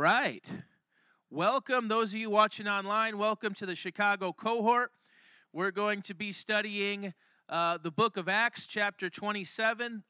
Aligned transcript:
right. 0.00 0.50
Welcome, 1.28 1.88
those 1.88 2.14
of 2.14 2.20
you 2.20 2.30
watching 2.30 2.66
online. 2.66 3.18
Welcome 3.18 3.52
to 3.56 3.66
the 3.66 3.76
Chicago 3.76 4.32
cohort. 4.32 4.92
We're 5.52 5.72
going 5.72 6.00
to 6.02 6.14
be 6.14 6.32
studying 6.32 7.12
uh, 7.50 7.76
the 7.82 7.90
book 7.90 8.16
of 8.16 8.26
Acts, 8.26 8.66
chapter 8.66 9.10
27, 9.10 10.02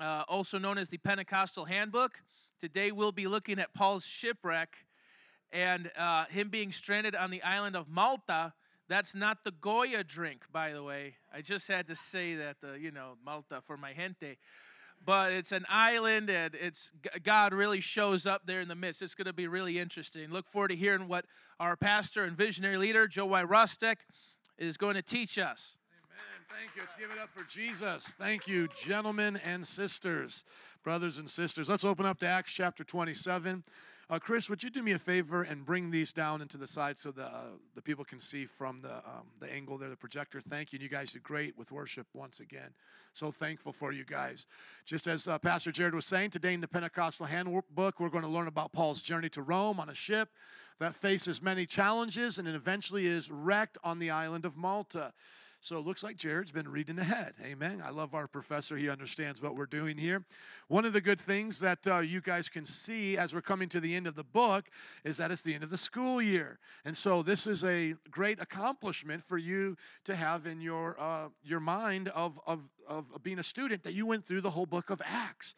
uh, 0.00 0.24
also 0.28 0.56
known 0.56 0.78
as 0.78 0.88
the 0.88 0.96
Pentecostal 0.96 1.66
Handbook. 1.66 2.22
Today 2.58 2.90
we'll 2.90 3.12
be 3.12 3.26
looking 3.26 3.58
at 3.58 3.74
Paul's 3.74 4.06
shipwreck 4.06 4.74
and 5.52 5.90
uh, 5.98 6.24
him 6.30 6.48
being 6.48 6.72
stranded 6.72 7.14
on 7.14 7.30
the 7.30 7.42
island 7.42 7.76
of 7.76 7.86
Malta. 7.86 8.54
That's 8.88 9.14
not 9.14 9.44
the 9.44 9.50
Goya 9.50 10.04
drink, 10.04 10.44
by 10.50 10.72
the 10.72 10.82
way. 10.82 11.16
I 11.30 11.42
just 11.42 11.68
had 11.68 11.86
to 11.88 11.94
say 11.94 12.34
that, 12.36 12.56
uh, 12.64 12.72
you 12.72 12.92
know, 12.92 13.18
Malta 13.22 13.60
for 13.66 13.76
my 13.76 13.92
gente 13.92 14.38
but 15.04 15.32
it's 15.32 15.52
an 15.52 15.64
island 15.68 16.30
and 16.30 16.54
it's 16.54 16.90
god 17.22 17.52
really 17.52 17.80
shows 17.80 18.26
up 18.26 18.42
there 18.46 18.60
in 18.60 18.68
the 18.68 18.74
midst. 18.74 19.02
It's 19.02 19.14
going 19.14 19.26
to 19.26 19.32
be 19.32 19.46
really 19.46 19.78
interesting. 19.78 20.30
Look 20.30 20.48
forward 20.48 20.68
to 20.68 20.76
hearing 20.76 21.08
what 21.08 21.24
our 21.60 21.76
pastor 21.76 22.24
and 22.24 22.36
visionary 22.36 22.76
leader 22.76 23.06
joe 23.06 23.26
y. 23.26 23.42
Rustic 23.42 23.98
is 24.58 24.76
going 24.76 24.94
to 24.94 25.02
teach 25.02 25.38
us. 25.38 25.76
Amen. 26.02 26.60
Thank 26.60 26.76
you. 26.76 26.82
Let's 26.82 26.94
give 26.98 27.10
it 27.10 27.22
up 27.22 27.30
for 27.34 27.44
jesus. 27.48 28.14
Thank 28.18 28.46
you 28.46 28.68
gentlemen 28.76 29.40
and 29.44 29.66
sisters 29.66 30.44
brothers 30.84 31.18
and 31.18 31.28
sisters. 31.28 31.68
Let's 31.68 31.84
open 31.84 32.06
up 32.06 32.18
to 32.20 32.26
acts 32.26 32.52
chapter 32.52 32.82
27 32.82 33.62
uh, 34.10 34.18
Chris, 34.18 34.48
would 34.48 34.62
you 34.62 34.70
do 34.70 34.82
me 34.82 34.92
a 34.92 34.98
favor 34.98 35.42
and 35.42 35.66
bring 35.66 35.90
these 35.90 36.12
down 36.12 36.40
into 36.40 36.56
the 36.56 36.66
side 36.66 36.98
so 36.98 37.10
the 37.10 37.24
uh, 37.24 37.42
the 37.74 37.82
people 37.82 38.04
can 38.04 38.18
see 38.18 38.46
from 38.46 38.80
the 38.80 38.96
um, 38.96 39.26
the 39.40 39.52
angle 39.52 39.76
there, 39.76 39.90
the 39.90 39.96
projector? 39.96 40.40
Thank 40.40 40.72
you. 40.72 40.78
And 40.78 40.82
you 40.82 40.88
guys 40.88 41.12
did 41.12 41.22
great 41.22 41.56
with 41.58 41.70
worship 41.70 42.06
once 42.14 42.40
again. 42.40 42.70
So 43.12 43.30
thankful 43.30 43.72
for 43.72 43.92
you 43.92 44.04
guys. 44.04 44.46
Just 44.86 45.08
as 45.08 45.28
uh, 45.28 45.38
Pastor 45.38 45.72
Jared 45.72 45.94
was 45.94 46.06
saying, 46.06 46.30
today 46.30 46.54
in 46.54 46.60
the 46.60 46.68
Pentecostal 46.68 47.26
Handbook, 47.26 48.00
we're 48.00 48.08
going 48.08 48.24
to 48.24 48.30
learn 48.30 48.48
about 48.48 48.72
Paul's 48.72 49.02
journey 49.02 49.28
to 49.30 49.42
Rome 49.42 49.78
on 49.78 49.90
a 49.90 49.94
ship 49.94 50.30
that 50.78 50.94
faces 50.94 51.42
many 51.42 51.66
challenges 51.66 52.38
and 52.38 52.46
it 52.46 52.54
eventually 52.54 53.06
is 53.06 53.30
wrecked 53.30 53.76
on 53.82 53.98
the 53.98 54.10
island 54.10 54.44
of 54.44 54.56
Malta. 54.56 55.12
So 55.60 55.76
it 55.76 55.84
looks 55.84 56.04
like 56.04 56.16
Jared's 56.16 56.52
been 56.52 56.68
reading 56.68 56.98
ahead. 57.00 57.34
Amen. 57.44 57.82
I 57.84 57.90
love 57.90 58.14
our 58.14 58.28
professor. 58.28 58.76
He 58.76 58.88
understands 58.88 59.42
what 59.42 59.56
we're 59.56 59.66
doing 59.66 59.98
here. 59.98 60.24
One 60.68 60.84
of 60.84 60.92
the 60.92 61.00
good 61.00 61.20
things 61.20 61.58
that 61.58 61.84
uh, 61.86 61.98
you 61.98 62.20
guys 62.20 62.48
can 62.48 62.64
see 62.64 63.16
as 63.16 63.34
we're 63.34 63.42
coming 63.42 63.68
to 63.70 63.80
the 63.80 63.94
end 63.94 64.06
of 64.06 64.14
the 64.14 64.22
book 64.22 64.66
is 65.04 65.16
that 65.16 65.32
it's 65.32 65.42
the 65.42 65.54
end 65.54 65.64
of 65.64 65.70
the 65.70 65.76
school 65.76 66.22
year. 66.22 66.60
And 66.84 66.96
so 66.96 67.24
this 67.24 67.46
is 67.48 67.64
a 67.64 67.96
great 68.08 68.40
accomplishment 68.40 69.24
for 69.24 69.36
you 69.36 69.76
to 70.04 70.14
have 70.14 70.46
in 70.46 70.60
your, 70.60 70.98
uh, 70.98 71.28
your 71.42 71.60
mind 71.60 72.08
of, 72.08 72.38
of, 72.46 72.60
of 72.86 73.06
being 73.24 73.40
a 73.40 73.44
student 73.44 73.82
that 73.82 73.94
you 73.94 74.06
went 74.06 74.24
through 74.24 74.42
the 74.42 74.50
whole 74.50 74.66
book 74.66 74.90
of 74.90 75.02
Acts. 75.04 75.56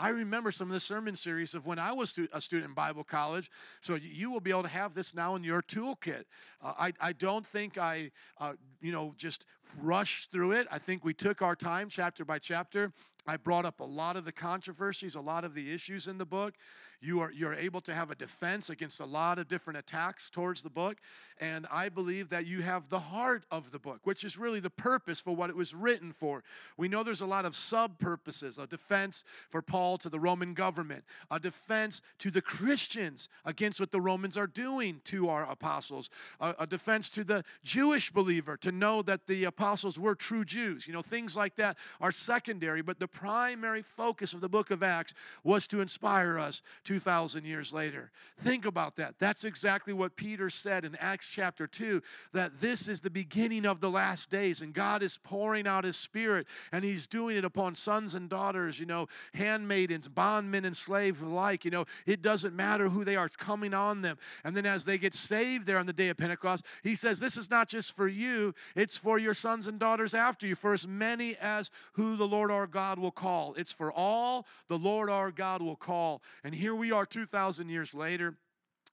I 0.00 0.08
remember 0.08 0.50
some 0.50 0.68
of 0.68 0.72
the 0.72 0.80
sermon 0.80 1.14
series 1.14 1.54
of 1.54 1.66
when 1.66 1.78
I 1.78 1.92
was 1.92 2.18
a 2.32 2.40
student 2.40 2.70
in 2.70 2.74
Bible 2.74 3.04
college. 3.04 3.50
So 3.82 3.96
you 3.96 4.30
will 4.30 4.40
be 4.40 4.50
able 4.50 4.62
to 4.62 4.68
have 4.68 4.94
this 4.94 5.14
now 5.14 5.36
in 5.36 5.44
your 5.44 5.60
toolkit. 5.60 6.24
Uh, 6.62 6.72
I, 6.78 6.92
I 6.98 7.12
don't 7.12 7.46
think 7.46 7.76
I, 7.76 8.10
uh, 8.38 8.54
you 8.80 8.92
know, 8.92 9.12
just 9.18 9.44
rushed 9.82 10.32
through 10.32 10.52
it. 10.52 10.66
I 10.70 10.78
think 10.78 11.04
we 11.04 11.12
took 11.12 11.42
our 11.42 11.54
time 11.54 11.90
chapter 11.90 12.24
by 12.24 12.38
chapter. 12.38 12.94
I 13.26 13.36
brought 13.36 13.66
up 13.66 13.80
a 13.80 13.84
lot 13.84 14.16
of 14.16 14.24
the 14.24 14.32
controversies, 14.32 15.16
a 15.16 15.20
lot 15.20 15.44
of 15.44 15.52
the 15.54 15.70
issues 15.70 16.08
in 16.08 16.16
the 16.16 16.24
book. 16.24 16.54
You 17.02 17.20
are 17.20 17.32
you're 17.32 17.54
able 17.54 17.80
to 17.82 17.94
have 17.94 18.10
a 18.10 18.14
defense 18.14 18.68
against 18.68 19.00
a 19.00 19.06
lot 19.06 19.38
of 19.38 19.48
different 19.48 19.78
attacks 19.78 20.28
towards 20.28 20.60
the 20.60 20.68
book, 20.68 20.98
and 21.40 21.66
I 21.70 21.88
believe 21.88 22.28
that 22.28 22.46
you 22.46 22.60
have 22.60 22.90
the 22.90 22.98
heart 22.98 23.44
of 23.50 23.70
the 23.70 23.78
book, 23.78 24.00
which 24.04 24.22
is 24.22 24.36
really 24.36 24.60
the 24.60 24.68
purpose 24.68 25.18
for 25.18 25.34
what 25.34 25.48
it 25.48 25.56
was 25.56 25.72
written 25.74 26.12
for. 26.12 26.42
We 26.76 26.88
know 26.88 27.02
there's 27.02 27.22
a 27.22 27.26
lot 27.26 27.46
of 27.46 27.56
sub 27.56 27.98
purposes: 27.98 28.58
a 28.58 28.66
defense 28.66 29.24
for 29.48 29.62
Paul 29.62 29.96
to 29.98 30.10
the 30.10 30.20
Roman 30.20 30.52
government, 30.52 31.04
a 31.30 31.40
defense 31.40 32.02
to 32.18 32.30
the 32.30 32.42
Christians 32.42 33.30
against 33.46 33.80
what 33.80 33.92
the 33.92 34.00
Romans 34.00 34.36
are 34.36 34.46
doing 34.46 35.00
to 35.04 35.30
our 35.30 35.50
apostles, 35.50 36.10
a, 36.38 36.54
a 36.58 36.66
defense 36.66 37.08
to 37.10 37.24
the 37.24 37.44
Jewish 37.64 38.10
believer 38.10 38.58
to 38.58 38.72
know 38.72 39.00
that 39.02 39.26
the 39.26 39.44
apostles 39.44 39.98
were 39.98 40.14
true 40.14 40.44
Jews. 40.44 40.86
You 40.86 40.92
know, 40.92 41.02
things 41.02 41.34
like 41.34 41.56
that 41.56 41.78
are 41.98 42.12
secondary, 42.12 42.82
but 42.82 42.98
the 42.98 43.08
primary 43.08 43.82
focus 43.82 44.34
of 44.34 44.42
the 44.42 44.50
book 44.50 44.70
of 44.70 44.82
Acts 44.82 45.14
was 45.44 45.66
to 45.68 45.80
inspire 45.80 46.38
us 46.38 46.60
2,000 46.90 47.44
years 47.44 47.72
later. 47.72 48.10
Think 48.40 48.64
about 48.64 48.96
that. 48.96 49.14
That's 49.20 49.44
exactly 49.44 49.92
what 49.92 50.16
Peter 50.16 50.50
said 50.50 50.84
in 50.84 50.96
Acts 50.96 51.28
chapter 51.28 51.68
2 51.68 52.02
that 52.32 52.60
this 52.60 52.88
is 52.88 53.00
the 53.00 53.08
beginning 53.08 53.64
of 53.64 53.80
the 53.80 53.88
last 53.88 54.28
days, 54.28 54.60
and 54.60 54.74
God 54.74 55.00
is 55.04 55.16
pouring 55.22 55.68
out 55.68 55.84
His 55.84 55.96
Spirit, 55.96 56.48
and 56.72 56.82
He's 56.82 57.06
doing 57.06 57.36
it 57.36 57.44
upon 57.44 57.76
sons 57.76 58.16
and 58.16 58.28
daughters, 58.28 58.80
you 58.80 58.86
know, 58.86 59.06
handmaidens, 59.34 60.08
bondmen, 60.08 60.64
and 60.64 60.76
slaves 60.76 61.20
alike. 61.20 61.64
You 61.64 61.70
know, 61.70 61.84
it 62.06 62.22
doesn't 62.22 62.56
matter 62.56 62.88
who 62.88 63.04
they 63.04 63.14
are, 63.14 63.28
coming 63.28 63.72
on 63.72 64.02
them. 64.02 64.18
And 64.42 64.56
then 64.56 64.66
as 64.66 64.84
they 64.84 64.98
get 64.98 65.14
saved 65.14 65.66
there 65.66 65.78
on 65.78 65.86
the 65.86 65.92
day 65.92 66.08
of 66.08 66.16
Pentecost, 66.16 66.66
He 66.82 66.96
says, 66.96 67.20
This 67.20 67.36
is 67.36 67.50
not 67.50 67.68
just 67.68 67.94
for 67.94 68.08
you, 68.08 68.52
it's 68.74 68.96
for 68.96 69.16
your 69.16 69.34
sons 69.34 69.68
and 69.68 69.78
daughters 69.78 70.12
after 70.12 70.44
you, 70.44 70.56
for 70.56 70.72
as 70.72 70.88
many 70.88 71.36
as 71.36 71.70
who 71.92 72.16
the 72.16 72.26
Lord 72.26 72.50
our 72.50 72.66
God 72.66 72.98
will 72.98 73.12
call. 73.12 73.54
It's 73.54 73.72
for 73.72 73.92
all 73.92 74.48
the 74.66 74.78
Lord 74.78 75.08
our 75.08 75.30
God 75.30 75.62
will 75.62 75.76
call. 75.76 76.20
And 76.42 76.52
here 76.52 76.79
we 76.80 76.90
are 76.92 77.04
2,000 77.04 77.68
years 77.68 77.92
later. 77.92 78.34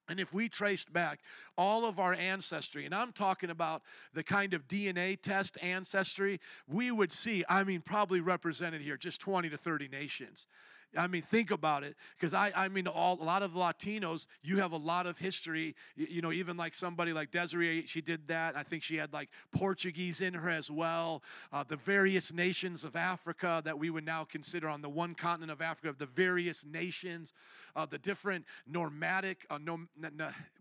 And 0.10 0.20
if 0.20 0.34
we 0.34 0.50
traced 0.50 0.92
back 0.92 1.20
all 1.58 1.86
of 1.86 2.00
our 2.00 2.14
ancestry, 2.14 2.86
and 2.86 2.94
I'm 2.94 3.14
talking 3.14 3.50
about 3.50 3.82
the 4.14 4.24
kind 4.24 4.54
of 4.54 4.68
DNA 4.68 5.22
test 5.22 5.58
ancestry, 5.62 6.40
we 6.68 6.92
would 6.92 7.12
see, 7.12 7.46
I 7.48 7.64
mean, 7.64 7.82
probably 7.82 8.20
represented 8.20 8.82
here 8.82 8.98
just 8.98 9.22
20 9.22 9.50
to 9.50 9.58
30 9.58 9.88
nations. 9.88 10.48
I 10.96 11.08
mean, 11.08 11.22
think 11.22 11.52
about 11.52 11.84
it. 11.84 11.96
Because 12.16 12.34
I, 12.34 12.52
I 12.56 12.68
mean, 12.68 12.88
all, 12.88 13.18
a 13.22 13.24
lot 13.24 13.44
of 13.44 13.52
Latinos, 13.52 14.28
you 14.42 14.60
have 14.60 14.72
a 14.72 14.78
lot 14.78 15.06
of 15.06 15.18
history. 15.18 15.76
You, 15.96 16.08
you, 16.10 16.22
know, 16.22 16.32
even 16.32 16.56
like 16.56 16.74
somebody 16.74 17.14
like 17.14 17.32
Desiree, 17.32 17.86
she 17.86 18.02
did 18.02 18.28
that. 18.28 18.56
I 18.56 18.64
think 18.64 18.84
she 18.84 18.96
had 18.96 19.12
like 19.12 19.30
Portuguese 19.52 20.22
in 20.22 20.34
her 20.34 20.50
as 20.50 20.72
well. 20.72 21.24
Uh, 21.52 21.64
the 21.68 21.78
various 21.78 22.32
nations 22.32 22.84
of 22.84 22.96
Africa 22.96 23.62
that 23.66 23.78
we 23.78 23.90
would 23.90 24.06
now 24.06 24.24
consider 24.24 24.70
on 24.70 24.82
the 24.82 24.90
one 24.90 25.14
continent 25.14 25.52
of 25.52 25.62
Africa, 25.62 25.96
the 25.98 26.06
various 26.06 26.66
nations, 26.66 27.34
uh, 27.76 27.86
the 27.86 27.98
different 27.98 28.46
nomadic, 28.66 29.46
uh, 29.50 29.58
nom, 29.58 29.90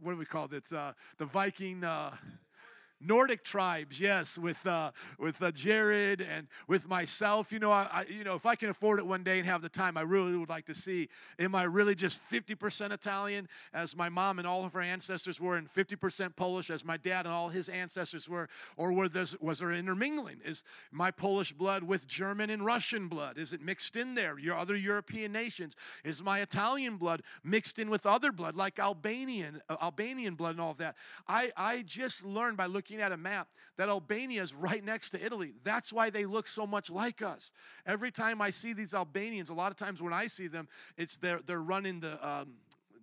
what 0.01 0.13
do 0.13 0.19
we 0.19 0.25
call 0.25 0.49
it? 0.53 0.73
Uh, 0.73 0.93
the 1.19 1.27
Viking. 1.27 1.85
Nordic 3.01 3.45
tribes, 3.45 4.01
yes, 4.01 4.39
with 4.39 4.65
uh, 4.67 4.91
with 5.19 5.41
uh, 5.43 5.51
Jared 5.51 6.21
and 6.23 6.47
with 6.67 6.89
myself. 6.89 7.53
You 7.53 7.59
know, 7.59 7.71
I, 7.71 7.89
I, 7.93 8.07
you 8.09 8.25
know 8.25 8.35
if 8.35 8.47
I 8.47 8.55
can 8.55 8.71
afford 8.71 8.99
it 8.99 9.07
one 9.07 9.23
day 9.23 9.39
and 9.39 9.47
have 9.47 9.61
the 9.61 9.69
time, 9.69 9.97
I 9.99 10.01
really 10.01 10.37
would 10.37 10.49
like 10.49 10.65
to 10.67 10.75
see. 10.75 11.09
Am 11.39 11.55
I 11.55 11.65
really 11.65 11.95
just 11.95 12.21
50% 12.31 12.93
Italian, 12.93 13.49
as 13.75 13.95
my 13.95 14.09
mom 14.09 14.39
and 14.39 14.47
all 14.47 14.65
of 14.65 14.73
her 14.73 14.81
ancestors 14.81 15.41
were, 15.41 15.57
and 15.57 15.73
50% 15.73 16.35
Polish, 16.37 16.71
as 16.71 16.85
my 16.85 16.97
dad 16.97 17.27
and 17.27 17.35
all 17.35 17.51
his 17.51 17.69
ancestors 17.69 18.29
were, 18.29 18.49
or 18.79 18.93
were 18.93 19.09
this, 19.09 19.37
was 19.41 19.59
there 19.59 19.73
intermingling? 19.73 20.41
Is 20.45 20.65
my 20.91 21.11
Polish 21.11 21.53
blood 21.53 21.83
with 21.83 22.07
German 22.07 22.49
and 22.49 22.65
Russian 22.65 23.09
blood? 23.09 23.37
Is 23.37 23.53
it 23.53 23.61
mixed 23.61 23.97
in 23.97 24.15
there? 24.15 24.39
Your 24.39 24.57
other 24.57 24.77
European 24.77 25.33
nations? 25.33 25.77
Is 26.03 26.23
my 26.23 26.41
Italian 26.41 26.97
blood 26.97 27.23
mixed 27.45 27.79
in 27.79 27.91
with 27.91 28.07
other 28.07 28.33
blood, 28.33 28.57
like 28.57 28.79
Albanian 28.79 29.61
uh, 29.69 29.77
Albanian 29.83 30.35
blood 30.35 30.53
and 30.53 30.61
all 30.61 30.71
of 30.71 30.79
that? 30.79 30.97
I 31.29 31.51
I 31.57 31.83
just 31.83 32.25
learned 32.25 32.57
by 32.57 32.67
looking 32.67 32.86
looking 32.87 33.03
at 33.03 33.11
a 33.11 33.17
map 33.17 33.49
that 33.77 33.89
Albania 33.89 34.43
is 34.43 34.55
right 34.55 34.85
next 34.85 35.11
to 35.11 35.25
Italy. 35.25 35.55
That's 35.65 35.93
why 35.93 36.09
they 36.09 36.25
look 36.25 36.47
so 36.47 36.67
much 36.67 36.89
like 36.89 37.21
us. 37.21 37.51
Every 37.85 38.13
time 38.13 38.41
I 38.41 38.51
see 38.51 38.73
these 38.73 38.95
Albanians, 38.95 39.51
a 39.51 39.55
lot 39.55 39.73
of 39.73 39.77
times 39.77 40.01
when 40.01 40.13
I 40.13 40.29
see 40.29 40.47
them, 40.47 40.69
it's 40.97 41.17
they're, 41.17 41.41
they're 41.47 41.63
running 41.63 42.01
the. 42.01 42.27
Um, 42.27 42.49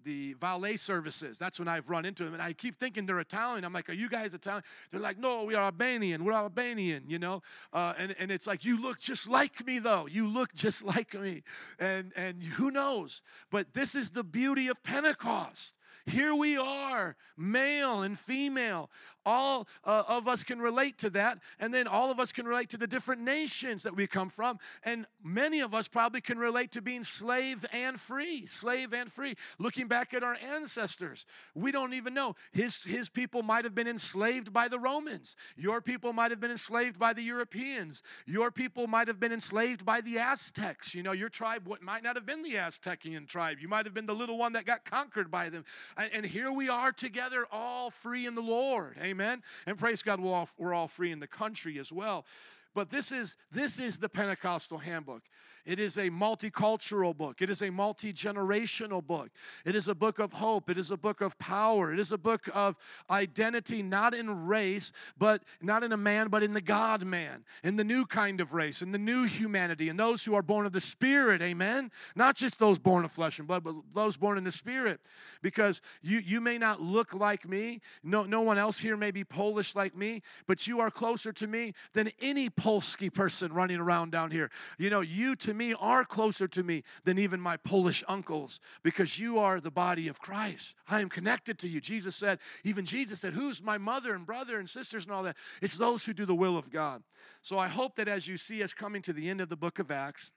the 0.06 0.34
valet 0.34 0.76
services. 0.76 1.40
That's 1.40 1.60
when 1.60 1.70
I've 1.70 1.90
run 1.90 2.04
into 2.04 2.26
them. 2.26 2.34
And 2.34 2.44
I 2.44 2.52
keep 2.52 2.78
thinking 2.78 3.06
they're 3.06 3.22
Italian. 3.22 3.64
I'm 3.64 3.72
like, 3.72 3.88
Are 3.88 3.94
you 3.94 4.10
guys 4.10 4.34
Italian? 4.34 4.66
They're 4.92 5.00
like, 5.00 5.18
No, 5.18 5.46
we 5.46 5.56
are 5.56 5.64
Albanian. 5.64 6.26
We're 6.26 6.34
Albanian, 6.34 7.06
you 7.08 7.20
know? 7.20 7.42
Uh, 7.72 7.94
and, 7.98 8.14
and 8.20 8.30
it's 8.30 8.46
like, 8.46 8.66
You 8.66 8.82
look 8.82 9.00
just 9.00 9.30
like 9.30 9.66
me, 9.66 9.80
though. 9.80 10.06
You 10.06 10.28
look 10.28 10.54
just 10.54 10.84
like 10.96 11.14
me. 11.14 11.44
And, 11.80 12.12
and 12.18 12.44
who 12.44 12.70
knows? 12.70 13.22
But 13.50 13.74
this 13.74 13.96
is 13.96 14.12
the 14.12 14.26
beauty 14.26 14.68
of 14.68 14.84
Pentecost. 14.84 15.74
Here 16.06 16.36
we 16.36 16.58
are, 16.58 17.16
male 17.38 18.02
and 18.02 18.20
female. 18.20 18.90
All 19.26 19.70
uh, 19.86 20.04
of 20.06 20.28
us 20.28 20.44
can 20.44 20.60
relate 20.60 20.98
to 21.00 21.10
that. 21.12 21.40
And 21.60 21.74
then 21.74 21.88
all 21.88 22.12
of 22.12 22.20
us 22.20 22.34
can 22.34 22.46
relate 22.46 22.70
to 22.72 22.78
the 22.78 22.88
different 22.88 23.22
nations 23.22 23.84
that 23.84 23.96
we 23.96 24.06
come 24.06 24.30
from. 24.30 24.60
And 24.84 25.06
many 25.24 25.62
of 25.62 25.74
us 25.74 25.88
probably 25.88 26.20
can 26.20 26.38
relate 26.38 26.74
to 26.74 26.82
being 26.82 27.06
slave 27.06 27.66
and 27.72 27.98
free, 27.98 28.46
slave 28.48 28.92
and 28.92 29.10
free. 29.10 29.36
Looking 29.60 29.88
back 29.88 30.14
at 30.14 30.24
our 30.24 30.36
ancestors, 30.54 31.26
we 31.56 31.72
don't 31.72 31.94
even 31.94 32.14
know. 32.14 32.36
His, 32.52 32.84
his 32.84 33.08
people 33.08 33.42
might 33.42 33.64
have 33.64 33.74
been 33.74 33.88
enslaved 33.88 34.52
by 34.52 34.68
the 34.68 34.80
Romans. 34.80 35.38
Your 35.56 35.80
people 35.80 36.12
might 36.12 36.32
have 36.32 36.42
been 36.42 36.52
enslaved 36.52 37.00
by 37.00 37.14
the 37.14 37.24
Europeans. 37.24 38.04
Your 38.26 38.52
people 38.52 38.88
might 38.88 39.08
have 39.08 39.22
been 39.22 39.32
enslaved 39.32 39.86
by 39.86 40.02
the 40.02 40.18
Aztecs. 40.20 40.94
You 40.94 41.04
know, 41.04 41.14
your 41.14 41.30
tribe 41.30 41.66
might 41.82 42.04
not 42.04 42.18
have 42.18 42.26
been 42.26 42.44
the 42.44 42.56
Aztecian 42.56 43.26
tribe. 43.26 43.60
You 43.62 43.70
might 43.70 43.86
have 43.86 43.94
been 43.94 44.06
the 44.06 44.14
little 44.14 44.38
one 44.38 44.52
that 44.54 44.66
got 44.66 44.84
conquered 44.84 45.32
by 45.32 45.48
them. 45.48 45.64
And 45.98 46.26
here 46.26 46.52
we 46.52 46.70
are 46.70 46.92
together, 46.92 47.46
all 47.52 47.90
free 47.90 48.26
in 48.26 48.36
the 48.36 48.42
Lord. 48.42 48.96
Amen. 49.02 49.44
And 49.66 49.78
praise 49.78 50.02
God, 50.02 50.20
we're 50.20 50.74
all, 50.74 50.88
free 50.88 51.12
in 51.12 51.20
the 51.20 51.28
country 51.28 51.80
as 51.80 51.92
well. 51.92 52.26
But 52.74 52.90
this 52.90 53.12
is 53.12 53.38
this 53.52 53.80
is 53.80 53.98
the 53.98 54.10
Pentecostal 54.10 54.80
handbook. 54.80 55.22
It 55.66 55.80
is 55.80 55.98
a 55.98 56.10
multicultural 56.10 57.16
book. 57.16 57.42
It 57.42 57.50
is 57.50 57.62
a 57.62 57.70
multi 57.70 58.12
generational 58.12 59.06
book. 59.06 59.30
It 59.66 59.76
is 59.76 59.88
a 59.88 59.96
book 59.96 60.20
of 60.20 60.34
hope. 60.34 60.70
It 60.70 60.78
is 60.78 60.92
a 60.92 60.98
book 60.98 61.22
of 61.22 61.38
power. 61.40 61.94
It 61.94 62.00
is 62.00 62.12
a 62.12 62.18
book 62.18 62.50
of 62.54 62.76
identity, 63.10 63.82
not 63.82 64.14
in 64.14 64.46
race, 64.46 64.92
but 65.18 65.44
not 65.62 65.84
in 65.84 65.94
a 65.94 65.98
man, 65.98 66.28
but 66.28 66.44
in 66.44 66.54
the 66.54 66.62
God 66.62 67.06
man, 67.06 67.46
in 67.64 67.78
the 67.78 67.84
new 67.84 68.06
kind 68.06 68.42
of 68.42 68.54
race, 68.54 68.82
in 68.82 68.92
the 68.92 68.98
new 68.98 69.24
humanity, 69.24 69.88
and 69.88 69.98
those 69.98 70.26
who 70.26 70.36
are 70.36 70.42
born 70.42 70.66
of 70.66 70.74
the 70.74 70.82
Spirit. 70.82 71.42
Amen. 71.42 71.92
Not 72.16 72.36
just 72.36 72.60
those 72.60 72.78
born 72.78 73.06
of 73.06 73.12
flesh 73.14 73.40
and 73.40 73.48
blood, 73.48 73.64
but 73.64 73.76
those 73.94 74.18
born 74.18 74.38
in 74.38 74.44
the 74.44 74.52
Spirit. 74.52 75.00
Because 75.42 75.82
you, 76.02 76.20
you 76.20 76.42
may 76.42 76.58
not 76.58 76.82
look 76.82 77.14
like 77.14 77.48
me. 77.48 77.80
No, 78.04 78.24
no 78.24 78.42
one 78.42 78.58
else 78.58 78.80
here 78.80 78.98
may 78.98 79.12
be 79.12 79.24
Polish 79.24 79.76
like 79.76 79.96
me, 79.96 80.24
but 80.46 80.68
you 80.68 80.82
are 80.82 80.92
closer 80.92 81.32
to 81.32 81.48
me 81.48 81.74
than 81.94 82.12
any 82.22 82.50
Polski 82.50 83.14
person 83.14 83.54
running 83.54 83.80
around 83.80 84.12
down 84.12 84.30
here. 84.30 84.52
You 84.78 84.90
know, 84.90 85.02
you 85.02 85.38
to 85.38 85.53
me 85.54 85.74
are 85.80 86.04
closer 86.04 86.48
to 86.48 86.64
me 86.64 86.84
than 87.04 87.20
even 87.20 87.40
my 87.40 87.58
Polish 87.58 88.04
uncles 88.08 88.60
because 88.84 89.20
you 89.20 89.40
are 89.40 89.60
the 89.60 89.72
body 89.72 90.08
of 90.08 90.20
Christ. 90.20 90.76
I 90.88 91.02
am 91.02 91.10
connected 91.10 91.60
to 91.60 91.68
you. 91.68 91.80
Jesus 91.80 92.16
said, 92.16 92.40
even 92.64 92.86
Jesus 92.86 93.20
said, 93.20 93.34
Who's 93.34 93.62
my 93.62 93.78
mother 93.78 94.14
and 94.14 94.26
brother 94.26 94.60
and 94.60 94.70
sisters 94.70 95.06
and 95.06 95.14
all 95.14 95.24
that? 95.24 95.38
It's 95.62 95.78
those 95.78 96.06
who 96.06 96.14
do 96.14 96.26
the 96.26 96.36
will 96.36 96.58
of 96.58 96.72
God. 96.72 97.04
So 97.42 97.58
I 97.58 97.68
hope 97.68 97.96
that 97.96 98.08
as 98.08 98.28
you 98.28 98.38
see 98.38 98.64
us 98.64 98.74
coming 98.74 99.02
to 99.04 99.14
the 99.14 99.30
end 99.30 99.42
of 99.42 99.50
the 99.50 99.56
book 99.56 99.80
of 99.80 99.92
Acts, 99.92 100.32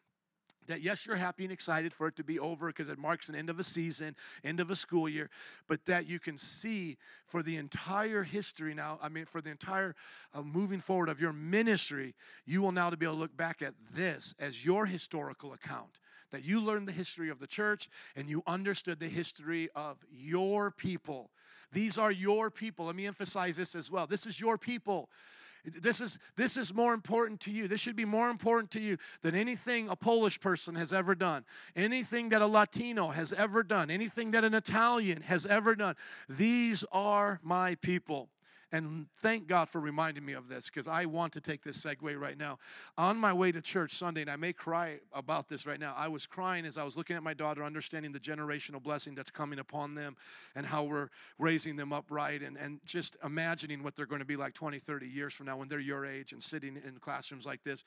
that 0.67 0.83
yes, 0.83 1.07
you're 1.07 1.17
happy 1.17 1.45
and 1.45 1.53
excited 1.53 1.93
for 1.93 2.09
it 2.09 2.17
to 2.17 2.25
be 2.25 2.39
over 2.39 2.69
because 2.69 2.89
it 2.89 2.99
marks 2.99 3.29
an 3.29 3.35
end 3.35 3.51
of 3.51 3.59
a 3.59 3.65
season, 3.65 4.15
end 4.45 4.61
of 4.61 4.71
a 4.71 4.77
school 4.77 5.09
year, 5.09 5.31
but 5.69 5.85
that 5.87 6.07
you 6.09 6.19
can 6.19 6.39
see 6.39 6.97
for 7.27 7.43
the 7.43 7.57
entire 7.57 8.23
history 8.23 8.75
now, 8.75 8.99
I 9.03 9.09
mean, 9.09 9.27
for 9.27 9.41
the 9.41 9.51
entire 9.51 9.95
uh, 10.35 10.43
moving 10.43 10.81
forward 10.81 11.09
of 11.09 11.21
your 11.21 11.33
ministry, 11.33 12.15
you 12.45 12.63
will 12.63 12.73
now 12.73 12.91
to 12.91 12.97
be 12.97 13.07
able 13.07 13.17
to 13.17 13.21
look 13.21 13.37
back 13.37 13.63
at 13.63 13.75
this 13.95 14.35
as 14.39 14.65
your 14.65 14.87
historical 14.87 15.53
account. 15.53 16.01
That 16.33 16.45
you 16.45 16.61
learned 16.61 16.89
the 16.89 16.93
history 16.93 17.31
of 17.31 17.39
the 17.39 17.47
church 17.47 17.89
and 18.17 18.29
you 18.29 18.43
understood 18.47 18.99
the 18.99 19.09
history 19.09 19.69
of 19.77 19.97
your 20.13 20.73
people. 20.73 21.31
These 21.73 21.99
are 21.99 22.11
your 22.11 22.51
people. 22.51 22.87
Let 22.87 22.97
me 22.97 23.07
emphasize 23.07 23.57
this 23.57 23.75
as 23.75 23.91
well. 23.91 24.07
This 24.07 24.27
is 24.27 24.41
your 24.41 24.59
people. 24.59 25.09
This 25.67 26.01
is, 26.01 26.19
this 26.37 26.57
is 26.57 26.73
more 26.73 26.95
important 26.95 27.41
to 27.41 27.51
you. 27.51 27.67
This 27.67 27.81
should 27.81 27.97
be 27.97 28.05
more 28.05 28.31
important 28.31 28.71
to 28.73 28.81
you 28.81 28.99
than 29.23 29.35
anything 29.35 29.89
a 29.89 29.97
Polish 29.97 30.41
person 30.41 30.77
has 30.77 30.93
ever 30.93 31.15
done, 31.15 31.45
anything 31.75 32.29
that 32.29 32.41
a 32.41 32.47
Latino 32.47 33.09
has 33.09 33.33
ever 33.33 33.63
done, 33.63 33.91
anything 33.91 34.31
that 34.31 34.45
an 34.45 34.55
Italian 34.55 35.23
has 35.23 35.45
ever 35.45 35.75
done. 35.75 35.97
These 36.29 36.85
are 36.93 37.41
my 37.43 37.75
people. 37.77 38.29
And 38.73 39.07
thank 39.23 39.47
God 39.47 39.69
for 39.69 39.81
reminding 39.81 40.25
me 40.25 40.33
of 40.33 40.49
this 40.49 40.67
because 40.67 40.89
I 40.89 41.05
want 41.05 41.33
to 41.35 41.41
take 41.41 41.63
this 41.63 41.79
segue 41.79 42.19
right 42.19 42.37
now. 42.37 42.59
On 42.99 43.17
my 43.17 43.33
way 43.33 43.53
to 43.53 43.61
church 43.61 43.93
Sunday, 43.93 44.23
and 44.23 44.31
I 44.31 44.35
may 44.35 44.53
cry 44.53 44.99
about 45.13 45.49
this 45.49 45.67
right 45.67 45.79
now, 45.79 45.95
I 45.97 46.09
was 46.09 46.27
crying 46.27 46.67
as 46.67 46.77
I 46.77 46.83
was 46.83 46.97
looking 46.97 47.15
at 47.15 47.23
my 47.23 47.33
daughter, 47.33 47.65
understanding 47.65 48.11
the 48.11 48.19
generational 48.19 48.83
blessing 48.83 49.15
that's 49.15 49.31
coming 49.31 49.61
upon 49.61 49.95
them 49.95 50.17
and 50.57 50.67
how 50.67 50.83
we're 50.83 51.11
raising 51.39 51.77
them 51.77 51.93
upright 51.93 52.43
and, 52.43 52.57
and 52.57 52.81
just 52.85 53.17
imagining 53.25 53.85
what 53.85 53.95
they're 53.95 54.05
going 54.05 54.19
to 54.19 54.25
be 54.25 54.37
like 54.37 54.53
20, 54.53 54.81
30 54.81 55.07
years 55.07 55.33
from 55.33 55.47
now 55.47 55.57
when 55.57 55.69
they're 55.69 55.79
your 55.79 56.05
age 56.05 56.33
and 56.33 56.43
sitting 56.43 56.77
in 56.85 56.99
classrooms 56.99 57.47
like 57.47 57.63
this. 57.63 57.85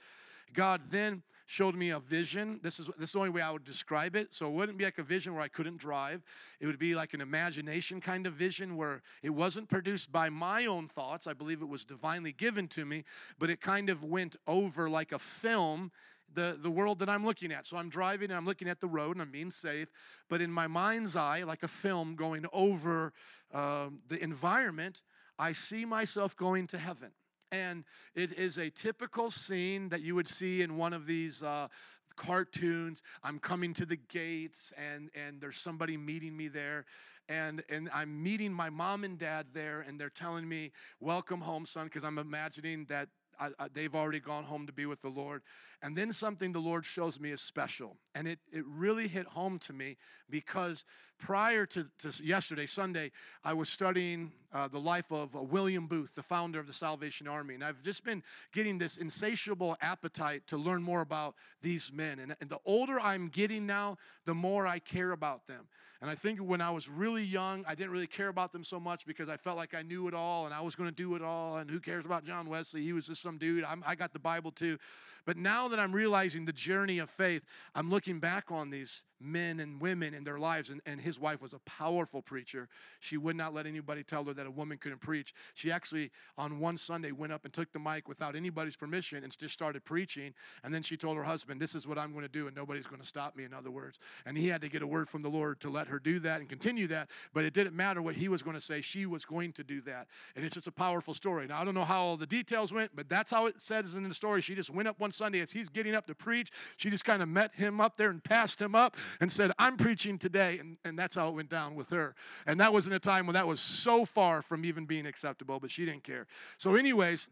God 0.54 0.81
then 0.90 1.24
showed 1.46 1.75
me 1.75 1.90
a 1.90 2.00
vision. 2.00 2.60
This 2.62 2.80
is, 2.80 2.88
this 3.00 3.10
is 3.10 3.12
the 3.13 3.19
only 3.19 3.31
way 3.31 3.42
I 3.42 3.50
would 3.50 3.63
describe 3.63 4.16
it. 4.16 4.34
So 4.34 4.48
it 4.48 4.51
wouldn't 4.51 4.78
be 4.78 4.84
like 4.84 5.00
a 5.00 5.04
vision 5.04 5.34
where 5.34 5.42
I 5.42 5.48
couldn't 5.48 5.78
drive. 5.78 6.22
It 6.60 6.68
would 6.68 6.78
be 6.78 6.94
like 6.94 7.16
an 7.16 7.22
imagination 7.22 8.00
kind 8.00 8.28
of 8.28 8.34
vision 8.34 8.78
where 8.78 9.01
it 9.24 9.31
wasn't 9.31 9.68
produced 9.68 10.12
by 10.12 10.30
my 10.30 10.68
own 10.68 10.88
thoughts. 10.88 11.25
I 11.25 11.34
believe 11.34 11.63
it 11.63 11.68
was 11.68 11.86
divinely 11.86 12.34
given 12.34 12.68
to 12.69 12.86
me, 12.86 13.04
but 13.40 13.50
it 13.50 13.62
kind 13.62 13.90
of 13.90 14.04
went 14.04 14.36
over 14.46 14.88
like 14.90 15.12
a 15.12 15.18
film 15.18 15.92
the, 16.36 16.60
the 16.62 16.69
world 16.69 17.00
that 17.00 17.10
I'm 17.10 17.25
looking 17.25 17.52
at. 17.52 17.66
So 17.66 17.78
I'm 17.78 17.90
driving 17.90 18.30
and 18.30 18.38
I'm 18.38 18.45
looking 18.45 18.69
at 18.69 18.80
the 18.80 18.88
road 18.88 19.16
and 19.16 19.22
I'm 19.24 19.31
being 19.31 19.50
safe, 19.50 19.88
but 20.30 20.42
in 20.42 20.52
my 20.52 20.68
mind's 20.68 21.16
eye, 21.16 21.44
like 21.44 21.63
a 21.63 21.68
film 21.68 22.16
going 22.16 22.45
over 22.54 23.13
um, 23.54 24.00
the 24.07 24.22
environment, 24.24 25.02
I 25.38 25.54
see 25.54 25.86
myself 25.86 26.36
going 26.36 26.68
to 26.68 26.78
heaven. 26.78 27.10
And 27.51 27.84
it 28.16 28.34
is 28.34 28.57
a 28.57 28.69
typical 28.69 29.31
scene 29.31 29.90
that 29.90 30.01
you 30.01 30.16
would 30.16 30.28
see 30.28 30.62
in 30.62 30.78
one 30.78 30.94
of 30.94 31.07
these 31.07 31.42
uh, 31.42 31.68
cartoons. 32.16 33.01
I'm 33.24 33.40
coming 33.40 33.74
to 33.75 33.86
the 33.86 33.96
gates, 33.96 34.72
and, 34.78 35.10
and 35.16 35.42
there's 35.42 35.57
somebody 35.57 35.98
meeting 35.98 36.36
me 36.38 36.48
there. 36.48 36.86
And, 37.28 37.63
and 37.69 37.90
I'm 37.94 38.22
meeting 38.22 38.51
my 38.51 38.69
mom 38.69 39.04
and 39.04 39.18
dad 39.18 39.48
there, 39.54 39.81
and 39.81 40.00
they're 40.00 40.10
telling 40.10 40.48
me, 40.48 40.72
Welcome 41.00 41.42
home, 41.42 41.66
son, 41.66 41.86
because 41.86 42.04
I'm 42.04 42.18
imagining 42.18 42.86
that 42.90 43.10
I, 43.40 43.50
I, 43.60 43.68
they've 43.74 43.94
already 43.95 44.19
gone 44.19 44.44
home 44.44 44.68
to 44.68 44.74
be 44.74 44.86
with 44.86 45.02
the 45.02 45.10
Lord. 45.10 45.42
And 45.81 45.95
then 45.95 46.12
something 46.12 46.52
the 46.52 46.60
Lord 46.60 46.86
shows 46.86 47.19
me 47.19 47.31
is 47.31 47.42
special. 47.42 47.98
And 48.13 48.28
it, 48.28 48.40
it 48.52 48.66
really 48.66 49.07
hit 49.07 49.25
home 49.25 49.60
to 49.60 49.74
me 49.74 49.98
because 50.30 50.84
prior 51.19 51.66
to, 51.68 51.86
to 52.00 52.24
yesterday, 52.24 52.66
Sunday, 52.66 53.12
I 53.44 53.54
was 53.54 53.69
studying 53.69 54.31
uh, 54.54 54.68
the 54.68 54.80
life 54.80 55.12
of 55.12 55.36
uh, 55.36 55.42
William 55.42 55.86
Booth, 55.86 56.16
the 56.16 56.24
founder 56.24 56.60
of 56.60 56.66
the 56.66 56.74
Salvation 56.74 57.27
Army. 57.27 57.54
And 57.54 57.63
I've 57.63 57.83
just 57.83 58.04
been 58.04 58.24
getting 58.54 58.77
this 58.77 58.98
insatiable 58.98 59.77
appetite 59.81 60.48
to 60.48 60.57
learn 60.57 60.81
more 60.81 61.01
about 61.01 61.36
these 61.62 61.92
men. 61.94 62.19
And, 62.19 62.36
and 62.42 62.50
the 62.50 62.60
older 62.66 63.00
I'm 63.00 63.27
getting 63.27 63.66
now, 63.66 63.98
the 64.25 64.33
more 64.33 64.66
I 64.66 64.80
care 64.80 65.12
about 65.12 65.45
them. 65.48 65.68
And 66.01 66.10
I 66.10 66.16
think 66.16 66.39
when 66.39 66.62
I 66.62 66.71
was 66.71 66.88
really 66.88 67.24
young, 67.24 67.66
I 67.68 67.75
didn't 67.75 67.92
really 67.92 68.07
care 68.07 68.30
about 68.30 68.54
them 68.54 68.63
so 68.63 68.80
much 68.80 69.06
because 69.06 69.27
I 69.27 69.36
felt 69.36 69.57
like 69.57 69.74
I 69.74 69.81
knew 69.81 70.07
it 70.07 70.13
all 70.13 70.45
and 70.45 70.54
I 70.54 70.62
was 70.62 70.74
going 70.74 70.89
to 70.89 70.95
do 70.95 71.16
it 71.16 71.21
all. 71.21 71.57
And 71.57 71.69
who 71.69 71.81
cares 71.81 72.06
about 72.06 72.24
John 72.24 72.48
Wesley? 72.48 72.81
He 72.83 72.94
was 72.94 73.06
just 73.07 73.21
some 73.21 73.38
dude. 73.38 73.66
I'm, 73.66 73.83
I 73.86 73.95
got 73.95 74.13
the 74.13 74.19
Bible 74.19 74.51
too. 74.51 74.77
But 75.25 75.36
now 75.36 75.68
that 75.68 75.80
I'm 75.80 75.92
realizing 75.92 76.45
the 76.45 76.54
journey 76.54 77.00
of 77.00 77.10
faith, 77.10 77.44
I'm 77.75 77.89
looking 77.89 78.19
back 78.19 78.45
on 78.50 78.69
these 78.69 79.04
men 79.19 79.60
and 79.60 79.81
women 79.81 80.13
in 80.13 80.24
their 80.24 80.39
lives. 80.39 80.69
And, 80.69 80.81
and 80.86 81.00
his 81.00 81.19
wife 81.19 81.42
was 81.42 81.54
a 81.54 81.60
powerful 81.60 82.21
preacher. 82.21 82.68
She 83.00 83.18
would 83.18 83.36
not 83.36 83.54
let 83.54 83.66
anybody 83.66 84.04
tell 84.04 84.24
her 84.25 84.33
that 84.33 84.45
a 84.45 84.51
woman 84.51 84.77
couldn't 84.77 85.01
preach. 85.01 85.33
She 85.54 85.71
actually, 85.71 86.12
on 86.38 86.60
one 86.60 86.77
Sunday, 86.77 87.12
went 87.12 87.33
up 87.33 87.45
and 87.45 87.54
took 87.54 87.71
the 87.71 87.80
mic 87.80 88.07
without 88.07 88.36
anybody's 88.36 88.75
permission 88.75 89.24
and 89.24 89.38
just 89.38 89.54
started 89.54 89.83
preaching. 89.86 90.33
And 90.63 90.74
then 90.74 90.83
she 90.83 90.98
told 90.98 91.18
her 91.18 91.24
husband, 91.24 91.62
This 91.62 91.75
is 91.75 91.88
what 91.88 91.98
I'm 91.98 92.12
going 92.12 92.24
to 92.24 92.30
do, 92.31 92.48
and 92.48 92.56
nobody's 92.56 92.88
going 92.88 93.01
to 93.01 93.07
stop 93.07 93.36
me, 93.36 93.44
in 93.44 93.54
other 93.54 93.71
words. 93.71 94.00
And 94.25 94.38
he 94.38 94.48
had 94.48 94.62
to 94.62 94.69
get 94.69 94.81
a 94.81 94.88
word 94.88 95.10
from 95.10 95.21
the 95.21 95.30
Lord 95.30 95.60
to 95.62 95.69
let 95.69 95.88
her 95.88 96.00
do 96.00 96.19
that 96.19 96.39
and 96.39 96.50
continue 96.50 96.88
that. 96.88 97.10
But 97.33 97.45
it 97.45 97.54
didn't 97.54 97.75
matter 97.75 98.01
what 98.01 98.16
he 98.16 98.27
was 98.27 98.42
going 98.42 98.56
to 98.56 98.62
say, 98.62 98.81
she 98.81 99.06
was 99.06 99.25
going 99.25 99.54
to 99.54 99.63
do 99.63 99.81
that. 99.81 100.07
And 100.36 100.45
it's 100.45 100.56
just 100.56 100.68
a 100.68 100.71
powerful 100.71 101.13
story. 101.13 101.48
Now, 101.48 101.62
I 101.62 101.66
don't 101.66 101.75
know 101.75 101.86
how 101.86 102.04
all 102.04 102.18
the 102.18 102.27
details 102.27 102.74
went, 102.74 102.95
but 102.95 103.10
that's 103.10 103.31
how 103.31 103.45
it 103.48 103.62
says 103.62 103.95
in 103.95 104.04
the 104.04 104.13
story. 104.13 104.42
She 104.42 104.56
just 104.56 104.69
went 104.69 104.88
up 104.88 105.00
one 105.00 105.12
Sunday 105.12 105.39
as 105.42 105.51
he's 105.51 105.69
getting 105.69 105.95
up 105.95 106.07
to 106.07 106.16
preach. 106.16 106.51
She 106.77 106.89
just 106.89 107.06
kind 107.06 107.21
of 107.21 107.30
met 107.30 107.54
him 107.56 107.81
up 107.81 107.98
there 107.98 108.10
and 108.10 108.24
passed 108.24 108.62
him 108.62 108.75
up 108.75 108.95
and 109.20 109.32
said, 109.32 109.52
I'm 109.58 109.78
preaching 109.78 110.18
today. 110.18 110.60
And, 110.60 110.78
and 110.84 110.98
that's 110.98 111.16
how 111.16 111.30
it 111.30 111.36
went 111.36 111.50
down 111.50 111.76
with 111.76 111.90
her. 111.90 112.16
And 112.46 112.60
that 112.60 112.74
was 112.74 112.88
in 112.88 112.94
a 112.94 113.00
time 113.00 113.26
when 113.26 113.34
that 113.34 113.48
was 113.48 113.60
so 113.60 114.06
far 114.06 114.42
from 114.42 114.66
even 114.66 114.86
being 114.86 115.06
acceptable, 115.06 115.60
but 115.60 115.72
she 115.72 115.86
didn't 115.86 116.04
care. 116.04 116.28
So, 116.57 116.76
anyways, 116.76 117.28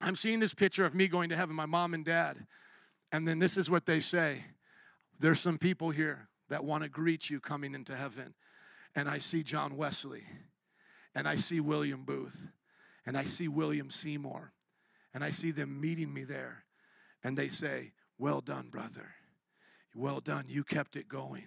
I'm 0.00 0.16
seeing 0.16 0.40
this 0.40 0.54
picture 0.54 0.84
of 0.84 0.94
me 0.94 1.08
going 1.08 1.28
to 1.30 1.36
heaven, 1.36 1.54
my 1.54 1.66
mom 1.66 1.94
and 1.94 2.04
dad. 2.04 2.46
And 3.12 3.28
then 3.28 3.38
this 3.38 3.56
is 3.56 3.70
what 3.70 3.86
they 3.86 4.00
say 4.00 4.44
There's 5.20 5.40
some 5.40 5.58
people 5.58 5.90
here 5.90 6.28
that 6.48 6.64
want 6.64 6.82
to 6.82 6.88
greet 6.88 7.30
you 7.30 7.40
coming 7.40 7.74
into 7.74 7.94
heaven. 7.94 8.34
And 8.96 9.08
I 9.08 9.18
see 9.18 9.42
John 9.42 9.76
Wesley, 9.76 10.22
and 11.14 11.26
I 11.26 11.36
see 11.36 11.58
William 11.58 12.04
Booth, 12.04 12.46
and 13.06 13.18
I 13.18 13.24
see 13.24 13.48
William 13.48 13.90
Seymour, 13.90 14.52
and 15.12 15.24
I 15.24 15.32
see 15.32 15.50
them 15.50 15.80
meeting 15.80 16.12
me 16.12 16.22
there. 16.22 16.64
And 17.24 17.36
they 17.36 17.48
say, 17.48 17.92
Well 18.18 18.40
done, 18.40 18.68
brother. 18.68 19.14
Well 19.94 20.20
done. 20.20 20.44
You 20.48 20.64
kept 20.64 20.96
it 20.96 21.08
going. 21.08 21.46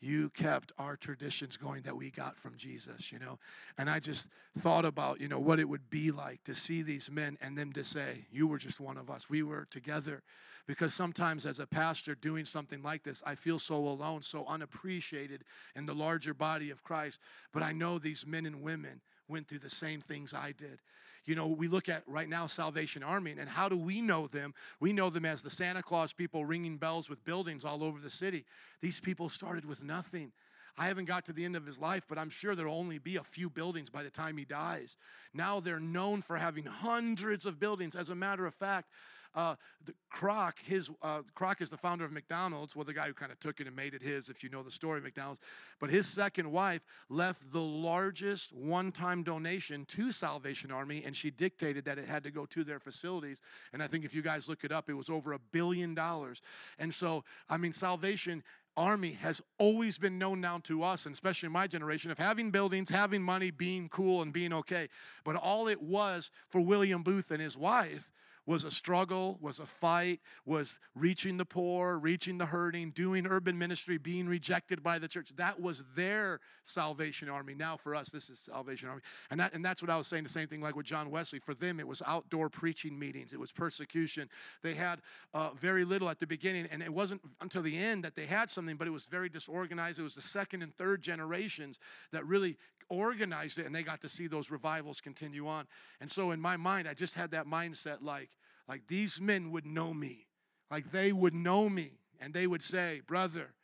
You 0.00 0.30
kept 0.30 0.72
our 0.78 0.96
traditions 0.96 1.56
going 1.56 1.82
that 1.82 1.96
we 1.96 2.10
got 2.10 2.38
from 2.38 2.56
Jesus, 2.56 3.10
you 3.10 3.18
know. 3.18 3.38
And 3.78 3.90
I 3.90 3.98
just 3.98 4.28
thought 4.60 4.84
about, 4.84 5.20
you 5.20 5.26
know, 5.26 5.40
what 5.40 5.58
it 5.58 5.68
would 5.68 5.90
be 5.90 6.12
like 6.12 6.44
to 6.44 6.54
see 6.54 6.82
these 6.82 7.10
men 7.10 7.36
and 7.40 7.58
them 7.58 7.72
to 7.72 7.82
say, 7.82 8.26
You 8.30 8.46
were 8.46 8.58
just 8.58 8.78
one 8.78 8.96
of 8.96 9.10
us. 9.10 9.28
We 9.28 9.42
were 9.42 9.66
together. 9.70 10.22
Because 10.68 10.92
sometimes, 10.92 11.46
as 11.46 11.60
a 11.60 11.66
pastor 11.66 12.14
doing 12.14 12.44
something 12.44 12.82
like 12.82 13.02
this, 13.02 13.22
I 13.24 13.34
feel 13.34 13.58
so 13.58 13.76
alone, 13.76 14.22
so 14.22 14.44
unappreciated 14.46 15.44
in 15.74 15.86
the 15.86 15.94
larger 15.94 16.34
body 16.34 16.70
of 16.70 16.84
Christ. 16.84 17.20
But 17.52 17.62
I 17.62 17.72
know 17.72 17.98
these 17.98 18.26
men 18.26 18.44
and 18.44 18.62
women 18.62 19.00
went 19.28 19.48
through 19.48 19.60
the 19.60 19.70
same 19.70 20.02
things 20.02 20.34
I 20.34 20.52
did. 20.52 20.80
You 21.28 21.34
know, 21.34 21.46
we 21.46 21.68
look 21.68 21.90
at 21.90 22.04
right 22.06 22.28
now 22.28 22.46
Salvation 22.46 23.02
Army, 23.02 23.34
and 23.38 23.50
how 23.50 23.68
do 23.68 23.76
we 23.76 24.00
know 24.00 24.28
them? 24.28 24.54
We 24.80 24.94
know 24.94 25.10
them 25.10 25.26
as 25.26 25.42
the 25.42 25.50
Santa 25.50 25.82
Claus 25.82 26.14
people 26.14 26.46
ringing 26.46 26.78
bells 26.78 27.10
with 27.10 27.22
buildings 27.22 27.66
all 27.66 27.84
over 27.84 28.00
the 28.00 28.08
city. 28.08 28.46
These 28.80 28.98
people 28.98 29.28
started 29.28 29.66
with 29.66 29.82
nothing. 29.82 30.32
I 30.78 30.86
haven't 30.86 31.04
got 31.04 31.26
to 31.26 31.34
the 31.34 31.44
end 31.44 31.54
of 31.54 31.66
his 31.66 31.78
life, 31.78 32.04
but 32.08 32.16
I'm 32.16 32.30
sure 32.30 32.54
there'll 32.54 32.74
only 32.74 32.96
be 32.96 33.16
a 33.16 33.22
few 33.22 33.50
buildings 33.50 33.90
by 33.90 34.02
the 34.02 34.10
time 34.10 34.38
he 34.38 34.46
dies. 34.46 34.96
Now 35.34 35.60
they're 35.60 35.78
known 35.78 36.22
for 36.22 36.38
having 36.38 36.64
hundreds 36.64 37.44
of 37.44 37.60
buildings. 37.60 37.94
As 37.94 38.08
a 38.08 38.14
matter 38.14 38.46
of 38.46 38.54
fact, 38.54 38.88
uh, 39.34 39.56
the 39.84 39.94
Kroc, 40.14 40.54
his 40.64 40.90
uh, 41.02 41.22
Kroc 41.36 41.60
is 41.60 41.70
the 41.70 41.76
founder 41.76 42.04
of 42.04 42.12
McDonald's. 42.12 42.74
Well, 42.74 42.84
the 42.84 42.94
guy 42.94 43.06
who 43.06 43.14
kind 43.14 43.30
of 43.30 43.38
took 43.40 43.60
it 43.60 43.66
and 43.66 43.76
made 43.76 43.94
it 43.94 44.02
his, 44.02 44.28
if 44.28 44.42
you 44.42 44.50
know 44.50 44.62
the 44.62 44.70
story 44.70 45.00
McDonald's. 45.00 45.40
But 45.80 45.90
his 45.90 46.06
second 46.06 46.50
wife 46.50 46.82
left 47.08 47.52
the 47.52 47.60
largest 47.60 48.52
one-time 48.52 49.22
donation 49.22 49.84
to 49.86 50.12
Salvation 50.12 50.70
Army, 50.70 51.02
and 51.04 51.14
she 51.14 51.30
dictated 51.30 51.84
that 51.84 51.98
it 51.98 52.08
had 52.08 52.22
to 52.24 52.30
go 52.30 52.46
to 52.46 52.64
their 52.64 52.80
facilities. 52.80 53.40
And 53.72 53.82
I 53.82 53.86
think 53.86 54.04
if 54.04 54.14
you 54.14 54.22
guys 54.22 54.48
look 54.48 54.64
it 54.64 54.72
up, 54.72 54.88
it 54.88 54.94
was 54.94 55.10
over 55.10 55.32
a 55.32 55.38
billion 55.52 55.94
dollars. 55.94 56.42
And 56.78 56.92
so, 56.92 57.24
I 57.48 57.56
mean, 57.56 57.72
Salvation 57.72 58.42
army 58.78 59.10
has 59.20 59.42
always 59.58 59.98
been 59.98 60.18
known 60.18 60.40
now 60.40 60.58
to 60.58 60.84
us, 60.84 61.04
and 61.04 61.12
especially 61.12 61.48
in 61.48 61.52
my 61.52 61.66
generation, 61.66 62.12
of 62.12 62.18
having 62.18 62.50
buildings, 62.50 62.88
having 62.88 63.20
money, 63.20 63.50
being 63.50 63.88
cool, 63.88 64.22
and 64.22 64.32
being 64.32 64.52
okay. 64.52 64.88
But 65.24 65.34
all 65.34 65.66
it 65.66 65.82
was 65.82 66.30
for 66.48 66.60
William 66.60 67.02
Booth 67.02 67.32
and 67.32 67.42
his 67.42 67.56
wife 67.56 68.08
was 68.48 68.64
a 68.64 68.70
struggle, 68.70 69.36
was 69.42 69.58
a 69.58 69.66
fight, 69.66 70.20
was 70.46 70.80
reaching 70.94 71.36
the 71.36 71.44
poor, 71.44 71.98
reaching 71.98 72.38
the 72.38 72.46
hurting, 72.46 72.90
doing 72.92 73.26
urban 73.26 73.58
ministry, 73.58 73.98
being 73.98 74.26
rejected 74.26 74.82
by 74.82 74.98
the 74.98 75.06
church. 75.06 75.30
That 75.36 75.60
was 75.60 75.84
their 75.94 76.40
salvation 76.64 77.28
army. 77.28 77.54
Now 77.54 77.76
for 77.76 77.94
us, 77.94 78.08
this 78.08 78.30
is 78.30 78.38
salvation 78.38 78.88
army. 78.88 79.02
And, 79.30 79.38
that, 79.38 79.52
and 79.52 79.62
that's 79.62 79.82
what 79.82 79.90
I 79.90 79.98
was 79.98 80.06
saying, 80.06 80.22
the 80.22 80.30
same 80.30 80.48
thing 80.48 80.62
like 80.62 80.76
with 80.76 80.86
John 80.86 81.10
Wesley. 81.10 81.40
For 81.40 81.52
them, 81.52 81.78
it 81.78 81.86
was 81.86 82.00
outdoor 82.06 82.48
preaching 82.48 82.98
meetings, 82.98 83.34
it 83.34 83.38
was 83.38 83.52
persecution. 83.52 84.30
They 84.62 84.72
had 84.72 85.02
uh, 85.34 85.50
very 85.50 85.84
little 85.84 86.08
at 86.08 86.18
the 86.18 86.26
beginning, 86.26 86.68
and 86.70 86.82
it 86.82 86.92
wasn't 86.92 87.20
until 87.42 87.60
the 87.60 87.76
end 87.76 88.02
that 88.04 88.16
they 88.16 88.24
had 88.24 88.48
something, 88.48 88.76
but 88.76 88.88
it 88.88 88.92
was 88.92 89.04
very 89.04 89.28
disorganized. 89.28 89.98
It 89.98 90.04
was 90.04 90.14
the 90.14 90.22
second 90.22 90.62
and 90.62 90.74
third 90.74 91.02
generations 91.02 91.78
that 92.12 92.24
really 92.24 92.56
organized 92.88 93.58
it, 93.58 93.66
and 93.66 93.74
they 93.74 93.82
got 93.82 94.00
to 94.00 94.08
see 94.08 94.26
those 94.26 94.50
revivals 94.50 95.02
continue 95.02 95.46
on. 95.46 95.66
And 96.00 96.10
so 96.10 96.30
in 96.30 96.40
my 96.40 96.56
mind, 96.56 96.88
I 96.88 96.94
just 96.94 97.14
had 97.14 97.30
that 97.32 97.46
mindset 97.46 97.98
like, 98.00 98.30
like 98.68 98.86
these 98.86 99.20
men 99.20 99.50
would 99.50 99.66
know 99.66 99.94
me. 99.94 100.26
Like 100.70 100.90
they 100.92 101.12
would 101.12 101.34
know 101.34 101.68
me 101.68 101.92
and 102.20 102.34
they 102.34 102.46
would 102.46 102.62
say, 102.62 103.00
Brother, 103.06 103.54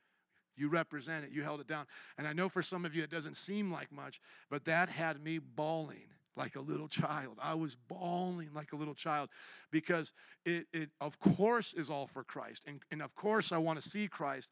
you 0.57 0.69
represent 0.69 1.25
it. 1.25 1.33
You 1.33 1.43
held 1.43 1.61
it 1.61 1.67
down. 1.67 1.87
And 2.17 2.27
I 2.27 2.33
know 2.33 2.49
for 2.49 2.63
some 2.63 2.85
of 2.85 2.95
you 2.95 3.03
it 3.03 3.11
doesn't 3.11 3.37
seem 3.37 3.71
like 3.71 3.93
much, 3.93 4.21
but 4.51 4.65
that 4.65 4.89
had 4.89 5.23
me 5.23 5.39
bawling 5.39 6.09
like 6.37 6.57
a 6.57 6.61
little 6.61 6.89
child. 6.89 7.39
I 7.41 7.55
was 7.55 7.77
bawling 7.89 8.51
like 8.55 8.73
a 8.73 8.77
little 8.77 8.95
child 8.95 9.29
because 9.71 10.13
it, 10.45 10.67
it 10.73 10.91
of 11.01 11.19
course, 11.21 11.75
is 11.75 11.91
all 11.91 12.07
for 12.07 12.25
Christ. 12.25 12.65
And, 12.67 12.81
and 12.91 13.03
of 13.03 13.15
course, 13.15 13.53
I 13.53 13.59
want 13.59 13.81
to 13.83 13.89
see 13.89 14.09
Christ. 14.09 14.51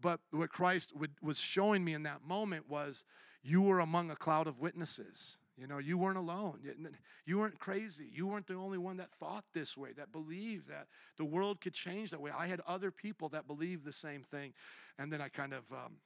But 0.00 0.20
what 0.32 0.50
Christ 0.50 0.92
would, 0.96 1.12
was 1.22 1.38
showing 1.38 1.84
me 1.84 1.94
in 1.94 2.02
that 2.02 2.22
moment 2.26 2.68
was 2.68 3.04
you 3.42 3.62
were 3.62 3.80
among 3.80 4.10
a 4.10 4.16
cloud 4.16 4.46
of 4.46 4.58
witnesses. 4.58 5.38
You 5.56 5.68
know, 5.68 5.78
you 5.78 5.96
weren't 5.96 6.18
alone. 6.18 6.58
You 7.26 7.38
weren't 7.38 7.58
crazy. 7.60 8.06
You 8.12 8.26
weren't 8.26 8.46
the 8.46 8.54
only 8.54 8.78
one 8.78 8.96
that 8.96 9.12
thought 9.12 9.44
this 9.52 9.76
way, 9.76 9.90
that 9.96 10.10
believed 10.10 10.68
that 10.68 10.88
the 11.16 11.24
world 11.24 11.60
could 11.60 11.74
change 11.74 12.10
that 12.10 12.20
way. 12.20 12.32
I 12.36 12.46
had 12.48 12.60
other 12.66 12.90
people 12.90 13.28
that 13.30 13.46
believed 13.46 13.84
the 13.84 13.92
same 13.92 14.24
thing. 14.24 14.52
And 14.98 15.12
then 15.12 15.20
I 15.20 15.28
kind 15.28 15.52
of 15.52 15.70
um, 15.70 15.96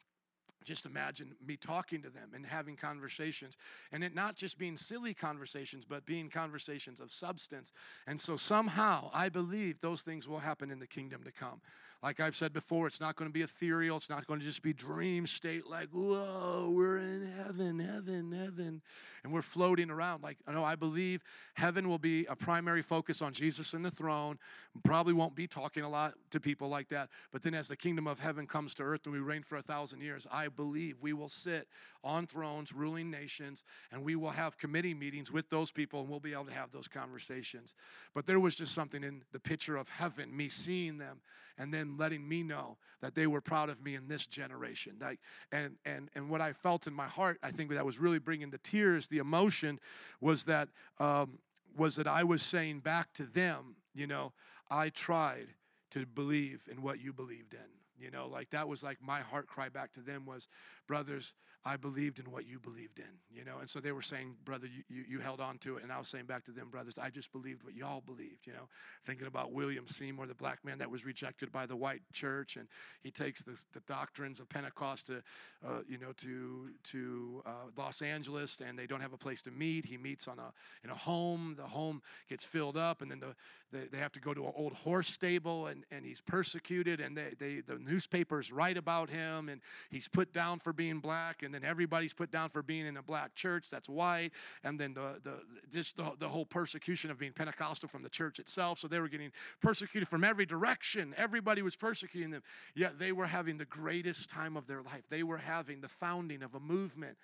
just 0.64 0.87
imagine 0.87 1.35
me 1.45 1.57
talking 1.57 2.02
to 2.02 2.11
them 2.11 2.31
and 2.35 2.45
having 2.45 2.76
conversations 2.76 3.57
and 3.93 4.05
it 4.05 4.14
not 4.14 4.37
just 4.37 4.59
being 4.59 4.76
silly 4.76 5.14
conversations 5.14 5.85
but 5.88 6.05
being 6.05 6.28
conversations 6.28 7.00
of 7.00 7.11
substance 7.11 7.73
and 8.07 8.21
so 8.21 8.37
somehow 8.37 9.11
i 9.14 9.28
believe 9.28 9.81
those 9.81 10.02
things 10.02 10.28
will 10.28 10.38
happen 10.38 10.71
in 10.71 10.78
the 10.78 10.87
kingdom 10.87 11.23
to 11.25 11.33
come 11.33 11.61
like 12.00 12.21
I've 12.21 12.37
said 12.37 12.52
before, 12.52 12.87
it's 12.87 13.00
not 13.00 13.17
going 13.17 13.28
to 13.28 13.33
be 13.33 13.43
ethereal. 13.43 13.97
It's 13.97 14.09
not 14.09 14.25
going 14.28 14.38
to 14.38 14.47
just 14.47 14.62
be 14.62 14.73
dream 14.73 15.26
state 15.26 15.67
like, 15.67 15.88
whoa, 15.90 16.71
we're 16.73 16.99
in 16.99 17.28
heaven, 17.37 17.81
heaven, 17.81 18.31
heaven. 18.31 18.81
And 19.25 19.33
we're 19.33 19.43
floating 19.43 19.90
around. 19.90 20.23
Like, 20.23 20.38
I 20.47 20.52
know 20.52 20.62
I 20.62 20.76
believe 20.76 21.25
heaven 21.55 21.88
will 21.88 21.99
be 21.99 22.25
a 22.26 22.37
primary 22.37 22.83
focus 22.83 23.21
on 23.21 23.33
Jesus 23.33 23.75
and 23.75 23.85
the 23.85 23.90
throne. 23.90 24.38
Probably 24.85 25.12
won't 25.12 25.35
be 25.35 25.49
talking 25.49 25.83
a 25.83 25.88
lot 25.88 26.14
to 26.31 26.38
people 26.38 26.69
like 26.69 26.88
that. 26.90 27.09
But 27.33 27.43
then 27.43 27.52
as 27.52 27.67
the 27.67 27.76
kingdom 27.76 28.07
of 28.07 28.21
heaven 28.21 28.47
comes 28.47 28.75
to 28.75 28.85
earth 28.85 29.00
and 29.07 29.12
we 29.12 29.19
reign 29.19 29.43
for 29.43 29.57
a 29.57 29.62
thousand 29.62 30.00
years, 30.00 30.25
I 30.31 30.47
believe 30.47 30.99
we 31.00 31.14
will 31.14 31.28
sit 31.28 31.67
on 32.05 32.28
thrones, 32.28 32.73
ruling 32.73 33.11
nations, 33.11 33.64
and 33.90 34.05
we 34.05 34.14
will 34.14 34.31
have 34.31 34.57
committee 34.57 34.95
meetings 34.95 35.33
with 35.33 35.50
those 35.50 35.73
people 35.73 36.00
and 36.00 36.09
we'll 36.09 36.21
be 36.21 36.33
able 36.33 36.45
to 36.45 36.52
have 36.52 36.71
those 36.71 36.87
conversations. 36.87 37.75
But 38.14 38.25
there 38.25 38.38
was 38.38 38.55
just 38.55 38.73
something 38.73 39.02
in 39.02 39.23
the 39.33 39.40
picture 39.40 39.76
of 39.76 39.88
heaven, 39.88 40.37
me 40.37 40.49
seeing 40.49 40.99
them 40.99 41.21
and 41.59 41.73
then 41.73 41.97
letting 41.99 42.27
me 42.27 42.43
know 42.43 42.77
that 43.00 43.15
they 43.15 43.27
were 43.27 43.41
proud 43.41 43.69
of 43.69 43.83
me 43.83 43.95
in 43.95 44.09
this 44.09 44.27
generation. 44.27 44.95
Like, 45.00 45.21
and, 45.53 45.77
and, 45.85 46.09
and 46.15 46.31
what 46.31 46.41
I 46.41 46.53
felt 46.53 46.87
in 46.87 46.95
my 46.95 47.07
heart, 47.07 47.38
I 47.43 47.50
think 47.50 47.71
that 47.71 47.85
was 47.85 47.99
really 47.99 48.19
bringing 48.19 48.50
the 48.50 48.59
tears, 48.59 49.09
the 49.09 49.19
emotion, 49.19 49.79
was 50.21 50.45
that, 50.45 50.69
um, 50.99 51.38
was 51.77 51.97
that 51.97 52.07
I 52.07 52.25
was 52.25 52.43
saying 52.43 52.81
back 52.81 53.12
to 53.15 53.25
them, 53.25 53.77
you 53.95 54.07
know, 54.07 54.33
I 54.71 54.88
tried 54.91 55.49
to 55.91 56.07
believe 56.07 56.69
in 56.71 56.83
what 56.83 57.00
you 57.00 57.12
believed 57.12 57.55
in 57.55 57.61
you 57.99 58.11
know 58.11 58.29
like 58.29 58.50
that 58.50 58.69
was 58.69 58.83
like 58.83 58.99
my 59.03 59.21
heart 59.21 59.47
cry 59.47 59.69
back 59.69 59.93
to 59.93 60.00
them 60.00 60.25
was 60.27 60.49
brothers 60.88 61.35
I 61.64 61.76
believed 61.76 62.18
in 62.18 62.30
what 62.30 62.47
you 62.47 62.59
believed 62.61 62.99
in, 62.99 63.37
you 63.37 63.45
know. 63.45 63.59
And 63.59 63.68
so 63.68 63.80
they 63.80 63.92
were 63.92 64.02
saying, 64.02 64.37
brother, 64.45 64.66
you, 64.66 64.85
you, 64.88 65.04
you, 65.09 65.18
held 65.18 65.40
on 65.40 65.59
to 65.59 65.76
it. 65.76 65.83
And 65.83 65.92
I 65.92 65.99
was 65.99 66.09
saying 66.09 66.26
back 66.26 66.45
to 66.45 66.52
them, 66.52 66.71
brothers, 66.71 66.99
I 66.99 67.11
just 67.11 67.33
believed 67.33 67.64
what 67.64 67.75
y'all 67.75 68.00
believed, 68.00 68.47
you 68.47 68.52
know. 68.52 68.68
Thinking 69.04 69.26
about 69.26 69.52
William 69.52 69.87
Seymour, 69.87 70.28
the 70.28 70.35
black 70.35 70.64
man 70.64 70.78
that 70.78 70.90
was 70.90 71.04
rejected 71.04 71.50
by 71.50 71.66
the 71.66 71.75
white 71.76 72.00
church. 72.12 72.57
And 72.57 72.68
he 73.02 73.11
takes 73.11 73.42
the, 73.42 73.61
the 73.73 73.80
doctrines 73.80 74.38
of 74.38 74.49
Pentecost 74.49 75.07
to, 75.07 75.23
uh, 75.66 75.80
you 75.87 75.99
know, 75.99 76.12
to, 76.18 76.71
to 76.85 77.42
uh, 77.45 77.50
Los 77.76 78.02
Angeles 78.02 78.62
and 78.66 78.78
they 78.78 78.87
don't 78.87 79.00
have 79.00 79.12
a 79.12 79.18
place 79.18 79.42
to 79.42 79.50
meet. 79.50 79.85
He 79.85 79.99
meets 79.99 80.28
on 80.28 80.38
a, 80.38 80.52
in 80.85 80.90
a 80.90 80.95
home. 80.95 81.54
The 81.59 81.66
home 81.66 82.00
gets 82.30 82.45
filled 82.45 82.76
up 82.76 83.02
and 83.02 83.11
then 83.11 83.21
the, 83.21 83.35
they, 83.73 83.87
they 83.92 83.99
have 83.99 84.12
to 84.12 84.21
go 84.21 84.33
to 84.33 84.47
an 84.47 84.52
old 84.57 84.73
horse 84.73 85.09
stable 85.09 85.66
and, 85.66 85.85
and 85.90 86.07
he's 86.07 86.21
persecuted 86.21 87.00
and 87.00 87.16
they, 87.16 87.35
they, 87.38 87.61
the 87.61 87.78
newspapers 87.78 88.50
write 88.50 88.76
about 88.76 89.11
him 89.11 89.49
and 89.49 89.61
he's 89.90 90.09
put 90.09 90.33
down 90.33 90.59
for 90.59 90.73
being 90.79 91.01
black 91.01 91.43
and 91.43 91.53
then 91.53 91.65
everybody's 91.65 92.15
put 92.15 92.31
down 92.31 92.49
for 92.49 92.63
being 92.63 92.87
in 92.87 92.97
a 92.97 93.03
black 93.03 93.35
church 93.35 93.69
that's 93.69 93.89
white, 93.89 94.31
and 94.65 94.81
then 94.81 94.95
the, 94.95 95.21
the 95.25 95.35
just 95.71 95.99
the, 95.99 96.13
the 96.19 96.29
whole 96.29 96.47
persecution 96.47 97.11
of 97.11 97.19
being 97.19 97.33
Pentecostal 97.33 97.89
from 97.89 98.03
the 98.03 98.09
church 98.09 98.39
itself. 98.39 98.79
So 98.79 98.89
they 98.89 99.01
were 99.01 99.09
getting 99.09 99.33
persecuted 99.61 100.09
from 100.09 100.25
every 100.25 100.47
direction. 100.47 101.15
Everybody 101.19 101.61
was 101.61 101.77
persecuting 101.77 102.31
them. 102.31 102.43
Yet 102.75 102.99
they 102.99 103.13
were 103.13 103.27
having 103.27 103.59
the 103.59 103.67
greatest 103.67 104.31
time 104.31 104.57
of 104.57 104.67
their 104.67 104.81
life. 104.81 105.03
They 105.11 105.25
were 105.25 105.39
having 105.39 105.81
the 105.81 105.89
founding 105.89 106.43
of 106.43 106.55
a 106.55 106.61
movement 106.61 107.19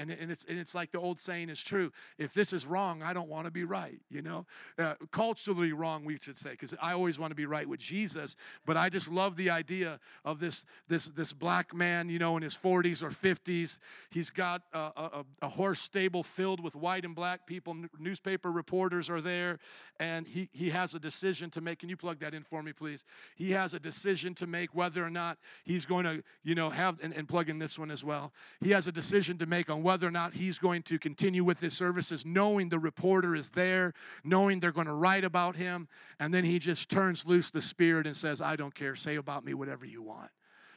and, 0.00 0.10
and, 0.10 0.30
it's, 0.30 0.46
and 0.48 0.58
it's 0.58 0.74
like 0.74 0.90
the 0.92 0.98
old 0.98 1.18
saying 1.18 1.50
is 1.50 1.60
true 1.60 1.92
if 2.18 2.32
this 2.32 2.52
is 2.52 2.66
wrong, 2.66 3.02
I 3.02 3.12
don't 3.12 3.28
want 3.28 3.44
to 3.44 3.50
be 3.50 3.64
right, 3.64 4.00
you 4.10 4.22
know? 4.22 4.46
Uh, 4.78 4.94
culturally 5.12 5.72
wrong, 5.72 6.04
we 6.04 6.16
should 6.16 6.38
say, 6.38 6.50
because 6.50 6.74
I 6.80 6.92
always 6.92 7.18
want 7.18 7.30
to 7.30 7.34
be 7.34 7.46
right 7.46 7.68
with 7.68 7.80
Jesus. 7.80 8.36
But 8.64 8.76
I 8.76 8.88
just 8.88 9.10
love 9.10 9.36
the 9.36 9.50
idea 9.50 10.00
of 10.24 10.40
this, 10.40 10.64
this, 10.88 11.06
this 11.06 11.32
black 11.32 11.74
man, 11.74 12.08
you 12.08 12.18
know, 12.18 12.36
in 12.36 12.42
his 12.42 12.56
40s 12.56 13.02
or 13.02 13.10
50s. 13.10 13.78
He's 14.10 14.30
got 14.30 14.62
a, 14.72 14.78
a, 14.78 15.24
a 15.42 15.48
horse 15.48 15.80
stable 15.80 16.22
filled 16.22 16.60
with 16.60 16.74
white 16.74 17.04
and 17.04 17.14
black 17.14 17.46
people. 17.46 17.76
Newspaper 17.98 18.50
reporters 18.50 19.10
are 19.10 19.20
there. 19.20 19.58
And 19.98 20.26
he, 20.26 20.48
he 20.52 20.70
has 20.70 20.94
a 20.94 20.98
decision 20.98 21.50
to 21.50 21.60
make. 21.60 21.80
Can 21.80 21.88
you 21.88 21.96
plug 21.96 22.20
that 22.20 22.32
in 22.32 22.42
for 22.42 22.62
me, 22.62 22.72
please? 22.72 23.04
He 23.36 23.50
has 23.52 23.74
a 23.74 23.80
decision 23.80 24.34
to 24.36 24.46
make 24.46 24.74
whether 24.74 25.04
or 25.04 25.10
not 25.10 25.38
he's 25.64 25.84
going 25.84 26.04
to, 26.04 26.22
you 26.42 26.54
know, 26.54 26.70
have, 26.70 26.98
and, 27.02 27.12
and 27.12 27.28
plug 27.28 27.50
in 27.50 27.58
this 27.58 27.78
one 27.78 27.90
as 27.90 28.02
well. 28.02 28.32
He 28.60 28.70
has 28.70 28.86
a 28.86 28.92
decision 28.92 29.36
to 29.38 29.46
make 29.46 29.68
on 29.68 29.82
whether 29.82 29.89
or 29.98 30.10
not 30.10 30.34
he's 30.34 30.58
going 30.58 30.82
to 30.84 30.98
continue 30.98 31.44
with 31.44 31.60
his 31.60 31.76
services, 31.76 32.24
knowing 32.24 32.68
the 32.68 32.78
reporter 32.78 33.34
is 33.34 33.50
there, 33.50 33.92
knowing 34.24 34.60
they're 34.60 34.72
going 34.72 34.86
to 34.86 34.92
write 34.92 35.24
about 35.24 35.56
him. 35.56 35.88
And 36.18 36.32
then 36.32 36.44
he 36.44 36.58
just 36.58 36.88
turns 36.88 37.26
loose 37.26 37.50
the 37.50 37.62
spirit 37.62 38.06
and 38.06 38.16
says, 38.16 38.40
I 38.40 38.56
don't 38.56 38.74
care, 38.74 38.94
say 38.94 39.16
about 39.16 39.44
me 39.44 39.54
whatever 39.54 39.84
you 39.84 40.02
want. 40.02 40.30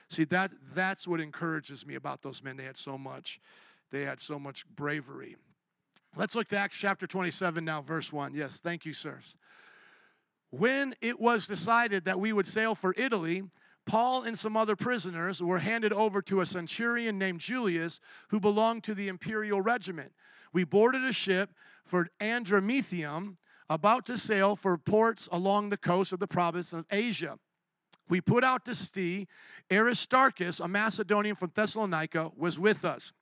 See, 0.09 0.23
that, 0.25 0.51
that's 0.75 1.07
what 1.07 1.19
encourages 1.19 1.85
me 1.85 1.95
about 1.95 2.21
those 2.21 2.43
men. 2.43 2.57
They 2.57 2.65
had 2.65 2.77
so 2.77 2.97
much, 2.97 3.39
they 3.91 4.01
had 4.01 4.19
so 4.19 4.37
much 4.37 4.65
bravery. 4.75 5.35
Let's 6.15 6.35
look 6.35 6.47
to 6.49 6.57
Acts 6.57 6.77
chapter 6.77 7.07
27 7.07 7.65
now, 7.65 7.81
verse 7.81 8.13
1. 8.13 8.35
Yes, 8.35 8.59
thank 8.59 8.85
you, 8.85 8.93
sirs. 8.93 9.35
When 10.51 10.93
it 11.01 11.19
was 11.19 11.47
decided 11.47 12.05
that 12.05 12.19
we 12.19 12.31
would 12.31 12.45
sail 12.45 12.75
for 12.75 12.93
Italy, 12.95 13.43
Paul 13.85 14.23
and 14.23 14.37
some 14.37 14.55
other 14.55 14.75
prisoners 14.75 15.41
were 15.41 15.59
handed 15.59 15.91
over 15.91 16.21
to 16.23 16.41
a 16.41 16.45
centurion 16.45 17.17
named 17.17 17.41
Julius 17.41 17.99
who 18.29 18.39
belonged 18.39 18.83
to 18.85 18.95
the 18.95 19.07
imperial 19.07 19.61
regiment. 19.61 20.13
We 20.53 20.63
boarded 20.63 21.03
a 21.03 21.11
ship 21.11 21.51
for 21.83 22.07
Adramyttium, 22.21 23.37
about 23.69 24.05
to 24.05 24.17
sail 24.17 24.55
for 24.55 24.77
ports 24.77 25.27
along 25.31 25.69
the 25.69 25.77
coast 25.77 26.13
of 26.13 26.19
the 26.19 26.27
province 26.27 26.73
of 26.73 26.85
Asia. 26.91 27.37
We 28.09 28.21
put 28.21 28.43
out 28.43 28.65
to 28.65 28.75
sea. 28.75 29.27
Aristarchus, 29.71 30.59
a 30.59 30.67
Macedonian 30.67 31.35
from 31.35 31.51
Thessalonica, 31.53 32.31
was 32.35 32.59
with 32.59 32.85
us. 32.85 33.13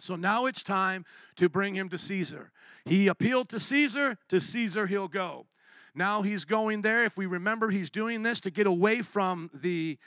So 0.00 0.16
now 0.16 0.46
it's 0.46 0.62
time 0.62 1.04
to 1.36 1.48
bring 1.48 1.74
him 1.74 1.88
to 1.90 1.98
Caesar. 1.98 2.52
He 2.84 3.08
appealed 3.08 3.48
to 3.50 3.60
Caesar, 3.60 4.16
to 4.28 4.40
Caesar 4.40 4.86
he'll 4.86 5.08
go. 5.08 5.46
Now 5.94 6.22
he's 6.22 6.44
going 6.44 6.82
there. 6.82 7.04
If 7.04 7.16
we 7.16 7.26
remember, 7.26 7.70
he's 7.70 7.90
doing 7.90 8.22
this 8.22 8.40
to 8.40 8.50
get 8.50 8.66
away 8.66 9.02
from 9.02 9.50
the 9.54 9.98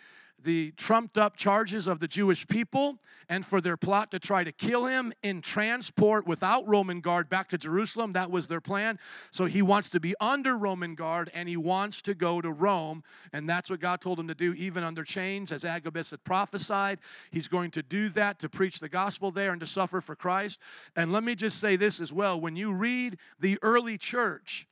the 0.44 0.72
trumped 0.72 1.18
up 1.18 1.38
charges 1.38 1.88
of 1.88 2.00
the 2.00 2.08
Jewish 2.08 2.48
people 2.48 2.98
and 3.30 3.46
for 3.46 3.62
their 3.62 3.78
plot 3.78 4.12
to 4.12 4.20
try 4.20 4.44
to 4.44 4.52
kill 4.52 4.86
him 4.86 5.14
in 5.24 5.42
transport 5.42 6.28
without 6.28 6.68
Roman 6.68 7.00
guard 7.00 7.30
back 7.30 7.50
to 7.50 7.58
Jerusalem. 7.58 8.14
That 8.14 8.30
was 8.30 8.48
their 8.48 8.62
plan. 8.62 9.00
So 9.32 9.46
he 9.46 9.62
wants 9.62 9.90
to 9.90 10.00
be 10.00 10.16
under 10.20 10.58
Roman 10.58 10.96
guard 10.96 11.32
and 11.34 11.48
he 11.48 11.58
wants 11.58 12.02
to 12.04 12.14
go 12.14 12.42
to 12.42 12.52
Rome. 12.52 13.04
And 13.32 13.50
that's 13.50 13.70
what 13.70 13.80
God 13.80 14.02
told 14.02 14.20
him 14.20 14.28
to 14.28 14.36
do, 14.36 14.54
even 14.54 14.84
under 14.84 15.04
chains, 15.04 15.52
as 15.52 15.66
Agabus 15.66 16.12
had 16.12 16.24
prophesied. 16.24 17.00
He's 17.32 17.48
going 17.48 17.72
to 17.72 17.84
do 17.84 18.10
that 18.10 18.40
to 18.40 18.50
preach 18.50 18.80
the 18.80 18.90
gospel 18.90 19.32
there 19.32 19.52
and 19.52 19.62
to 19.62 19.68
suffer 19.68 20.02
for 20.02 20.16
Christ. 20.16 20.60
And 20.96 21.12
let 21.12 21.24
me 21.24 21.36
just 21.36 21.60
say 21.60 21.76
this 21.76 22.00
as 22.00 22.12
well 22.12 22.40
when 22.40 22.56
you 22.56 22.74
read 22.74 23.18
the 23.40 23.58
early 23.62 23.98
church, 23.98 24.68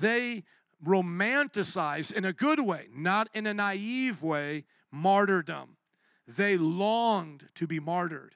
they 0.00 0.44
romanticize 0.84 2.12
in 2.12 2.24
a 2.24 2.32
good 2.32 2.60
way, 2.60 2.88
not 2.94 3.28
in 3.34 3.46
a 3.46 3.54
naive 3.54 4.22
way, 4.22 4.64
martyrdom. 4.90 5.76
They 6.26 6.56
longed 6.56 7.48
to 7.56 7.66
be 7.66 7.80
martyred. 7.80 8.34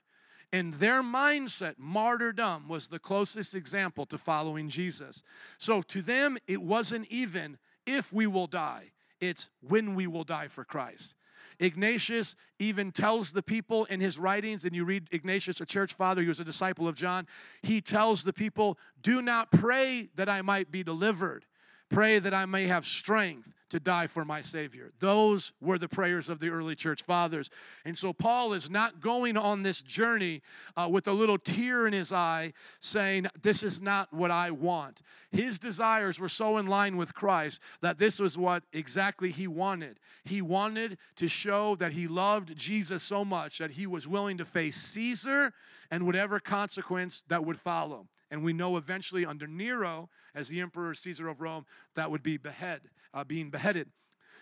In 0.52 0.70
their 0.78 1.02
mindset, 1.02 1.74
martyrdom 1.78 2.68
was 2.68 2.88
the 2.88 2.98
closest 2.98 3.54
example 3.54 4.06
to 4.06 4.16
following 4.16 4.68
Jesus. 4.68 5.22
So 5.58 5.82
to 5.82 6.00
them, 6.00 6.38
it 6.46 6.62
wasn't 6.62 7.06
even 7.10 7.58
if 7.86 8.12
we 8.12 8.26
will 8.26 8.46
die, 8.46 8.92
it's 9.20 9.48
when 9.60 9.94
we 9.94 10.06
will 10.06 10.24
die 10.24 10.48
for 10.48 10.64
Christ. 10.64 11.14
Ignatius 11.60 12.36
even 12.58 12.92
tells 12.92 13.32
the 13.32 13.42
people 13.42 13.84
in 13.86 14.00
his 14.00 14.18
writings, 14.18 14.64
and 14.64 14.74
you 14.74 14.84
read 14.84 15.08
Ignatius, 15.10 15.60
a 15.60 15.66
church 15.66 15.94
father, 15.94 16.22
he 16.22 16.28
was 16.28 16.40
a 16.40 16.44
disciple 16.44 16.86
of 16.86 16.94
John, 16.94 17.26
he 17.62 17.80
tells 17.80 18.22
the 18.22 18.32
people, 18.32 18.78
Do 19.02 19.22
not 19.22 19.50
pray 19.50 20.08
that 20.16 20.28
I 20.28 20.42
might 20.42 20.70
be 20.70 20.82
delivered. 20.82 21.44
Pray 21.90 22.18
that 22.18 22.34
I 22.34 22.46
may 22.46 22.66
have 22.66 22.86
strength 22.86 23.52
to 23.70 23.80
die 23.80 24.06
for 24.06 24.24
my 24.24 24.40
Savior. 24.42 24.92
Those 24.98 25.52
were 25.60 25.78
the 25.78 25.88
prayers 25.88 26.28
of 26.28 26.40
the 26.40 26.48
early 26.48 26.74
church 26.74 27.02
fathers. 27.02 27.50
And 27.84 27.96
so 27.96 28.12
Paul 28.12 28.52
is 28.52 28.70
not 28.70 29.00
going 29.00 29.36
on 29.36 29.62
this 29.62 29.80
journey 29.80 30.42
uh, 30.76 30.88
with 30.90 31.08
a 31.08 31.12
little 31.12 31.38
tear 31.38 31.86
in 31.86 31.92
his 31.92 32.12
eye 32.12 32.52
saying, 32.80 33.26
This 33.42 33.62
is 33.62 33.82
not 33.82 34.12
what 34.12 34.30
I 34.30 34.50
want. 34.50 35.02
His 35.30 35.58
desires 35.58 36.18
were 36.18 36.28
so 36.28 36.58
in 36.58 36.66
line 36.66 36.96
with 36.96 37.14
Christ 37.14 37.60
that 37.82 37.98
this 37.98 38.18
was 38.18 38.38
what 38.38 38.62
exactly 38.72 39.30
he 39.30 39.46
wanted. 39.46 39.98
He 40.24 40.42
wanted 40.42 40.98
to 41.16 41.28
show 41.28 41.76
that 41.76 41.92
he 41.92 42.08
loved 42.08 42.56
Jesus 42.56 43.02
so 43.02 43.24
much 43.24 43.58
that 43.58 43.72
he 43.72 43.86
was 43.86 44.06
willing 44.06 44.38
to 44.38 44.44
face 44.44 44.76
Caesar 44.76 45.52
and 45.90 46.06
whatever 46.06 46.40
consequence 46.40 47.24
that 47.28 47.44
would 47.44 47.60
follow. 47.60 48.08
And 48.30 48.44
we 48.44 48.52
know 48.52 48.76
eventually 48.76 49.24
under 49.24 49.46
Nero, 49.46 50.10
as 50.34 50.48
the 50.48 50.60
emperor 50.60 50.94
Caesar 50.94 51.28
of 51.28 51.40
Rome, 51.40 51.66
that 51.96 52.10
would 52.10 52.22
be 52.22 52.36
behead, 52.36 52.82
uh, 53.14 53.24
being 53.24 53.50
beheaded. 53.50 53.90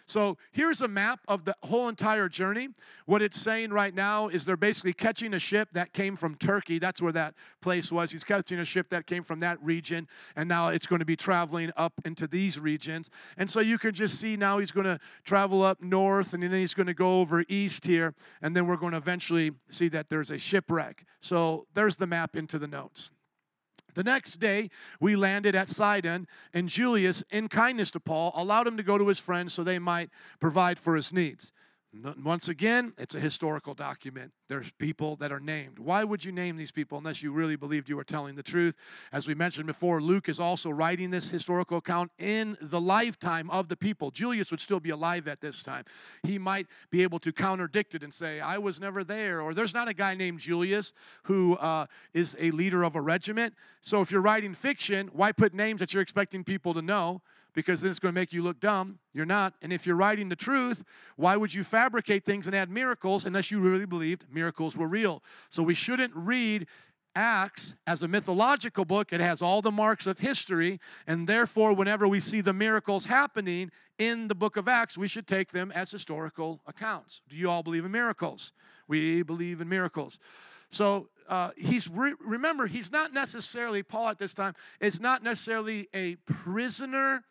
So 0.08 0.38
here's 0.52 0.82
a 0.82 0.88
map 0.88 1.18
of 1.26 1.44
the 1.44 1.56
whole 1.64 1.88
entire 1.88 2.28
journey. 2.28 2.68
What 3.06 3.22
it's 3.22 3.40
saying 3.40 3.70
right 3.70 3.92
now 3.92 4.28
is 4.28 4.44
they're 4.44 4.56
basically 4.56 4.92
catching 4.92 5.34
a 5.34 5.38
ship 5.38 5.68
that 5.72 5.92
came 5.92 6.14
from 6.14 6.36
Turkey. 6.36 6.78
That's 6.78 7.02
where 7.02 7.12
that 7.12 7.34
place 7.60 7.90
was. 7.90 8.12
He's 8.12 8.22
catching 8.22 8.60
a 8.60 8.64
ship 8.64 8.88
that 8.90 9.08
came 9.08 9.24
from 9.24 9.40
that 9.40 9.60
region, 9.60 10.06
and 10.36 10.48
now 10.48 10.68
it's 10.68 10.86
going 10.86 11.00
to 11.00 11.04
be 11.04 11.16
traveling 11.16 11.72
up 11.76 11.92
into 12.04 12.28
these 12.28 12.56
regions. 12.56 13.10
And 13.36 13.50
so 13.50 13.58
you 13.58 13.78
can 13.78 13.94
just 13.94 14.20
see 14.20 14.36
now 14.36 14.58
he's 14.58 14.70
going 14.70 14.86
to 14.86 15.00
travel 15.24 15.64
up 15.64 15.82
north, 15.82 16.34
and 16.34 16.42
then 16.42 16.52
he's 16.52 16.74
going 16.74 16.86
to 16.86 16.94
go 16.94 17.20
over 17.20 17.44
east 17.48 17.84
here, 17.84 18.14
and 18.42 18.56
then 18.56 18.68
we're 18.68 18.76
going 18.76 18.92
to 18.92 18.98
eventually 18.98 19.50
see 19.70 19.88
that 19.88 20.08
there's 20.08 20.30
a 20.30 20.38
shipwreck. 20.38 21.04
So 21.20 21.66
there's 21.74 21.96
the 21.96 22.06
map 22.06 22.36
into 22.36 22.60
the 22.60 22.68
notes. 22.68 23.10
The 23.96 24.04
next 24.04 24.36
day, 24.36 24.68
we 25.00 25.16
landed 25.16 25.56
at 25.56 25.70
Sidon, 25.70 26.28
and 26.52 26.68
Julius, 26.68 27.24
in 27.30 27.48
kindness 27.48 27.90
to 27.92 28.00
Paul, 28.00 28.30
allowed 28.34 28.66
him 28.66 28.76
to 28.76 28.82
go 28.82 28.98
to 28.98 29.08
his 29.08 29.18
friends 29.18 29.54
so 29.54 29.64
they 29.64 29.78
might 29.78 30.10
provide 30.38 30.78
for 30.78 30.94
his 30.94 31.14
needs. 31.14 31.50
Once 32.22 32.48
again, 32.48 32.92
it's 32.98 33.14
a 33.14 33.20
historical 33.20 33.72
document. 33.72 34.30
There's 34.48 34.70
people 34.72 35.16
that 35.16 35.32
are 35.32 35.40
named. 35.40 35.78
Why 35.78 36.04
would 36.04 36.24
you 36.24 36.32
name 36.32 36.56
these 36.56 36.72
people 36.72 36.98
unless 36.98 37.22
you 37.22 37.32
really 37.32 37.56
believed 37.56 37.88
you 37.88 37.96
were 37.96 38.04
telling 38.04 38.34
the 38.34 38.42
truth? 38.42 38.74
As 39.12 39.26
we 39.26 39.34
mentioned 39.34 39.66
before, 39.66 40.02
Luke 40.02 40.28
is 40.28 40.38
also 40.38 40.68
writing 40.70 41.10
this 41.10 41.30
historical 41.30 41.78
account 41.78 42.10
in 42.18 42.56
the 42.60 42.80
lifetime 42.80 43.48
of 43.50 43.68
the 43.68 43.76
people. 43.76 44.10
Julius 44.10 44.50
would 44.50 44.60
still 44.60 44.80
be 44.80 44.90
alive 44.90 45.26
at 45.26 45.40
this 45.40 45.62
time. 45.62 45.84
He 46.22 46.38
might 46.38 46.66
be 46.90 47.02
able 47.02 47.18
to 47.20 47.32
contradict 47.32 47.94
it 47.94 48.02
and 48.02 48.12
say, 48.12 48.40
I 48.40 48.58
was 48.58 48.78
never 48.78 49.02
there, 49.02 49.40
or 49.40 49.54
there's 49.54 49.74
not 49.74 49.88
a 49.88 49.94
guy 49.94 50.14
named 50.14 50.40
Julius 50.40 50.92
who 51.22 51.56
uh, 51.56 51.86
is 52.12 52.36
a 52.38 52.50
leader 52.50 52.82
of 52.82 52.96
a 52.96 53.00
regiment. 53.00 53.54
So 53.80 54.00
if 54.00 54.10
you're 54.10 54.20
writing 54.20 54.54
fiction, 54.54 55.08
why 55.12 55.32
put 55.32 55.54
names 55.54 55.80
that 55.80 55.94
you're 55.94 56.02
expecting 56.02 56.44
people 56.44 56.74
to 56.74 56.82
know? 56.82 57.22
Because 57.56 57.80
then 57.80 57.90
it's 57.90 57.98
going 57.98 58.14
to 58.14 58.20
make 58.20 58.34
you 58.34 58.42
look 58.42 58.60
dumb. 58.60 58.98
You're 59.14 59.24
not. 59.24 59.54
And 59.62 59.72
if 59.72 59.86
you're 59.86 59.96
writing 59.96 60.28
the 60.28 60.36
truth, 60.36 60.84
why 61.16 61.38
would 61.38 61.54
you 61.54 61.64
fabricate 61.64 62.26
things 62.26 62.46
and 62.46 62.54
add 62.54 62.68
miracles 62.70 63.24
unless 63.24 63.50
you 63.50 63.60
really 63.60 63.86
believed 63.86 64.26
miracles 64.30 64.76
were 64.76 64.86
real? 64.86 65.22
So 65.48 65.62
we 65.62 65.72
shouldn't 65.72 66.12
read 66.14 66.66
Acts 67.14 67.74
as 67.86 68.02
a 68.02 68.08
mythological 68.08 68.84
book. 68.84 69.10
It 69.10 69.22
has 69.22 69.40
all 69.40 69.62
the 69.62 69.70
marks 69.70 70.06
of 70.06 70.18
history. 70.18 70.78
And 71.06 71.26
therefore, 71.26 71.72
whenever 71.72 72.06
we 72.06 72.20
see 72.20 72.42
the 72.42 72.52
miracles 72.52 73.06
happening 73.06 73.70
in 73.98 74.28
the 74.28 74.34
book 74.34 74.58
of 74.58 74.68
Acts, 74.68 74.98
we 74.98 75.08
should 75.08 75.26
take 75.26 75.50
them 75.50 75.72
as 75.74 75.90
historical 75.90 76.60
accounts. 76.66 77.22
Do 77.30 77.36
you 77.36 77.48
all 77.48 77.62
believe 77.62 77.86
in 77.86 77.90
miracles? 77.90 78.52
We 78.86 79.22
believe 79.22 79.62
in 79.62 79.68
miracles. 79.70 80.18
So 80.68 81.08
uh, 81.26 81.52
he's 81.56 81.88
re- 81.88 82.12
remember 82.20 82.66
he's 82.66 82.92
not 82.92 83.14
necessarily 83.14 83.82
Paul 83.82 84.08
at 84.08 84.18
this 84.18 84.34
time 84.34 84.54
is 84.78 85.00
not 85.00 85.22
necessarily 85.22 85.88
a 85.94 86.16
prisoner 86.26 87.24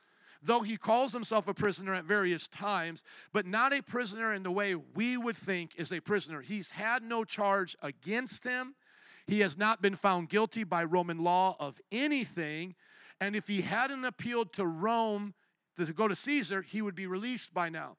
though 0.46 0.62
he 0.62 0.78
calls 0.78 1.12
himself 1.12 1.48
a 1.48 1.54
prisoner 1.54 1.94
at 1.94 2.06
various 2.06 2.48
times, 2.48 3.04
but 3.34 3.46
not 3.46 3.74
a 3.74 3.82
prisoner 3.82 4.34
in 4.34 4.44
the 4.44 4.52
way 4.52 4.76
we 4.76 5.18
would 5.18 5.38
think 5.38 5.72
is 5.76 5.92
a 5.92 6.00
prisoner. 6.00 6.42
He's 6.42 6.70
had 6.70 7.04
no 7.04 7.24
charge 7.24 7.76
against 7.82 8.44
him. 8.44 8.76
He 9.28 9.40
has 9.40 9.58
not 9.58 9.82
been 9.82 9.96
found 9.96 10.30
guilty 10.30 10.64
by 10.64 10.84
Roman 10.84 11.20
law 11.20 11.56
of 11.60 11.80
anything. 11.92 12.76
And 13.20 13.36
if 13.36 13.48
he 13.48 13.62
hadn't 13.62 14.06
appealed 14.06 14.54
to 14.54 14.66
Rome 14.66 15.34
to 15.78 15.92
go 15.94 16.08
to 16.08 16.16
Caesar, 16.16 16.62
he 16.62 16.82
would 16.82 16.96
be 16.96 17.08
released 17.08 17.54
by 17.54 17.70
now. 17.70 17.98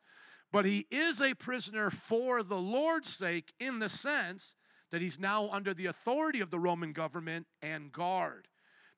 But 0.53 0.65
he 0.65 0.87
is 0.91 1.21
a 1.21 1.35
prisoner 1.35 1.91
for 1.91 2.43
the 2.43 2.57
Lord's 2.57 3.13
sake 3.13 3.53
in 3.59 3.81
the 3.81 3.89
sense 3.89 4.55
that 4.91 5.03
he's 5.03 5.19
now 5.19 5.49
under 5.51 5.75
the 5.75 5.87
authority 5.87 6.41
of 6.41 6.51
the 6.51 6.61
Roman 6.61 6.93
government 6.93 7.47
and 7.61 7.93
guard. 7.93 8.47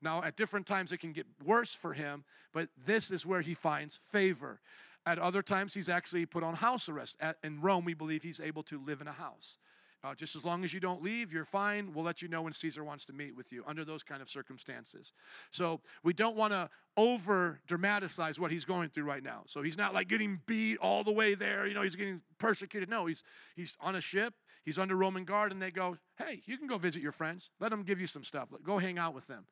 Now, 0.01 0.23
at 0.23 0.37
different 0.37 0.67
times, 0.67 0.93
it 0.93 0.99
can 0.99 1.13
get 1.13 1.27
worse 1.45 1.75
for 1.75 1.93
him, 1.93 2.25
but 2.53 2.69
this 2.87 3.11
is 3.11 3.27
where 3.27 3.41
he 3.41 3.55
finds 3.55 3.99
favor. 4.11 4.61
At 5.07 5.19
other 5.19 5.43
times, 5.43 5.75
he's 5.75 5.89
actually 5.89 6.27
put 6.27 6.43
on 6.43 6.55
house 6.55 6.89
arrest. 6.89 7.17
At, 7.21 7.37
in 7.43 7.61
Rome, 7.61 7.85
we 7.85 7.95
believe 7.95 8.23
he's 8.23 8.41
able 8.41 8.63
to 8.65 8.79
live 8.85 9.01
in 9.01 9.09
a 9.09 9.13
house. 9.13 9.59
Uh, 10.05 10.15
just 10.15 10.37
as 10.37 10.45
long 10.45 10.63
as 10.63 10.73
you 10.73 10.79
don't 10.79 11.03
leave, 11.03 11.33
you're 11.33 11.45
fine. 11.45 11.93
We'll 11.93 12.05
let 12.05 12.23
you 12.23 12.29
know 12.29 12.43
when 12.43 12.53
Caesar 12.53 12.85
wants 12.85 13.05
to 13.07 13.13
meet 13.13 13.35
with 13.35 13.53
you 13.53 13.65
under 13.67 13.85
those 13.85 14.05
kind 14.05 14.23
of 14.23 14.29
circumstances. 14.29 15.13
So 15.51 15.81
we 16.05 16.13
don't 16.13 16.37
want 16.37 16.53
to 16.53 16.71
over 16.97 17.59
dramatize 17.67 18.39
what 18.39 18.53
he's 18.53 18.65
going 18.65 18.91
through 18.91 19.05
right 19.05 19.25
now. 19.25 19.43
So 19.47 19.61
he's 19.63 19.77
not 19.77 19.95
like 19.95 20.07
getting 20.07 20.41
beat 20.47 20.79
all 20.79 21.03
the 21.03 21.11
way 21.11 21.35
there. 21.35 21.67
You 21.67 21.75
know, 21.75 21.83
he's 21.83 21.97
getting 21.97 22.21
persecuted. 22.39 22.89
No, 22.89 23.07
he's 23.07 23.25
he's 23.57 23.77
on 23.81 23.97
a 23.97 24.01
ship. 24.01 24.35
He's 24.65 24.79
under 24.79 24.95
Roman 24.95 25.25
guard, 25.25 25.51
and 25.51 25.61
they 25.61 25.73
go, 25.73 25.97
"Hey, 26.17 26.43
you 26.45 26.59
can 26.59 26.69
go 26.69 26.79
visit 26.79 27.03
your 27.03 27.13
friends. 27.13 27.51
Let 27.59 27.71
them 27.71 27.83
give 27.83 28.01
you 28.01 28.07
some 28.07 28.23
stuff. 28.23 28.51
Go 28.63 28.79
hang 28.79 28.99
out 28.99 29.15
with 29.15 29.27
them." 29.27 29.47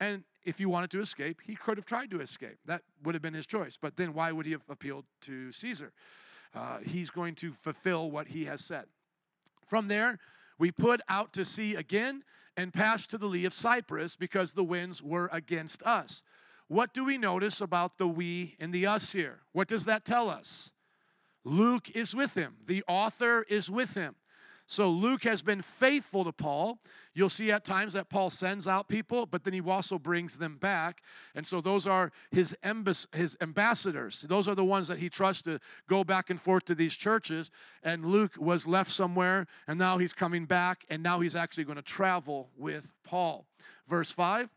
And 0.00 0.24
if 0.44 0.58
he 0.58 0.66
wanted 0.66 0.90
to 0.92 1.00
escape, 1.00 1.40
he 1.44 1.54
could 1.54 1.76
have 1.76 1.86
tried 1.86 2.10
to 2.10 2.20
escape. 2.20 2.58
That 2.64 2.82
would 3.04 3.14
have 3.14 3.22
been 3.22 3.34
his 3.34 3.46
choice. 3.46 3.78
But 3.80 3.96
then 3.96 4.14
why 4.14 4.32
would 4.32 4.46
he 4.46 4.52
have 4.52 4.62
appealed 4.68 5.04
to 5.22 5.52
Caesar? 5.52 5.92
Uh, 6.54 6.78
he's 6.78 7.10
going 7.10 7.34
to 7.36 7.52
fulfill 7.52 8.10
what 8.10 8.28
he 8.28 8.46
has 8.46 8.64
said. 8.64 8.86
From 9.68 9.88
there, 9.88 10.18
we 10.58 10.72
put 10.72 11.00
out 11.08 11.32
to 11.34 11.44
sea 11.44 11.74
again 11.74 12.24
and 12.56 12.72
passed 12.72 13.10
to 13.10 13.18
the 13.18 13.26
lee 13.26 13.44
of 13.44 13.52
Cyprus 13.52 14.16
because 14.16 14.52
the 14.52 14.64
winds 14.64 15.02
were 15.02 15.28
against 15.32 15.82
us. 15.84 16.22
What 16.66 16.92
do 16.94 17.04
we 17.04 17.18
notice 17.18 17.60
about 17.60 17.98
the 17.98 18.08
we 18.08 18.56
and 18.58 18.72
the 18.72 18.86
us 18.86 19.12
here? 19.12 19.40
What 19.52 19.68
does 19.68 19.84
that 19.84 20.04
tell 20.04 20.28
us? 20.28 20.70
Luke 21.44 21.90
is 21.90 22.14
with 22.14 22.34
him, 22.34 22.56
the 22.66 22.84
author 22.86 23.44
is 23.48 23.70
with 23.70 23.94
him. 23.94 24.16
So 24.70 24.88
Luke 24.88 25.24
has 25.24 25.42
been 25.42 25.62
faithful 25.62 26.22
to 26.22 26.30
Paul. 26.30 26.78
You'll 27.12 27.28
see 27.28 27.50
at 27.50 27.64
times 27.64 27.94
that 27.94 28.08
Paul 28.08 28.30
sends 28.30 28.68
out 28.68 28.86
people, 28.86 29.26
but 29.26 29.42
then 29.42 29.52
he 29.52 29.60
also 29.60 29.98
brings 29.98 30.36
them 30.36 30.58
back. 30.58 31.02
And 31.34 31.44
so 31.44 31.60
those 31.60 31.88
are 31.88 32.12
his, 32.30 32.56
embass- 32.62 33.08
his 33.12 33.36
ambassadors. 33.40 34.20
Those 34.28 34.46
are 34.46 34.54
the 34.54 34.64
ones 34.64 34.86
that 34.86 35.00
he 35.00 35.08
trusts 35.08 35.42
to 35.42 35.58
go 35.88 36.04
back 36.04 36.30
and 36.30 36.40
forth 36.40 36.66
to 36.66 36.76
these 36.76 36.94
churches. 36.94 37.50
And 37.82 38.04
Luke 38.04 38.34
was 38.38 38.64
left 38.64 38.92
somewhere, 38.92 39.48
and 39.66 39.76
now 39.76 39.98
he's 39.98 40.12
coming 40.12 40.46
back, 40.46 40.84
and 40.88 41.02
now 41.02 41.18
he's 41.18 41.34
actually 41.34 41.64
going 41.64 41.74
to 41.74 41.82
travel 41.82 42.48
with 42.56 42.92
Paul. 43.02 43.46
Verse 43.88 44.12
5. 44.12 44.48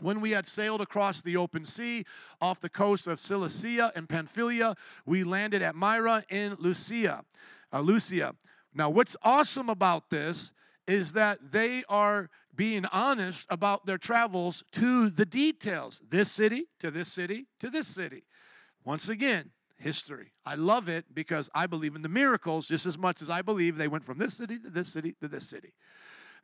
When 0.00 0.22
we 0.22 0.30
had 0.30 0.46
sailed 0.46 0.80
across 0.80 1.20
the 1.20 1.36
open 1.36 1.66
sea 1.66 2.06
off 2.40 2.60
the 2.60 2.70
coast 2.70 3.06
of 3.06 3.20
Cilicia 3.20 3.92
and 3.94 4.08
Pamphylia, 4.08 4.74
we 5.04 5.22
landed 5.22 5.60
at 5.60 5.74
Myra 5.74 6.24
in 6.30 6.56
Lucia. 6.58 7.26
Uh, 7.70 7.80
Lucia. 7.80 8.34
Now, 8.74 8.90
what's 8.90 9.16
awesome 9.22 9.68
about 9.68 10.10
this 10.10 10.52
is 10.86 11.12
that 11.12 11.52
they 11.52 11.84
are 11.88 12.28
being 12.54 12.84
honest 12.86 13.46
about 13.50 13.86
their 13.86 13.98
travels 13.98 14.62
to 14.72 15.10
the 15.10 15.24
details 15.24 16.00
this 16.08 16.30
city, 16.30 16.66
to 16.80 16.90
this 16.90 17.12
city, 17.12 17.46
to 17.60 17.70
this 17.70 17.86
city. 17.86 18.24
Once 18.84 19.08
again, 19.08 19.50
history. 19.78 20.32
I 20.46 20.54
love 20.54 20.88
it 20.88 21.04
because 21.14 21.50
I 21.54 21.66
believe 21.66 21.96
in 21.96 22.02
the 22.02 22.08
miracles 22.08 22.66
just 22.66 22.86
as 22.86 22.96
much 22.96 23.22
as 23.22 23.30
I 23.30 23.42
believe 23.42 23.76
they 23.76 23.88
went 23.88 24.04
from 24.04 24.18
this 24.18 24.34
city 24.34 24.58
to 24.58 24.70
this 24.70 24.88
city 24.88 25.14
to 25.20 25.28
this 25.28 25.48
city. 25.48 25.72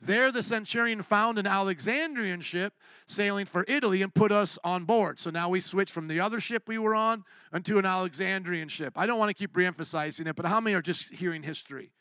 There, 0.02 0.32
the 0.32 0.42
centurion 0.42 1.02
found 1.02 1.38
an 1.38 1.46
Alexandrian 1.46 2.40
ship 2.40 2.72
sailing 3.06 3.44
for 3.44 3.66
Italy 3.68 4.00
and 4.00 4.14
put 4.14 4.32
us 4.32 4.58
on 4.64 4.84
board. 4.84 5.18
So 5.18 5.28
now 5.28 5.50
we 5.50 5.60
switch 5.60 5.92
from 5.92 6.08
the 6.08 6.20
other 6.20 6.40
ship 6.40 6.62
we 6.66 6.78
were 6.78 6.94
on 6.94 7.22
into 7.52 7.78
an 7.78 7.84
Alexandrian 7.84 8.68
ship. 8.68 8.94
I 8.96 9.04
don't 9.04 9.18
want 9.18 9.28
to 9.28 9.34
keep 9.34 9.52
reemphasizing 9.52 10.26
it, 10.26 10.36
but 10.36 10.46
how 10.46 10.58
many 10.58 10.74
are 10.74 10.80
just 10.80 11.10
hearing 11.12 11.42
history? 11.42 11.92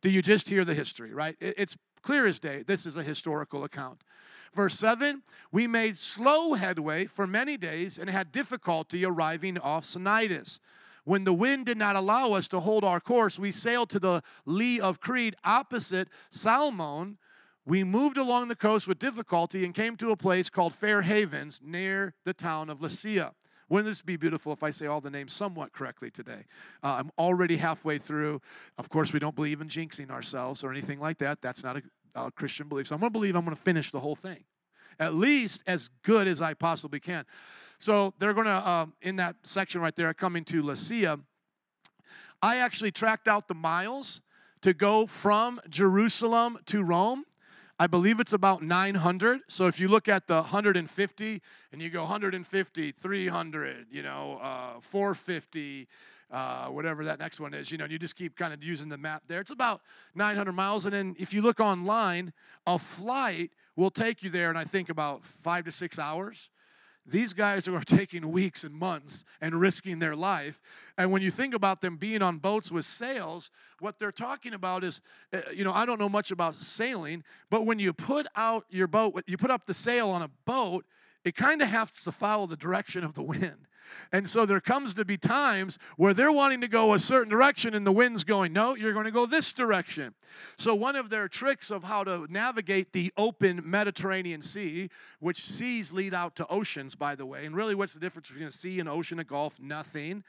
Do 0.00 0.10
you 0.10 0.22
just 0.22 0.48
hear 0.48 0.64
the 0.64 0.74
history, 0.74 1.12
right? 1.12 1.36
It's 1.40 1.76
clear 2.02 2.26
as 2.26 2.38
day. 2.38 2.62
This 2.66 2.86
is 2.86 2.96
a 2.96 3.02
historical 3.02 3.64
account. 3.64 4.02
Verse 4.54 4.78
7 4.78 5.22
We 5.52 5.66
made 5.66 5.96
slow 5.96 6.54
headway 6.54 7.06
for 7.06 7.26
many 7.26 7.56
days 7.56 7.98
and 7.98 8.08
had 8.08 8.32
difficulty 8.32 9.04
arriving 9.04 9.58
off 9.58 9.84
Cnidus. 9.84 10.58
When 11.04 11.24
the 11.24 11.32
wind 11.32 11.66
did 11.66 11.78
not 11.78 11.96
allow 11.96 12.32
us 12.32 12.48
to 12.48 12.60
hold 12.60 12.84
our 12.84 13.00
course, 13.00 13.38
we 13.38 13.50
sailed 13.50 13.88
to 13.90 13.98
the 13.98 14.22
lee 14.44 14.78
of 14.78 15.00
Crete 15.00 15.36
opposite 15.42 16.08
Salmone. 16.30 17.16
We 17.64 17.82
moved 17.82 18.16
along 18.16 18.48
the 18.48 18.56
coast 18.56 18.86
with 18.86 18.98
difficulty 18.98 19.64
and 19.64 19.74
came 19.74 19.96
to 19.96 20.10
a 20.10 20.16
place 20.16 20.50
called 20.50 20.74
Fair 20.74 21.02
Havens 21.02 21.60
near 21.62 22.14
the 22.24 22.34
town 22.34 22.70
of 22.70 22.80
Lasea. 22.80 23.32
Wouldn't 23.68 23.90
this 23.90 24.02
be 24.02 24.16
beautiful 24.16 24.52
if 24.52 24.62
I 24.62 24.70
say 24.70 24.86
all 24.86 25.00
the 25.00 25.10
names 25.10 25.32
somewhat 25.32 25.72
correctly 25.72 26.10
today? 26.10 26.44
Uh, 26.82 26.96
I'm 26.98 27.10
already 27.18 27.56
halfway 27.56 27.98
through. 27.98 28.40
Of 28.78 28.88
course, 28.88 29.12
we 29.12 29.18
don't 29.18 29.34
believe 29.34 29.60
in 29.60 29.68
jinxing 29.68 30.10
ourselves 30.10 30.64
or 30.64 30.70
anything 30.70 31.00
like 31.00 31.18
that. 31.18 31.42
That's 31.42 31.62
not 31.62 31.76
a, 31.76 31.82
a 32.14 32.30
Christian 32.30 32.68
belief. 32.68 32.86
So 32.86 32.94
I'm 32.94 33.00
going 33.00 33.12
to 33.12 33.18
believe 33.18 33.36
I'm 33.36 33.44
going 33.44 33.56
to 33.56 33.62
finish 33.62 33.90
the 33.90 34.00
whole 34.00 34.16
thing, 34.16 34.44
at 34.98 35.14
least 35.14 35.62
as 35.66 35.90
good 36.02 36.26
as 36.26 36.40
I 36.40 36.54
possibly 36.54 37.00
can. 37.00 37.26
So 37.78 38.14
they're 38.18 38.34
going 38.34 38.46
to, 38.46 38.68
um, 38.68 38.94
in 39.02 39.16
that 39.16 39.36
section 39.42 39.80
right 39.80 39.94
there, 39.94 40.12
coming 40.14 40.44
to 40.46 40.62
Lasea, 40.62 41.20
I 42.40 42.56
actually 42.56 42.90
tracked 42.90 43.28
out 43.28 43.48
the 43.48 43.54
miles 43.54 44.22
to 44.62 44.72
go 44.72 45.06
from 45.06 45.60
Jerusalem 45.68 46.58
to 46.66 46.82
Rome. 46.82 47.24
I 47.80 47.86
believe 47.86 48.18
it's 48.18 48.32
about 48.32 48.62
900. 48.62 49.42
So 49.46 49.66
if 49.66 49.78
you 49.78 49.86
look 49.86 50.08
at 50.08 50.26
the 50.26 50.34
150 50.34 51.42
and 51.72 51.80
you 51.80 51.90
go 51.90 52.00
150, 52.00 52.92
300, 52.92 53.86
you 53.90 54.02
know, 54.02 54.38
uh, 54.42 54.80
450, 54.80 55.86
uh, 56.30 56.66
whatever 56.66 57.04
that 57.04 57.20
next 57.20 57.38
one 57.38 57.54
is, 57.54 57.70
you 57.70 57.78
know, 57.78 57.84
you 57.84 57.96
just 57.96 58.16
keep 58.16 58.36
kind 58.36 58.52
of 58.52 58.64
using 58.64 58.88
the 58.88 58.98
map 58.98 59.22
there. 59.28 59.40
It's 59.40 59.52
about 59.52 59.82
900 60.16 60.52
miles. 60.52 60.86
And 60.86 60.92
then 60.92 61.14
if 61.20 61.32
you 61.32 61.40
look 61.40 61.60
online, 61.60 62.32
a 62.66 62.80
flight 62.80 63.52
will 63.76 63.92
take 63.92 64.24
you 64.24 64.30
there 64.30 64.50
in, 64.50 64.56
I 64.56 64.64
think, 64.64 64.88
about 64.88 65.24
five 65.44 65.64
to 65.66 65.72
six 65.72 66.00
hours. 66.00 66.50
These 67.10 67.32
guys 67.32 67.66
are 67.68 67.80
taking 67.86 68.30
weeks 68.30 68.64
and 68.64 68.74
months 68.74 69.24
and 69.40 69.60
risking 69.60 69.98
their 69.98 70.16
life. 70.16 70.60
And 70.96 71.10
when 71.10 71.22
you 71.22 71.30
think 71.30 71.54
about 71.54 71.80
them 71.80 71.96
being 71.96 72.22
on 72.22 72.38
boats 72.38 72.70
with 72.70 72.84
sails, 72.84 73.50
what 73.80 73.98
they're 73.98 74.12
talking 74.12 74.54
about 74.54 74.84
is, 74.84 75.00
uh, 75.32 75.40
you 75.52 75.64
know, 75.64 75.72
I 75.72 75.86
don't 75.86 75.98
know 75.98 76.08
much 76.08 76.30
about 76.30 76.56
sailing, 76.56 77.24
but 77.50 77.66
when 77.66 77.78
you 77.78 77.92
put 77.92 78.26
out 78.36 78.64
your 78.70 78.86
boat, 78.86 79.22
you 79.26 79.36
put 79.36 79.50
up 79.50 79.66
the 79.66 79.74
sail 79.74 80.10
on 80.10 80.22
a 80.22 80.30
boat, 80.44 80.84
it 81.24 81.36
kind 81.36 81.62
of 81.62 81.68
has 81.68 81.90
to 82.04 82.12
follow 82.12 82.46
the 82.46 82.56
direction 82.56 83.04
of 83.04 83.14
the 83.14 83.22
wind. 83.22 83.67
And 84.12 84.28
so 84.28 84.46
there 84.46 84.60
comes 84.60 84.94
to 84.94 85.04
be 85.04 85.16
times 85.16 85.78
where 85.96 86.14
they're 86.14 86.32
wanting 86.32 86.60
to 86.62 86.68
go 86.68 86.94
a 86.94 86.98
certain 86.98 87.30
direction 87.30 87.74
and 87.74 87.86
the 87.86 87.92
wind's 87.92 88.24
going, 88.24 88.52
no, 88.52 88.74
you're 88.74 88.92
going 88.92 89.04
to 89.04 89.10
go 89.10 89.26
this 89.26 89.52
direction. 89.52 90.14
So, 90.58 90.74
one 90.74 90.96
of 90.96 91.10
their 91.10 91.28
tricks 91.28 91.70
of 91.70 91.84
how 91.84 92.04
to 92.04 92.26
navigate 92.30 92.92
the 92.92 93.12
open 93.16 93.62
Mediterranean 93.64 94.42
Sea, 94.42 94.90
which 95.20 95.44
seas 95.44 95.92
lead 95.92 96.14
out 96.14 96.36
to 96.36 96.46
oceans, 96.48 96.94
by 96.94 97.14
the 97.14 97.26
way, 97.26 97.46
and 97.46 97.56
really 97.56 97.74
what's 97.74 97.94
the 97.94 98.00
difference 98.00 98.28
between 98.28 98.48
a 98.48 98.52
sea 98.52 98.80
and 98.80 98.88
ocean, 98.88 99.18
a 99.18 99.24
gulf? 99.24 99.58
Nothing. 99.60 100.22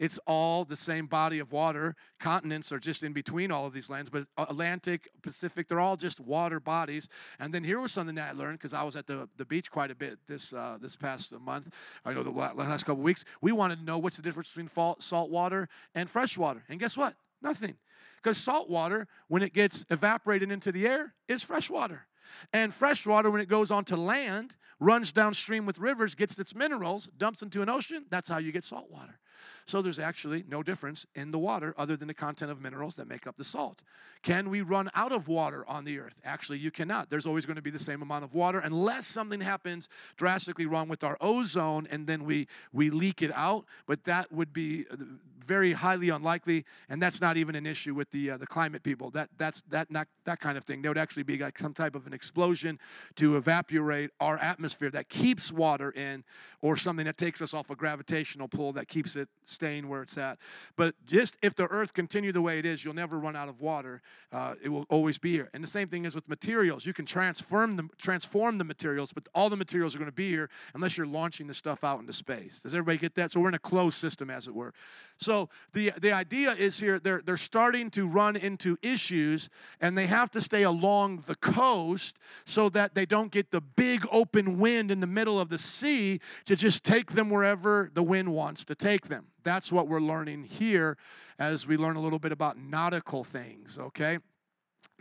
It's 0.00 0.18
all 0.26 0.64
the 0.64 0.76
same 0.76 1.06
body 1.06 1.40
of 1.40 1.52
water. 1.52 1.94
Continents 2.18 2.72
are 2.72 2.78
just 2.78 3.02
in 3.02 3.12
between 3.12 3.52
all 3.52 3.66
of 3.66 3.74
these 3.74 3.90
lands, 3.90 4.08
but 4.08 4.26
Atlantic, 4.38 5.10
Pacific, 5.22 5.68
they're 5.68 5.78
all 5.78 5.96
just 5.96 6.18
water 6.20 6.58
bodies. 6.58 7.06
And 7.38 7.52
then 7.52 7.62
here 7.62 7.78
was 7.80 7.92
something 7.92 8.14
that 8.14 8.30
I 8.30 8.32
learned 8.32 8.58
because 8.58 8.72
I 8.72 8.82
was 8.82 8.96
at 8.96 9.06
the, 9.06 9.28
the 9.36 9.44
beach 9.44 9.70
quite 9.70 9.90
a 9.90 9.94
bit 9.94 10.18
this 10.26 10.54
uh, 10.54 10.78
this 10.80 10.96
past 10.96 11.38
month. 11.38 11.68
I 12.06 12.14
know 12.14 12.22
the 12.22 12.30
last 12.30 12.86
couple 12.86 13.02
weeks. 13.02 13.26
We 13.42 13.52
wanted 13.52 13.80
to 13.80 13.84
know 13.84 13.98
what's 13.98 14.16
the 14.16 14.22
difference 14.22 14.48
between 14.48 14.70
salt 15.00 15.30
water 15.30 15.68
and 15.94 16.08
fresh 16.08 16.38
water. 16.38 16.64
And 16.70 16.80
guess 16.80 16.96
what? 16.96 17.14
Nothing. 17.42 17.76
Because 18.22 18.38
salt 18.38 18.70
water, 18.70 19.06
when 19.28 19.42
it 19.42 19.52
gets 19.52 19.84
evaporated 19.90 20.50
into 20.50 20.72
the 20.72 20.86
air, 20.86 21.14
is 21.28 21.42
fresh 21.42 21.68
water. 21.68 22.06
And 22.54 22.72
fresh 22.72 23.06
water, 23.06 23.30
when 23.30 23.42
it 23.42 23.48
goes 23.48 23.70
onto 23.70 23.96
land, 23.96 24.56
runs 24.78 25.12
downstream 25.12 25.66
with 25.66 25.78
rivers, 25.78 26.14
gets 26.14 26.38
its 26.38 26.54
minerals, 26.54 27.08
dumps 27.18 27.42
into 27.42 27.60
an 27.60 27.68
ocean. 27.68 28.06
That's 28.08 28.28
how 28.28 28.38
you 28.38 28.50
get 28.50 28.64
salt 28.64 28.90
water. 28.90 29.18
So 29.66 29.82
there's 29.82 29.98
actually 29.98 30.44
no 30.48 30.62
difference 30.62 31.06
in 31.14 31.30
the 31.30 31.38
water 31.38 31.74
other 31.78 31.96
than 31.96 32.08
the 32.08 32.14
content 32.14 32.50
of 32.50 32.60
minerals 32.60 32.96
that 32.96 33.08
make 33.08 33.26
up 33.26 33.36
the 33.36 33.44
salt. 33.44 33.82
Can 34.22 34.50
we 34.50 34.60
run 34.60 34.90
out 34.94 35.12
of 35.12 35.28
water 35.28 35.64
on 35.68 35.84
the 35.84 35.98
earth? 35.98 36.20
Actually, 36.24 36.58
you 36.58 36.70
cannot. 36.70 37.10
There's 37.10 37.26
always 37.26 37.46
going 37.46 37.56
to 37.56 37.62
be 37.62 37.70
the 37.70 37.78
same 37.78 38.02
amount 38.02 38.24
of 38.24 38.34
water 38.34 38.58
unless 38.60 39.06
something 39.06 39.40
happens 39.40 39.88
drastically 40.16 40.66
wrong 40.66 40.88
with 40.88 41.04
our 41.04 41.16
ozone 41.20 41.86
and 41.90 42.06
then 42.06 42.24
we, 42.24 42.48
we 42.72 42.90
leak 42.90 43.22
it 43.22 43.32
out. 43.34 43.64
But 43.86 44.04
that 44.04 44.30
would 44.32 44.52
be 44.52 44.86
uh, 44.90 44.96
very 45.50 45.72
highly 45.72 46.10
unlikely, 46.10 46.64
and 46.88 47.02
that's 47.02 47.20
not 47.20 47.36
even 47.36 47.56
an 47.56 47.66
issue 47.66 47.92
with 47.92 48.08
the, 48.12 48.30
uh, 48.30 48.36
the 48.36 48.46
climate 48.46 48.84
people. 48.84 49.10
That, 49.10 49.30
that's 49.36 49.62
that, 49.70 49.90
not, 49.90 50.06
that 50.24 50.38
kind 50.38 50.56
of 50.56 50.62
thing. 50.62 50.80
There 50.80 50.90
would 50.90 50.98
actually 50.98 51.24
be 51.24 51.38
like 51.38 51.58
some 51.58 51.74
type 51.74 51.96
of 51.96 52.06
an 52.06 52.12
explosion 52.12 52.78
to 53.16 53.36
evaporate 53.36 54.10
our 54.20 54.38
atmosphere 54.38 54.90
that 54.90 55.08
keeps 55.08 55.50
water 55.50 55.90
in, 55.90 56.22
or 56.62 56.76
something 56.76 57.04
that 57.06 57.16
takes 57.16 57.42
us 57.42 57.52
off 57.52 57.68
a 57.70 57.74
gravitational 57.74 58.46
pull 58.46 58.72
that 58.74 58.86
keeps 58.86 59.16
it 59.16 59.28
staying 59.44 59.88
where 59.88 60.02
it's 60.02 60.16
at. 60.16 60.38
But 60.76 60.94
just 61.06 61.36
if 61.42 61.54
the 61.54 61.64
earth 61.64 61.92
continue 61.92 62.32
the 62.32 62.42
way 62.42 62.58
it 62.58 62.66
is, 62.66 62.84
you'll 62.84 62.94
never 62.94 63.18
run 63.18 63.36
out 63.36 63.48
of 63.48 63.60
water 63.60 64.02
uh, 64.32 64.54
it 64.62 64.68
will 64.68 64.86
always 64.88 65.18
be 65.18 65.32
here. 65.32 65.50
And 65.54 65.62
the 65.62 65.68
same 65.68 65.88
thing 65.88 66.04
is 66.04 66.14
with 66.14 66.28
materials. 66.28 66.86
You 66.86 66.92
can 66.92 67.04
transform 67.04 67.76
the, 67.76 67.88
transform 67.98 68.58
the 68.58 68.64
materials, 68.64 69.12
but 69.12 69.28
all 69.34 69.50
the 69.50 69.56
materials 69.56 69.94
are 69.94 69.98
going 69.98 70.10
to 70.10 70.14
be 70.14 70.28
here 70.28 70.48
unless 70.74 70.96
you're 70.96 71.06
launching 71.06 71.48
the 71.48 71.54
stuff 71.54 71.82
out 71.82 71.98
into 71.98 72.12
space. 72.12 72.60
Does 72.60 72.72
everybody 72.72 72.98
get 72.98 73.16
that? 73.16 73.32
So 73.32 73.40
we're 73.40 73.48
in 73.48 73.54
a 73.54 73.58
closed 73.58 73.96
system, 73.96 74.30
as 74.30 74.46
it 74.46 74.54
were. 74.54 74.72
So 75.18 75.48
the, 75.72 75.92
the 76.00 76.12
idea 76.12 76.52
is 76.52 76.78
here 76.78 77.00
they're, 77.00 77.22
they're 77.24 77.36
starting 77.36 77.90
to 77.90 78.06
run 78.06 78.36
into 78.36 78.78
issues, 78.82 79.50
and 79.80 79.98
they 79.98 80.06
have 80.06 80.30
to 80.30 80.40
stay 80.40 80.62
along 80.62 81.24
the 81.26 81.34
coast 81.34 82.16
so 82.44 82.68
that 82.70 82.94
they 82.94 83.06
don't 83.06 83.32
get 83.32 83.50
the 83.50 83.60
big 83.60 84.06
open 84.12 84.60
wind 84.60 84.92
in 84.92 85.00
the 85.00 85.08
middle 85.08 85.40
of 85.40 85.48
the 85.48 85.58
sea 85.58 86.20
to 86.46 86.54
just 86.54 86.84
take 86.84 87.12
them 87.12 87.30
wherever 87.30 87.90
the 87.94 88.02
wind 88.02 88.32
wants 88.32 88.64
to 88.66 88.76
take 88.76 89.08
them. 89.08 89.19
That's 89.42 89.72
what 89.72 89.88
we're 89.88 90.00
learning 90.00 90.44
here 90.44 90.96
as 91.38 91.66
we 91.66 91.76
learn 91.76 91.96
a 91.96 92.00
little 92.00 92.18
bit 92.18 92.32
about 92.32 92.58
nautical 92.58 93.24
things, 93.24 93.78
okay? 93.78 94.18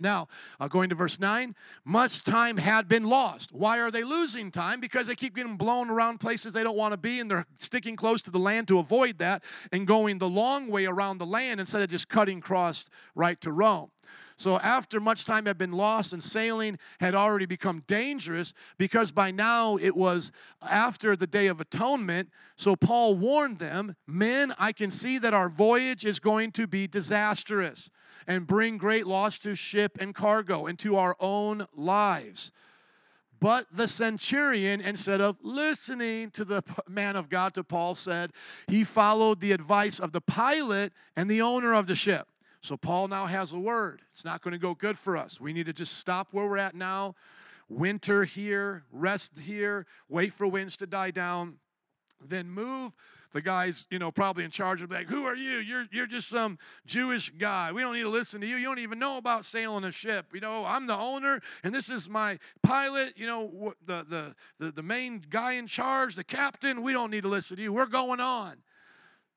Now, 0.01 0.27
uh, 0.60 0.67
going 0.67 0.89
to 0.89 0.95
verse 0.95 1.19
9, 1.19 1.55
much 1.86 2.23
time 2.23 2.58
had 2.58 2.88
been 2.88 3.03
lost. 3.03 3.51
Why 3.51 3.79
are 3.79 3.91
they 3.91 4.03
losing 4.03 4.51
time? 4.51 4.79
Because 4.79 5.08
they 5.08 5.15
keep 5.15 5.36
getting 5.36 5.58
blown 5.58 5.89
around 5.89 6.19
places 6.19 6.53
they 6.53 6.63
don't 6.63 6.77
want 6.77 6.93
to 6.93 6.97
be 6.97 7.19
and 7.19 7.29
they're 7.29 7.45
sticking 7.58 7.95
close 7.95 8.21
to 8.23 8.32
the 8.32 8.39
land 8.39 8.67
to 8.69 8.79
avoid 8.79 9.17
that 9.19 9.43
and 9.71 9.86
going 9.86 10.17
the 10.17 10.29
long 10.29 10.69
way 10.69 10.86
around 10.86 11.17
the 11.17 11.25
land 11.25 11.60
instead 11.60 11.82
of 11.82 11.89
just 11.89 12.10
cutting 12.10 12.39
across 12.39 12.89
right 13.15 13.39
to 13.41 13.51
Rome. 13.51 13.91
So, 14.39 14.58
after 14.58 15.02
much 15.02 15.25
time 15.25 15.47
had 15.47 15.58
been 15.58 15.73
lost 15.73 16.13
and 16.13 16.23
sailing 16.23 16.80
had 17.02 17.13
already 17.13 17.45
become 17.45 17.84
dangerous, 17.88 18.54
because 18.78 19.12
by 19.12 19.32
now 19.32 19.75
it 19.75 19.97
was 19.97 20.32
after 20.62 21.17
the 21.17 21.28
Day 21.28 21.47
of 21.47 21.60
Atonement, 21.60 22.30
so 22.56 22.78
Paul 22.78 23.15
warned 23.15 23.60
them 23.60 23.97
Men, 24.08 24.54
I 24.58 24.71
can 24.71 24.91
see 24.91 25.17
that 25.17 25.34
our 25.34 25.49
voyage 25.49 26.06
is 26.06 26.21
going 26.21 26.54
to 26.54 26.67
be 26.67 26.88
disastrous 26.88 27.89
and 28.28 28.47
bring 28.47 28.78
great 28.78 29.06
loss 29.06 29.39
to 29.39 29.56
ship 29.56 29.97
and 29.99 30.15
cargo 30.15 30.67
and 30.67 30.80
to 30.80 30.95
our 30.95 31.17
own 31.19 31.67
lives. 31.73 32.54
But 33.41 33.67
the 33.73 33.89
centurion, 33.89 34.80
instead 34.80 35.19
of 35.19 35.36
listening 35.41 36.32
to 36.32 36.45
the 36.45 36.63
man 36.88 37.17
of 37.17 37.30
God, 37.30 37.54
to 37.56 37.63
Paul, 37.65 37.95
said 37.95 38.32
he 38.67 38.86
followed 38.86 39.41
the 39.41 39.52
advice 39.52 39.99
of 39.99 40.13
the 40.13 40.21
pilot 40.21 40.93
and 41.17 41.30
the 41.30 41.41
owner 41.41 41.73
of 41.73 41.88
the 41.88 41.95
ship. 41.95 42.30
So 42.61 42.75
Paul 42.75 43.07
now 43.07 43.25
has 43.25 43.53
a 43.53 43.59
word. 43.59 44.01
It's 44.11 44.25
not 44.25 44.41
going 44.41 44.51
to 44.51 44.57
go 44.57 44.73
good 44.73 44.97
for 44.97 45.15
us. 45.15 45.39
We 45.39 45.53
need 45.53 45.65
to 45.67 45.73
just 45.73 45.97
stop 45.97 46.27
where 46.31 46.45
we're 46.45 46.57
at 46.57 46.75
now, 46.75 47.15
winter 47.69 48.25
here, 48.25 48.83
rest 48.91 49.33
here, 49.39 49.85
wait 50.09 50.33
for 50.33 50.45
winds 50.45 50.75
to 50.77 50.87
die 50.87 51.11
down, 51.11 51.55
then 52.25 52.49
move. 52.49 52.91
The 53.31 53.41
guy's, 53.41 53.85
you 53.91 53.99
know, 53.99 54.11
probably 54.11 54.43
in 54.43 54.49
charge 54.49 54.81
of 54.81 54.89
like, 54.89 55.07
who 55.07 55.25
are 55.25 55.35
you? 55.35 55.59
You're 55.59 55.85
you're 55.91 56.07
just 56.07 56.29
some 56.29 56.57
Jewish 56.87 57.29
guy. 57.29 57.71
We 57.71 57.81
don't 57.81 57.93
need 57.93 58.01
to 58.01 58.09
listen 58.09 58.41
to 58.41 58.47
you. 58.47 58.55
You 58.55 58.65
don't 58.65 58.79
even 58.79 58.97
know 58.97 59.17
about 59.17 59.45
sailing 59.45 59.83
a 59.83 59.91
ship. 59.91 60.25
You 60.33 60.39
know, 60.39 60.65
I'm 60.65 60.87
the 60.87 60.95
owner, 60.95 61.39
and 61.63 61.73
this 61.73 61.91
is 61.91 62.09
my 62.09 62.39
pilot. 62.63 63.13
You 63.17 63.27
know, 63.27 63.73
the 63.85 64.03
the 64.09 64.35
the, 64.57 64.71
the 64.71 64.81
main 64.81 65.23
guy 65.29 65.53
in 65.53 65.67
charge, 65.67 66.15
the 66.15 66.23
captain. 66.23 66.81
We 66.81 66.91
don't 66.91 67.11
need 67.11 67.21
to 67.21 67.29
listen 67.29 67.57
to 67.57 67.61
you. 67.61 67.71
We're 67.71 67.85
going 67.85 68.19
on. 68.19 68.57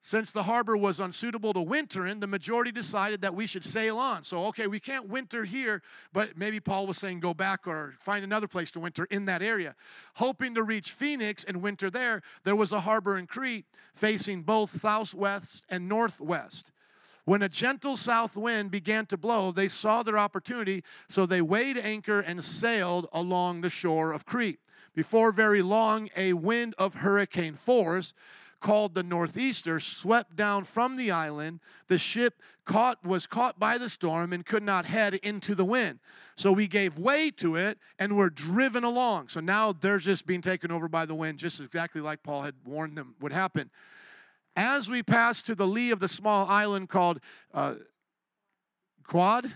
Since 0.04 0.32
the 0.32 0.42
harbor 0.42 0.76
was 0.76 0.98
unsuitable 0.98 1.52
to 1.52 1.60
winter 1.60 2.08
in, 2.08 2.18
the 2.18 2.26
majority 2.26 2.72
decided 2.72 3.20
that 3.20 3.36
we 3.36 3.46
should 3.46 3.62
sail 3.62 3.98
on. 3.98 4.24
So, 4.24 4.46
okay, 4.46 4.66
we 4.66 4.80
can't 4.80 5.08
winter 5.08 5.44
here, 5.44 5.80
but 6.12 6.36
maybe 6.36 6.58
Paul 6.58 6.88
was 6.88 6.98
saying 6.98 7.20
go 7.20 7.32
back 7.32 7.68
or 7.68 7.94
find 8.00 8.24
another 8.24 8.48
place 8.48 8.72
to 8.72 8.80
winter 8.80 9.04
in 9.12 9.26
that 9.26 9.42
area. 9.42 9.76
Hoping 10.14 10.56
to 10.56 10.64
reach 10.64 10.90
Phoenix 10.90 11.44
and 11.44 11.62
winter 11.62 11.88
there, 11.88 12.20
there 12.42 12.56
was 12.56 12.72
a 12.72 12.80
harbor 12.80 13.16
in 13.16 13.28
Crete 13.28 13.64
facing 13.94 14.42
both 14.42 14.80
southwest 14.80 15.62
and 15.68 15.88
northwest. 15.88 16.72
When 17.24 17.42
a 17.42 17.48
gentle 17.48 17.96
south 17.96 18.36
wind 18.36 18.72
began 18.72 19.06
to 19.06 19.16
blow, 19.16 19.52
they 19.52 19.68
saw 19.68 20.02
their 20.02 20.18
opportunity, 20.18 20.82
so 21.08 21.26
they 21.26 21.42
weighed 21.42 21.78
anchor 21.78 22.18
and 22.18 22.42
sailed 22.42 23.06
along 23.12 23.60
the 23.60 23.70
shore 23.70 24.12
of 24.12 24.26
Crete. 24.26 24.58
Before 24.96 25.30
very 25.30 25.62
long, 25.62 26.10
a 26.16 26.32
wind 26.32 26.74
of 26.76 26.94
hurricane 26.94 27.54
force 27.54 28.12
called 28.62 28.94
the 28.94 29.02
Northeaster 29.02 29.78
swept 29.80 30.36
down 30.36 30.64
from 30.64 30.96
the 30.96 31.10
island. 31.10 31.60
The 31.88 31.98
ship 31.98 32.40
caught 32.64 33.04
was 33.04 33.26
caught 33.26 33.58
by 33.58 33.76
the 33.76 33.90
storm 33.90 34.32
and 34.32 34.46
could 34.46 34.62
not 34.62 34.86
head 34.86 35.14
into 35.16 35.54
the 35.54 35.64
wind. 35.64 35.98
So 36.36 36.52
we 36.52 36.68
gave 36.68 36.98
way 36.98 37.30
to 37.32 37.56
it 37.56 37.78
and 37.98 38.16
were 38.16 38.30
driven 38.30 38.84
along. 38.84 39.28
So 39.28 39.40
now 39.40 39.72
they're 39.72 39.98
just 39.98 40.24
being 40.24 40.40
taken 40.40 40.70
over 40.70 40.88
by 40.88 41.04
the 41.04 41.14
wind, 41.14 41.38
just 41.38 41.60
exactly 41.60 42.00
like 42.00 42.22
Paul 42.22 42.42
had 42.42 42.54
warned 42.64 42.96
them 42.96 43.14
would 43.20 43.32
happen. 43.32 43.70
As 44.56 44.88
we 44.88 45.02
passed 45.02 45.44
to 45.46 45.54
the 45.54 45.66
lee 45.66 45.90
of 45.90 46.00
the 46.00 46.08
small 46.08 46.46
island 46.48 46.88
called 46.88 47.20
uh, 47.52 47.74
Quad, 49.06 49.52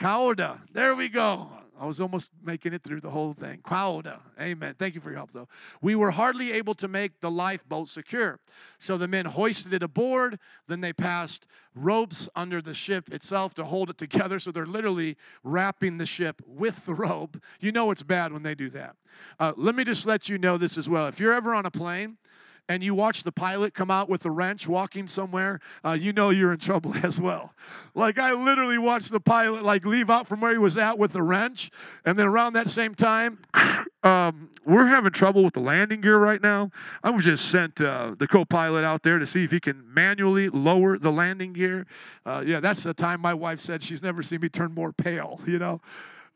Cauda, 0.00 0.60
there 0.72 0.94
we 0.94 1.08
go. 1.08 1.48
I 1.78 1.86
was 1.86 2.00
almost 2.00 2.30
making 2.42 2.72
it 2.72 2.82
through 2.82 3.00
the 3.00 3.10
whole 3.10 3.34
thing. 3.34 3.60
Quauda. 3.64 4.20
Amen. 4.40 4.74
Thank 4.78 4.94
you 4.94 5.00
for 5.00 5.10
your 5.10 5.18
help, 5.18 5.32
though. 5.32 5.48
We 5.82 5.94
were 5.94 6.10
hardly 6.10 6.52
able 6.52 6.74
to 6.76 6.88
make 6.88 7.20
the 7.20 7.30
lifeboat 7.30 7.88
secure. 7.88 8.40
So 8.78 8.96
the 8.96 9.08
men 9.08 9.26
hoisted 9.26 9.72
it 9.72 9.82
aboard. 9.82 10.38
Then 10.68 10.80
they 10.80 10.92
passed 10.92 11.46
ropes 11.74 12.28
under 12.34 12.62
the 12.62 12.74
ship 12.74 13.12
itself 13.12 13.54
to 13.54 13.64
hold 13.64 13.90
it 13.90 13.98
together. 13.98 14.38
So 14.38 14.50
they're 14.50 14.66
literally 14.66 15.16
wrapping 15.42 15.98
the 15.98 16.06
ship 16.06 16.40
with 16.46 16.86
the 16.86 16.94
rope. 16.94 17.36
You 17.60 17.72
know 17.72 17.90
it's 17.90 18.02
bad 18.02 18.32
when 18.32 18.42
they 18.42 18.54
do 18.54 18.70
that. 18.70 18.96
Uh, 19.38 19.52
let 19.56 19.74
me 19.74 19.84
just 19.84 20.06
let 20.06 20.28
you 20.28 20.38
know 20.38 20.56
this 20.58 20.78
as 20.78 20.88
well. 20.88 21.06
If 21.06 21.20
you're 21.20 21.34
ever 21.34 21.54
on 21.54 21.66
a 21.66 21.70
plane, 21.70 22.16
and 22.68 22.82
you 22.82 22.94
watch 22.94 23.22
the 23.22 23.32
pilot 23.32 23.74
come 23.74 23.90
out 23.90 24.08
with 24.08 24.24
a 24.24 24.30
wrench 24.30 24.66
walking 24.66 25.06
somewhere, 25.06 25.60
uh, 25.84 25.92
you 25.92 26.12
know 26.12 26.30
you're 26.30 26.52
in 26.52 26.58
trouble 26.58 26.94
as 27.02 27.20
well. 27.20 27.54
Like 27.94 28.18
I 28.18 28.32
literally 28.32 28.78
watched 28.78 29.10
the 29.10 29.20
pilot 29.20 29.64
like 29.64 29.84
leave 29.84 30.10
out 30.10 30.26
from 30.26 30.40
where 30.40 30.52
he 30.52 30.58
was 30.58 30.76
at 30.76 30.98
with 30.98 31.12
the 31.12 31.22
wrench, 31.22 31.70
and 32.04 32.18
then 32.18 32.26
around 32.26 32.54
that 32.54 32.68
same 32.68 32.94
time, 32.94 33.38
um, 34.02 34.50
we're 34.64 34.86
having 34.86 35.12
trouble 35.12 35.44
with 35.44 35.54
the 35.54 35.60
landing 35.60 36.00
gear 36.00 36.18
right 36.18 36.42
now. 36.42 36.70
I 37.02 37.10
was 37.10 37.24
just 37.24 37.50
sent 37.50 37.80
uh, 37.80 38.14
the 38.18 38.26
co-pilot 38.26 38.84
out 38.84 39.02
there 39.02 39.18
to 39.18 39.26
see 39.26 39.44
if 39.44 39.50
he 39.50 39.60
can 39.60 39.82
manually 39.92 40.48
lower 40.48 40.98
the 40.98 41.12
landing 41.12 41.52
gear. 41.52 41.86
Uh, 42.24 42.42
yeah, 42.44 42.60
that's 42.60 42.82
the 42.82 42.94
time 42.94 43.20
my 43.20 43.34
wife 43.34 43.60
said 43.60 43.82
she's 43.82 44.02
never 44.02 44.22
seen 44.22 44.40
me 44.40 44.48
turn 44.48 44.74
more 44.74 44.92
pale. 44.92 45.40
You 45.46 45.58
know. 45.58 45.80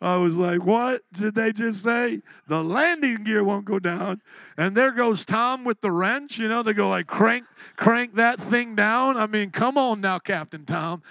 I 0.01 0.17
was 0.17 0.37
like, 0.37 0.65
what 0.65 1.03
did 1.13 1.35
they 1.35 1.53
just 1.53 1.83
say? 1.83 2.23
The 2.47 2.65
landing 2.65 3.23
gear 3.25 3.45
won't 3.45 3.67
go 3.67 3.79
down. 3.79 4.23
And 4.57 4.75
there 4.75 4.93
goes 4.93 5.27
Tom 5.27 5.65
with 5.65 5.81
the 5.83 5.91
wrench, 5.91 6.39
you 6.39 6.49
know, 6.49 6.63
they 6.63 6.73
go 6.73 6.89
like 6.89 7.07
crank, 7.07 7.45
crank 7.77 8.15
that 8.15 8.41
thing 8.51 8.75
down. 8.75 9.19
I 9.19 9.27
mean, 9.27 9.51
come 9.51 9.77
on 9.77 10.01
now, 10.01 10.19
Captain 10.19 10.65
Tom. 10.65 11.03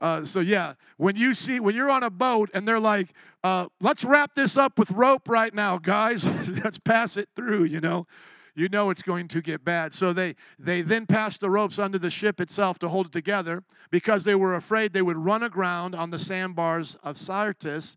Uh, 0.00 0.24
so 0.24 0.40
yeah, 0.40 0.74
when 0.96 1.16
you 1.16 1.34
see 1.34 1.60
when 1.60 1.74
you're 1.74 1.90
on 1.90 2.02
a 2.02 2.10
boat 2.10 2.50
and 2.54 2.66
they're 2.66 2.80
like, 2.80 3.08
uh, 3.44 3.66
let's 3.80 4.04
wrap 4.04 4.34
this 4.34 4.56
up 4.56 4.78
with 4.78 4.90
rope 4.92 5.28
right 5.28 5.52
now, 5.52 5.76
guys. 5.76 6.24
let's 6.64 6.78
pass 6.78 7.16
it 7.16 7.28
through, 7.36 7.64
you 7.64 7.80
know. 7.80 8.06
You 8.54 8.68
know 8.68 8.90
it's 8.90 9.02
going 9.02 9.28
to 9.28 9.40
get 9.40 9.64
bad. 9.64 9.94
So 9.94 10.12
they 10.12 10.34
they 10.58 10.82
then 10.82 11.06
passed 11.06 11.40
the 11.40 11.48
ropes 11.48 11.78
under 11.78 11.96
the 11.96 12.10
ship 12.10 12.40
itself 12.40 12.78
to 12.80 12.88
hold 12.88 13.06
it 13.06 13.12
together 13.12 13.62
because 13.90 14.24
they 14.24 14.34
were 14.34 14.56
afraid 14.56 14.92
they 14.92 15.02
would 15.02 15.16
run 15.16 15.44
aground 15.44 15.94
on 15.94 16.10
the 16.10 16.18
sandbars 16.18 16.96
of 17.04 17.16
Syrtis. 17.16 17.96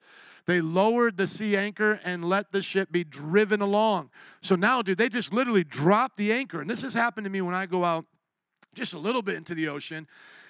They 0.52 0.60
lowered 0.60 1.16
the 1.16 1.28
sea 1.28 1.56
anchor 1.56 2.02
and 2.04 2.26
let 2.26 2.52
the 2.52 2.62
ship 2.62 2.92
be 2.92 3.06
driven 3.06 3.62
along. 3.62 4.10
So 4.42 4.58
now, 4.58 4.82
dude, 4.82 4.98
they 4.98 5.08
just 5.08 5.32
literally 5.32 5.64
drop 5.64 6.18
the 6.18 6.34
anchor. 6.34 6.60
And 6.60 6.70
this 6.70 6.82
has 6.82 6.94
happened 6.94 7.24
to 7.24 7.30
me 7.30 7.40
when 7.40 7.56
I 7.56 7.66
go 7.66 7.86
out 7.86 8.06
just 8.76 8.94
a 8.94 8.98
little 8.98 9.22
bit 9.22 9.36
into 9.36 9.56
the 9.56 9.70
ocean. 9.70 10.08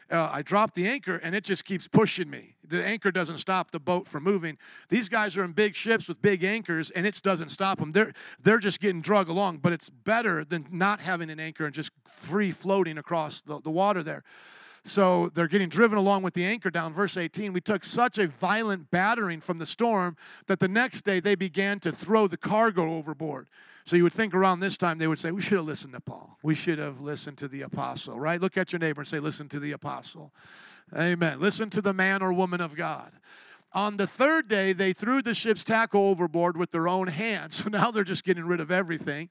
Uh, 0.10 0.28
I 0.34 0.42
drop 0.42 0.74
the 0.74 0.88
anchor 0.88 1.18
and 1.18 1.36
it 1.36 1.44
just 1.44 1.66
keeps 1.66 1.88
pushing 1.88 2.32
me. 2.32 2.56
The 2.68 2.84
anchor 2.84 3.12
doesn't 3.12 3.38
stop 3.38 3.70
the 3.70 3.80
boat 3.80 4.08
from 4.08 4.24
moving. 4.24 4.58
These 4.90 5.08
guys 5.08 5.38
are 5.38 5.44
in 5.44 5.52
big 5.52 5.76
ships 5.76 6.08
with 6.08 6.20
big 6.20 6.44
anchors 6.44 6.90
and 6.90 7.06
it 7.06 7.22
doesn't 7.22 7.50
stop 7.50 7.78
them. 7.78 7.92
They're, 7.92 8.12
they're 8.42 8.58
just 8.58 8.80
getting 8.80 9.02
drug 9.02 9.30
along, 9.30 9.60
but 9.60 9.72
it's 9.72 9.92
better 9.92 10.44
than 10.44 10.66
not 10.72 11.00
having 11.00 11.30
an 11.30 11.40
anchor 11.40 11.66
and 11.66 11.76
just 11.76 11.92
free 12.08 12.50
floating 12.50 12.98
across 12.98 13.42
the, 13.42 13.62
the 13.62 13.70
water 13.70 14.02
there. 14.02 14.24
So 14.84 15.30
they're 15.36 15.48
getting 15.48 15.70
driven 15.70 15.98
along 15.98 16.24
with 16.24 16.34
the 16.34 16.44
anchor 16.44 16.72
down. 16.72 16.94
Verse 16.94 17.16
18 17.16 17.54
We 17.54 17.62
took 17.62 17.86
such 17.86 18.18
a 18.18 18.28
violent 18.28 18.90
battering 18.90 19.40
from 19.40 19.60
the 19.60 19.66
storm 19.66 20.18
that 20.48 20.60
the 20.60 20.68
next 20.68 21.04
day 21.04 21.20
they 21.20 21.36
began 21.36 21.80
to 21.82 21.92
throw 21.92 22.28
the 22.28 22.38
cargo 22.38 22.94
overboard. 22.94 23.48
So 23.86 23.96
you 23.96 24.04
would 24.04 24.14
think 24.14 24.34
around 24.34 24.60
this 24.60 24.78
time 24.78 24.98
they 24.98 25.08
would 25.08 25.20
say, 25.20 25.32
We 25.32 25.42
should 25.42 25.58
have 25.58 25.66
listened 25.66 25.94
to 25.94 26.00
Paul. 26.00 26.38
We 26.42 26.56
should 26.56 26.80
have 26.80 27.02
listened 27.02 27.38
to 27.40 27.48
the 27.48 27.62
apostle, 27.62 28.20
right? 28.20 28.42
Look 28.42 28.58
at 28.58 28.72
your 28.72 28.80
neighbor 28.80 29.02
and 29.02 29.08
say, 29.08 29.20
Listen 29.20 29.48
to 29.50 29.60
the 29.60 29.74
apostle. 29.74 30.34
Amen. 30.98 31.40
Listen 31.40 31.70
to 31.70 31.82
the 31.82 31.94
man 31.94 32.22
or 32.22 32.34
woman 32.34 32.60
of 32.60 32.76
God. 32.76 33.12
On 33.74 33.96
the 33.96 34.08
third 34.08 34.50
day, 34.50 34.74
they 34.74 34.92
threw 34.92 35.22
the 35.22 35.34
ship's 35.34 35.64
tackle 35.64 36.08
overboard 36.08 36.58
with 36.58 36.72
their 36.72 36.88
own 36.88 37.08
hands. 37.08 37.64
So 37.64 37.70
now 37.70 37.92
they're 37.92 38.04
just 38.04 38.24
getting 38.24 38.46
rid 38.46 38.60
of 38.60 38.72
everything. 38.72 39.30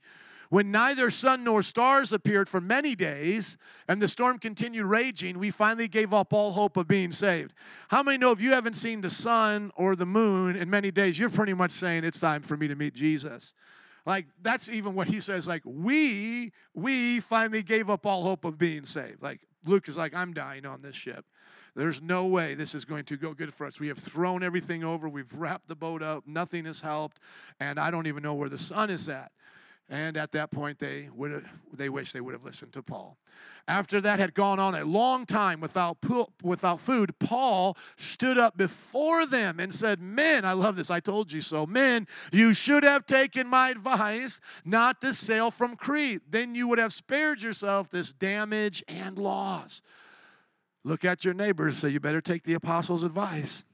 When 0.51 0.73
neither 0.73 1.11
sun 1.11 1.45
nor 1.45 1.63
stars 1.63 2.13
appeared 2.13 2.49
for 2.49 2.61
many 2.61 2.97
days 2.97 3.57
and 3.87 4.03
the 4.03 4.09
storm 4.09 4.39
continued 4.39 4.85
raging, 4.85 5.39
we 5.39 5.53
finally 5.53 5.87
gave 5.87 6.13
up 6.13 6.33
all 6.33 6.51
hope 6.53 6.77
of 6.77 6.89
being 6.89 7.13
saved. 7.13 7.55
How 7.89 8.03
many 8.03 8.19
know 8.19 8.33
if 8.33 8.41
you 8.41 8.51
haven't 8.51 8.75
seen 8.75 9.01
the 9.01 9.11
sun 9.11 9.71
or 9.77 9.95
the 9.95 10.07
moon 10.07 10.57
in 10.57 10.69
many 10.69 10.91
days, 10.91 11.21
you're 11.21 11.31
pretty 11.31 11.55
much 11.55 11.71
saying 11.71 12.03
it's 12.03 12.19
time 12.19 12.43
for 12.43 12.57
me 12.57 12.67
to 12.67 12.75
meet 12.75 12.95
Jesus? 12.95 13.55
Like 14.05 14.27
that's 14.43 14.69
even 14.69 14.95
what 14.95 15.07
he 15.07 15.21
says 15.21 15.47
like 15.47 15.63
we 15.65 16.53
we 16.75 17.21
finally 17.21 17.63
gave 17.63 17.89
up 17.89 18.05
all 18.05 18.25
hope 18.25 18.45
of 18.45 18.59
being 18.59 18.85
saved. 18.85 19.23
Like 19.23 19.41
Luke 19.65 19.89
is 19.89 19.97
like 19.97 20.15
I'm 20.15 20.33
dying 20.33 20.67
on 20.67 20.83
this 20.83 20.97
ship. 20.97 21.25
There's 21.77 22.03
no 22.03 22.27
way 22.27 22.55
this 22.55 22.75
is 22.75 22.85
going 22.85 23.05
to 23.05 23.17
go 23.17 23.33
good 23.35 23.55
for 23.55 23.67
us. 23.67 23.79
We 23.79 23.87
have 23.89 23.99
thrown 23.99 24.43
everything 24.43 24.83
over. 24.83 25.09
We've 25.09 25.33
wrapped 25.33 25.69
the 25.69 25.77
boat 25.77 26.03
up. 26.03 26.27
Nothing 26.27 26.65
has 26.65 26.81
helped. 26.81 27.21
And 27.61 27.79
I 27.79 27.93
don't 27.93 28.09
even 28.09 28.23
know 28.23 28.35
where 28.35 28.49
the 28.49 28.59
sun 28.59 28.91
is 28.91 29.09
at. 29.09 29.31
And 29.93 30.17
at 30.17 30.31
that 30.33 30.53
point, 30.53 30.79
they 30.79 31.09
would 31.13 31.45
they 31.73 31.89
wish 31.89 32.13
they 32.13 32.21
would 32.21 32.33
have 32.33 32.45
listened 32.45 32.73
to 32.75 32.83
Paul. 32.83 33.19
After 33.67 34.01
that 34.01 34.21
had 34.21 34.35
gone 34.35 34.61
on 34.61 34.77
a 34.77 34.85
long 34.85 35.27
time 35.27 35.61
without 35.61 35.99
without 36.45 36.81
food, 36.81 37.19
Paul 37.19 37.77
stood 37.97 38.39
up 38.39 38.57
before 38.57 39.27
them 39.27 39.59
and 39.59 39.75
said, 39.75 40.01
"Men, 40.01 40.45
I 40.45 40.53
love 40.53 40.77
this. 40.77 40.93
I 40.93 41.01
told 41.01 41.33
you 41.33 41.41
so. 41.41 41.67
Men, 41.67 42.07
you 42.31 42.55
should 42.55 42.85
have 42.85 43.05
taken 43.05 43.49
my 43.49 43.71
advice 43.71 44.41
not 44.65 45.01
to 45.01 45.13
sail 45.13 45.51
from 45.51 45.75
Crete. 45.75 46.23
Then 46.31 46.55
you 46.55 46.69
would 46.69 46.79
have 46.79 46.93
spared 46.93 47.43
yourself 47.43 47.91
this 47.91 48.13
damage 48.13 48.85
and 48.87 49.19
loss." 49.19 49.83
Look 50.85 51.05
at 51.05 51.25
your 51.25 51.35
neighbors. 51.35 51.79
Say, 51.79 51.89
"You 51.89 51.99
better 51.99 52.21
take 52.21 52.45
the 52.45 52.55
apostles' 52.55 53.03
advice." 53.03 53.65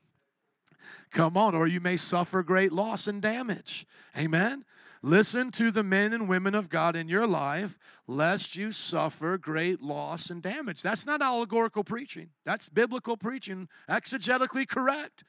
Come 1.10 1.36
on, 1.36 1.54
or 1.54 1.66
you 1.66 1.80
may 1.80 1.98
suffer 1.98 2.42
great 2.42 2.72
loss 2.72 3.06
and 3.06 3.20
damage. 3.20 3.86
Amen. 4.16 4.64
Listen 5.02 5.50
to 5.52 5.70
the 5.70 5.82
men 5.82 6.12
and 6.12 6.28
women 6.28 6.54
of 6.54 6.68
God 6.68 6.96
in 6.96 7.08
your 7.08 7.26
life, 7.26 7.78
lest 8.06 8.56
you 8.56 8.72
suffer 8.72 9.38
great 9.38 9.82
loss 9.82 10.30
and 10.30 10.42
damage. 10.42 10.82
That's 10.82 11.06
not 11.06 11.22
allegorical 11.22 11.84
preaching, 11.84 12.30
that's 12.44 12.68
biblical 12.68 13.16
preaching, 13.16 13.68
exegetically 13.88 14.66
correct. 14.66 15.24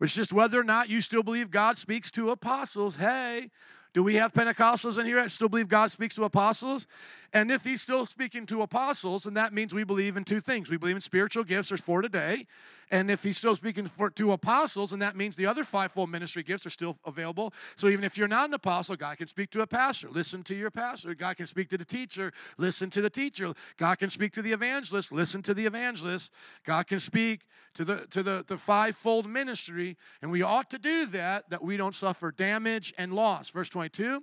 It's 0.00 0.14
just 0.14 0.32
whether 0.32 0.60
or 0.60 0.64
not 0.64 0.90
you 0.90 1.00
still 1.00 1.22
believe 1.22 1.50
God 1.50 1.78
speaks 1.78 2.10
to 2.12 2.30
apostles. 2.30 2.96
Hey, 2.96 3.50
do 3.94 4.02
we 4.02 4.16
have 4.16 4.34
Pentecostals 4.34 4.98
in 4.98 5.06
here 5.06 5.22
that 5.22 5.30
still 5.30 5.48
believe 5.48 5.68
God 5.68 5.90
speaks 5.90 6.14
to 6.16 6.24
apostles? 6.24 6.86
And 7.32 7.50
if 7.50 7.64
he's 7.64 7.80
still 7.80 8.04
speaking 8.04 8.44
to 8.46 8.60
apostles, 8.60 9.22
then 9.22 9.32
that 9.34 9.54
means 9.54 9.72
we 9.72 9.84
believe 9.84 10.18
in 10.18 10.24
two 10.24 10.42
things. 10.42 10.68
We 10.68 10.76
believe 10.76 10.96
in 10.96 11.00
spiritual 11.00 11.44
gifts, 11.44 11.70
there's 11.70 11.80
four 11.80 12.02
today. 12.02 12.46
And 12.90 13.10
if 13.10 13.22
he's 13.22 13.36
still 13.36 13.56
speaking 13.56 13.86
for, 13.86 14.10
to 14.10 14.32
apostles, 14.32 14.92
and 14.92 15.02
that 15.02 15.16
means 15.16 15.34
the 15.34 15.46
other 15.46 15.64
fivefold 15.64 16.10
ministry 16.10 16.42
gifts 16.42 16.66
are 16.66 16.70
still 16.70 16.98
available. 17.04 17.52
So 17.74 17.88
even 17.88 18.04
if 18.04 18.16
you're 18.16 18.28
not 18.28 18.48
an 18.48 18.54
apostle, 18.54 18.96
God 18.96 19.18
can 19.18 19.26
speak 19.26 19.50
to 19.50 19.62
a 19.62 19.66
pastor. 19.66 20.08
Listen 20.08 20.42
to 20.44 20.54
your 20.54 20.70
pastor. 20.70 21.14
God 21.14 21.36
can 21.36 21.46
speak 21.46 21.68
to 21.70 21.78
the 21.78 21.84
teacher. 21.84 22.32
Listen 22.58 22.88
to 22.90 23.02
the 23.02 23.10
teacher. 23.10 23.52
God 23.76 23.98
can 23.98 24.10
speak 24.10 24.32
to 24.34 24.42
the 24.42 24.52
evangelist. 24.52 25.10
Listen 25.10 25.42
to 25.42 25.54
the 25.54 25.66
evangelist. 25.66 26.32
God 26.64 26.86
can 26.86 27.00
speak 27.00 27.42
to 27.74 27.84
the 27.84 28.06
to 28.10 28.22
the, 28.22 28.44
the 28.46 28.56
fivefold 28.56 29.28
ministry. 29.28 29.96
And 30.22 30.30
we 30.30 30.42
ought 30.42 30.70
to 30.70 30.78
do 30.78 31.06
that, 31.06 31.50
that 31.50 31.62
we 31.62 31.76
don't 31.76 31.94
suffer 31.94 32.30
damage 32.30 32.94
and 32.98 33.12
loss. 33.12 33.50
Verse 33.50 33.68
22. 33.68 34.22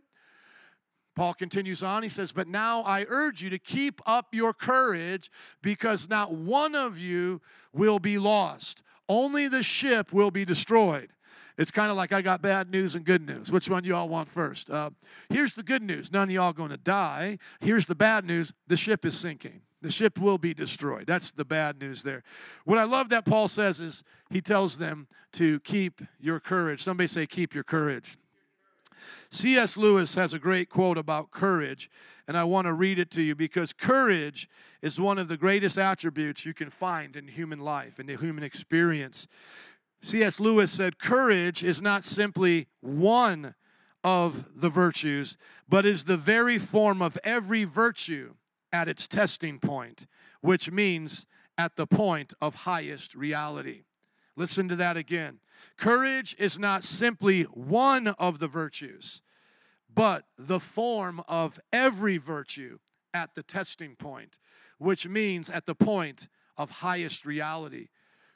Paul 1.16 1.34
continues 1.34 1.84
on. 1.84 2.04
He 2.04 2.10
says, 2.10 2.32
But 2.32 2.48
now 2.48 2.82
I 2.82 3.06
urge 3.08 3.42
you 3.42 3.50
to 3.52 3.60
keep 3.60 4.02
up 4.06 4.34
your 4.34 4.54
courage 4.54 5.30
because 5.62 6.10
not 6.10 6.34
one 6.34 6.76
of 6.76 7.00
you 7.00 7.42
will 7.72 8.00
be 8.00 8.18
lost. 8.18 8.84
Only 9.08 9.48
the 9.48 9.64
ship 9.64 10.12
will 10.12 10.32
be 10.32 10.46
destroyed. 10.46 11.10
It's 11.58 11.72
kind 11.72 11.92
of 11.92 11.98
like 11.98 12.12
I 12.12 12.22
got 12.22 12.42
bad 12.42 12.72
news 12.72 12.96
and 12.96 13.06
good 13.06 13.26
news. 13.28 13.52
Which 13.52 13.70
one 13.70 13.84
you 13.84 13.96
all 13.96 14.10
want 14.10 14.30
first? 14.30 14.72
Uh, 14.72 14.90
here's 15.30 15.54
the 15.54 15.62
good 15.62 15.84
news 15.84 16.12
none 16.12 16.30
of 16.30 16.32
y'all 16.32 16.54
going 16.54 16.72
to 16.72 16.78
die. 16.78 17.38
Here's 17.60 17.86
the 17.86 17.96
bad 17.96 18.26
news 18.26 18.54
the 18.68 18.78
ship 18.78 19.06
is 19.06 19.16
sinking. 19.16 19.62
The 19.82 19.92
ship 19.92 20.18
will 20.18 20.38
be 20.38 20.54
destroyed. 20.54 21.06
That's 21.06 21.32
the 21.34 21.44
bad 21.44 21.80
news 21.80 22.04
there. 22.04 22.24
What 22.64 22.78
I 22.80 22.86
love 22.86 23.10
that 23.10 23.26
Paul 23.26 23.50
says 23.50 23.82
is 23.82 24.02
he 24.30 24.42
tells 24.42 24.78
them 24.78 25.08
to 25.34 25.60
keep 25.60 26.02
your 26.22 26.40
courage. 26.40 26.82
Somebody 26.82 27.08
say, 27.08 27.28
keep 27.28 27.54
your 27.54 27.66
courage. 27.66 28.18
C.S. 29.32 29.78
Lewis 29.78 30.16
has 30.16 30.34
a 30.34 30.40
great 30.40 30.70
quote 30.70 30.98
about 30.98 31.32
courage, 31.32 31.90
and 32.28 32.38
I 32.38 32.44
want 32.44 32.68
to 32.68 32.74
read 32.74 33.00
it 33.00 33.12
to 33.12 33.22
you 33.22 33.36
because 33.36 33.74
courage 33.74 34.50
is 34.82 35.00
one 35.00 35.18
of 35.18 35.28
the 35.28 35.38
greatest 35.38 35.78
attributes 35.78 36.46
you 36.46 36.54
can 36.54 36.70
find 36.70 37.16
in 37.16 37.28
human 37.28 37.60
life, 37.60 38.00
in 38.00 38.06
the 38.06 38.18
human 38.18 38.44
experience. 38.44 39.28
C.S. 40.02 40.40
Lewis 40.40 40.72
said, 40.72 41.00
Courage 41.00 41.64
is 41.64 41.82
not 41.82 42.04
simply 42.04 42.68
one 42.82 43.56
of 44.04 44.46
the 44.56 44.70
virtues, 44.70 45.38
but 45.68 45.86
is 45.86 46.04
the 46.04 46.18
very 46.18 46.58
form 46.58 47.02
of 47.02 47.18
every 47.24 47.64
virtue 47.64 48.34
at 48.72 48.88
its 48.88 49.08
testing 49.08 49.60
point, 49.60 50.08
which 50.42 50.70
means 50.72 51.26
at 51.58 51.76
the 51.76 51.88
point 51.88 52.34
of 52.42 52.56
highest 52.56 53.16
reality. 53.16 53.84
Listen 54.36 54.68
to 54.70 54.76
that 54.78 54.98
again. 54.98 55.40
Courage 55.78 56.36
is 56.40 56.58
not 56.58 56.84
simply 56.84 57.44
one 57.44 58.08
of 58.08 58.40
the 58.40 58.48
virtues, 58.48 59.22
but 59.94 60.26
the 60.38 60.60
form 60.60 61.22
of 61.28 61.60
every 61.72 62.18
virtue 62.18 62.80
at 63.14 63.36
the 63.36 63.44
testing 63.44 63.96
point, 63.96 64.40
which 64.80 65.08
means 65.08 65.50
at 65.50 65.66
the 65.66 65.76
point 65.76 66.28
of 66.58 66.70
highest 66.70 67.26
reality. 67.26 67.90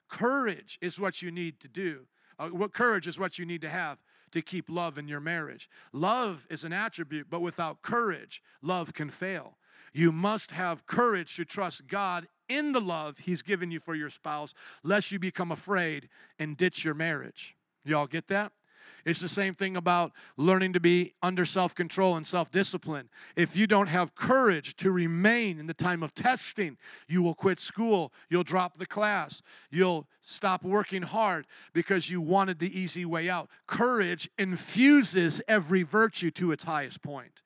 Courage 0.10 0.77
is 0.81 0.99
what 0.99 1.21
you 1.21 1.31
need 1.31 1.60
to 1.60 1.67
do. 1.67 2.07
Uh, 2.39 2.49
what 2.49 2.73
courage 2.73 3.07
is 3.07 3.17
what 3.17 3.39
you 3.39 3.45
need 3.45 3.62
to 3.62 3.69
have 3.69 3.97
to 4.31 4.41
keep 4.41 4.69
love 4.69 4.97
in 4.97 5.07
your 5.07 5.19
marriage. 5.19 5.69
Love 5.93 6.45
is 6.49 6.63
an 6.63 6.73
attribute, 6.73 7.27
but 7.29 7.39
without 7.39 7.81
courage, 7.81 8.41
love 8.62 8.93
can 8.93 9.10
fail. 9.10 9.57
You 9.93 10.12
must 10.12 10.51
have 10.51 10.86
courage 10.86 11.36
to 11.38 11.45
trust 11.45 11.88
God 11.88 12.27
in 12.49 12.71
the 12.71 12.81
love 12.81 13.17
He's 13.17 13.41
given 13.41 13.71
you 13.71 13.79
for 13.79 13.95
your 13.95 14.10
spouse, 14.10 14.53
lest 14.83 15.12
you 15.12 15.19
become 15.19 15.51
afraid 15.51 16.10
and 16.39 16.57
ditch 16.57 16.83
your 16.83 16.93
marriage. 16.93 17.55
Y'all 17.83 18.07
get 18.07 18.27
that? 18.27 18.51
It's 19.05 19.21
the 19.21 19.29
same 19.29 19.53
thing 19.53 19.77
about 19.77 20.12
learning 20.36 20.73
to 20.73 20.81
be 20.81 21.13
under 21.21 21.45
self 21.45 21.73
control 21.73 22.17
and 22.17 22.27
self 22.27 22.51
discipline. 22.51 23.10
If 23.38 23.55
you 23.55 23.65
don't 23.65 23.88
have 23.88 24.15
courage 24.15 24.75
to 24.77 24.91
remain 24.91 25.60
in 25.60 25.67
the 25.67 25.73
time 25.73 26.03
of 26.03 26.13
testing, 26.13 26.77
you 27.07 27.21
will 27.21 27.33
quit 27.33 27.60
school, 27.60 28.12
you'll 28.29 28.43
drop 28.43 28.77
the 28.77 28.86
class, 28.86 29.41
you'll 29.71 30.07
stop 30.21 30.63
working 30.63 31.03
hard 31.03 31.47
because 31.73 32.10
you 32.10 32.19
wanted 32.19 32.60
the 32.60 32.77
easy 32.77 33.05
way 33.05 33.29
out. 33.29 33.49
Courage 33.65 34.29
infuses 34.38 35.41
every 35.47 35.83
virtue 35.83 36.31
to 36.31 36.51
its 36.51 36.65
highest 36.65 37.01
point. 37.01 37.43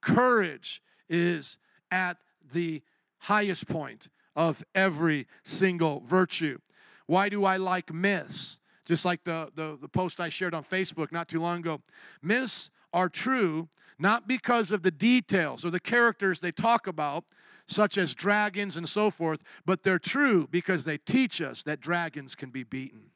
Courage 0.00 0.82
is 1.08 1.58
at 1.90 2.16
the 2.52 2.82
highest 3.18 3.68
point 3.68 4.08
of 4.36 4.64
every 4.74 5.26
single 5.42 6.00
virtue. 6.06 6.58
Why 7.06 7.28
do 7.28 7.44
I 7.44 7.56
like 7.56 7.92
myths? 7.92 8.58
Just 8.84 9.04
like 9.04 9.24
the, 9.24 9.50
the, 9.54 9.78
the 9.80 9.88
post 9.88 10.20
I 10.20 10.28
shared 10.28 10.54
on 10.54 10.64
Facebook 10.64 11.12
not 11.12 11.28
too 11.28 11.40
long 11.40 11.60
ago. 11.60 11.80
Myths 12.22 12.70
are 12.92 13.08
true 13.08 13.68
not 13.98 14.26
because 14.26 14.72
of 14.72 14.82
the 14.82 14.90
details 14.90 15.64
or 15.64 15.70
the 15.70 15.80
characters 15.80 16.40
they 16.40 16.52
talk 16.52 16.86
about, 16.86 17.24
such 17.66 17.96
as 17.96 18.14
dragons 18.14 18.76
and 18.76 18.88
so 18.88 19.10
forth, 19.10 19.40
but 19.64 19.82
they're 19.82 19.98
true 19.98 20.48
because 20.50 20.84
they 20.84 20.98
teach 20.98 21.40
us 21.40 21.62
that 21.62 21.80
dragons 21.80 22.34
can 22.34 22.50
be 22.50 22.62
beaten. 22.62 23.10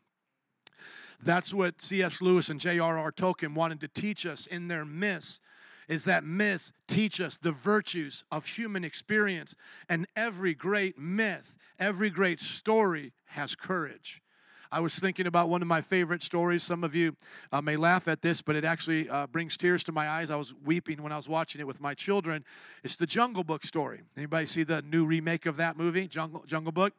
That's 1.22 1.52
what 1.52 1.82
C.S. 1.82 2.22
Lewis 2.22 2.48
and 2.48 2.60
J.R.R. 2.60 3.12
Tolkien 3.12 3.54
wanted 3.54 3.80
to 3.80 3.88
teach 3.88 4.24
us 4.24 4.46
in 4.46 4.68
their 4.68 4.84
myths 4.84 5.40
is 5.88 6.04
that 6.04 6.24
myths 6.24 6.72
teach 6.86 7.20
us 7.20 7.36
the 7.36 7.52
virtues 7.52 8.24
of 8.30 8.46
human 8.46 8.84
experience. 8.84 9.54
And 9.88 10.06
every 10.14 10.54
great 10.54 10.98
myth, 10.98 11.54
every 11.78 12.10
great 12.10 12.40
story 12.40 13.12
has 13.26 13.54
courage. 13.54 14.22
I 14.70 14.80
was 14.80 14.94
thinking 14.94 15.26
about 15.26 15.48
one 15.48 15.62
of 15.62 15.68
my 15.68 15.80
favorite 15.80 16.22
stories. 16.22 16.62
Some 16.62 16.84
of 16.84 16.94
you 16.94 17.16
uh, 17.52 17.62
may 17.62 17.76
laugh 17.76 18.06
at 18.06 18.20
this, 18.20 18.42
but 18.42 18.54
it 18.54 18.66
actually 18.66 19.08
uh, 19.08 19.26
brings 19.26 19.56
tears 19.56 19.82
to 19.84 19.92
my 19.92 20.08
eyes. 20.08 20.30
I 20.30 20.36
was 20.36 20.52
weeping 20.64 21.02
when 21.02 21.10
I 21.10 21.16
was 21.16 21.26
watching 21.26 21.60
it 21.60 21.66
with 21.66 21.80
my 21.80 21.94
children. 21.94 22.44
It's 22.84 22.96
the 22.96 23.06
Jungle 23.06 23.44
Book 23.44 23.64
story. 23.64 24.02
Anybody 24.14 24.44
see 24.44 24.64
the 24.64 24.82
new 24.82 25.06
remake 25.06 25.46
of 25.46 25.56
that 25.56 25.78
movie, 25.78 26.06
Jungle, 26.06 26.44
Jungle 26.46 26.72
Book? 26.72 26.92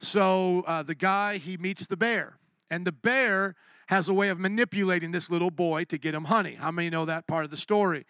So 0.00 0.64
uh, 0.66 0.82
the 0.82 0.94
guy, 0.94 1.38
he 1.38 1.56
meets 1.56 1.86
the 1.86 1.96
bear, 1.96 2.36
and 2.70 2.86
the 2.86 2.92
bear 2.92 3.56
has 3.88 4.08
a 4.08 4.14
way 4.14 4.28
of 4.28 4.38
manipulating 4.38 5.12
this 5.12 5.30
little 5.30 5.50
boy 5.50 5.84
to 5.84 5.98
get 5.98 6.14
him 6.14 6.24
honey. 6.24 6.54
How 6.54 6.70
many 6.70 6.90
know 6.90 7.06
that 7.06 7.26
part 7.26 7.44
of 7.44 7.50
the 7.50 7.56
story? 7.56 8.04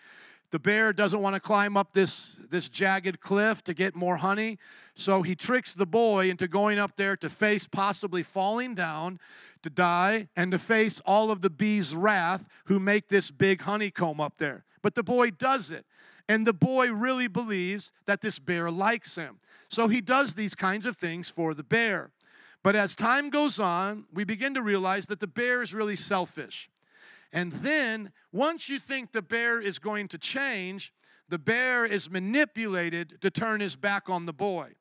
The 0.51 0.59
bear 0.59 0.93
doesn't 0.93 1.21
want 1.21 1.35
to 1.35 1.41
climb 1.41 1.77
up 1.77 1.93
this, 1.93 2.41
this 2.51 2.69
jagged 2.69 3.21
cliff 3.21 3.62
to 3.64 3.75
get 3.75 3.95
more 3.95 4.17
honey, 4.17 4.59
so 4.95 5.23
he 5.23 5.35
tricks 5.35 5.75
the 5.75 5.87
boy 5.87 6.31
into 6.31 6.49
going 6.49 6.79
up 6.79 6.97
there 6.97 7.17
to 7.19 7.29
face 7.29 7.67
possibly 7.67 8.23
falling 8.23 8.75
down, 8.75 9.21
to 9.62 9.71
die, 9.71 10.29
and 10.37 10.51
to 10.53 10.59
face 10.59 11.01
all 11.05 11.31
of 11.31 11.43
the 11.43 11.51
bees' 11.51 11.95
wrath 11.95 12.45
who 12.64 12.81
make 12.81 13.09
this 13.09 13.31
big 13.31 13.61
honeycomb 13.61 14.21
up 14.21 14.38
there. 14.38 14.64
But 14.83 14.95
the 14.95 15.03
boy 15.03 15.31
does 15.31 15.71
it. 15.71 15.85
And 16.29 16.47
the 16.47 16.53
boy 16.53 16.93
really 16.93 17.27
believes 17.27 17.93
that 18.07 18.21
this 18.21 18.38
bear 18.38 18.71
likes 18.71 19.14
him. 19.14 19.41
So 19.69 19.88
he 19.88 20.01
does 20.01 20.35
these 20.35 20.55
kinds 20.55 20.87
of 20.87 20.97
things 20.97 21.31
for 21.31 21.55
the 21.55 21.62
bear. 21.62 22.11
But 22.62 22.77
as 22.77 22.94
time 22.94 23.31
goes 23.31 23.61
on, 23.61 24.05
we 24.12 24.25
begin 24.25 24.55
to 24.55 24.62
realize 24.62 25.07
that 25.07 25.21
the 25.21 25.27
bear 25.27 25.62
is 25.62 25.73
really 25.73 25.97
selfish. 25.97 26.68
And 27.33 27.53
then, 27.53 28.12
once 28.33 28.68
you 28.68 28.79
think 28.79 29.12
the 29.12 29.23
bear 29.23 29.61
is 29.61 29.79
going 29.79 30.09
to 30.09 30.18
change, 30.18 30.92
the 31.29 31.38
bear 31.38 31.85
is 31.85 32.11
manipulated 32.11 33.21
to 33.21 33.31
turn 33.31 33.61
his 33.61 33.77
back 33.77 34.09
on 34.09 34.27
the 34.27 34.33
boy. 34.33 34.73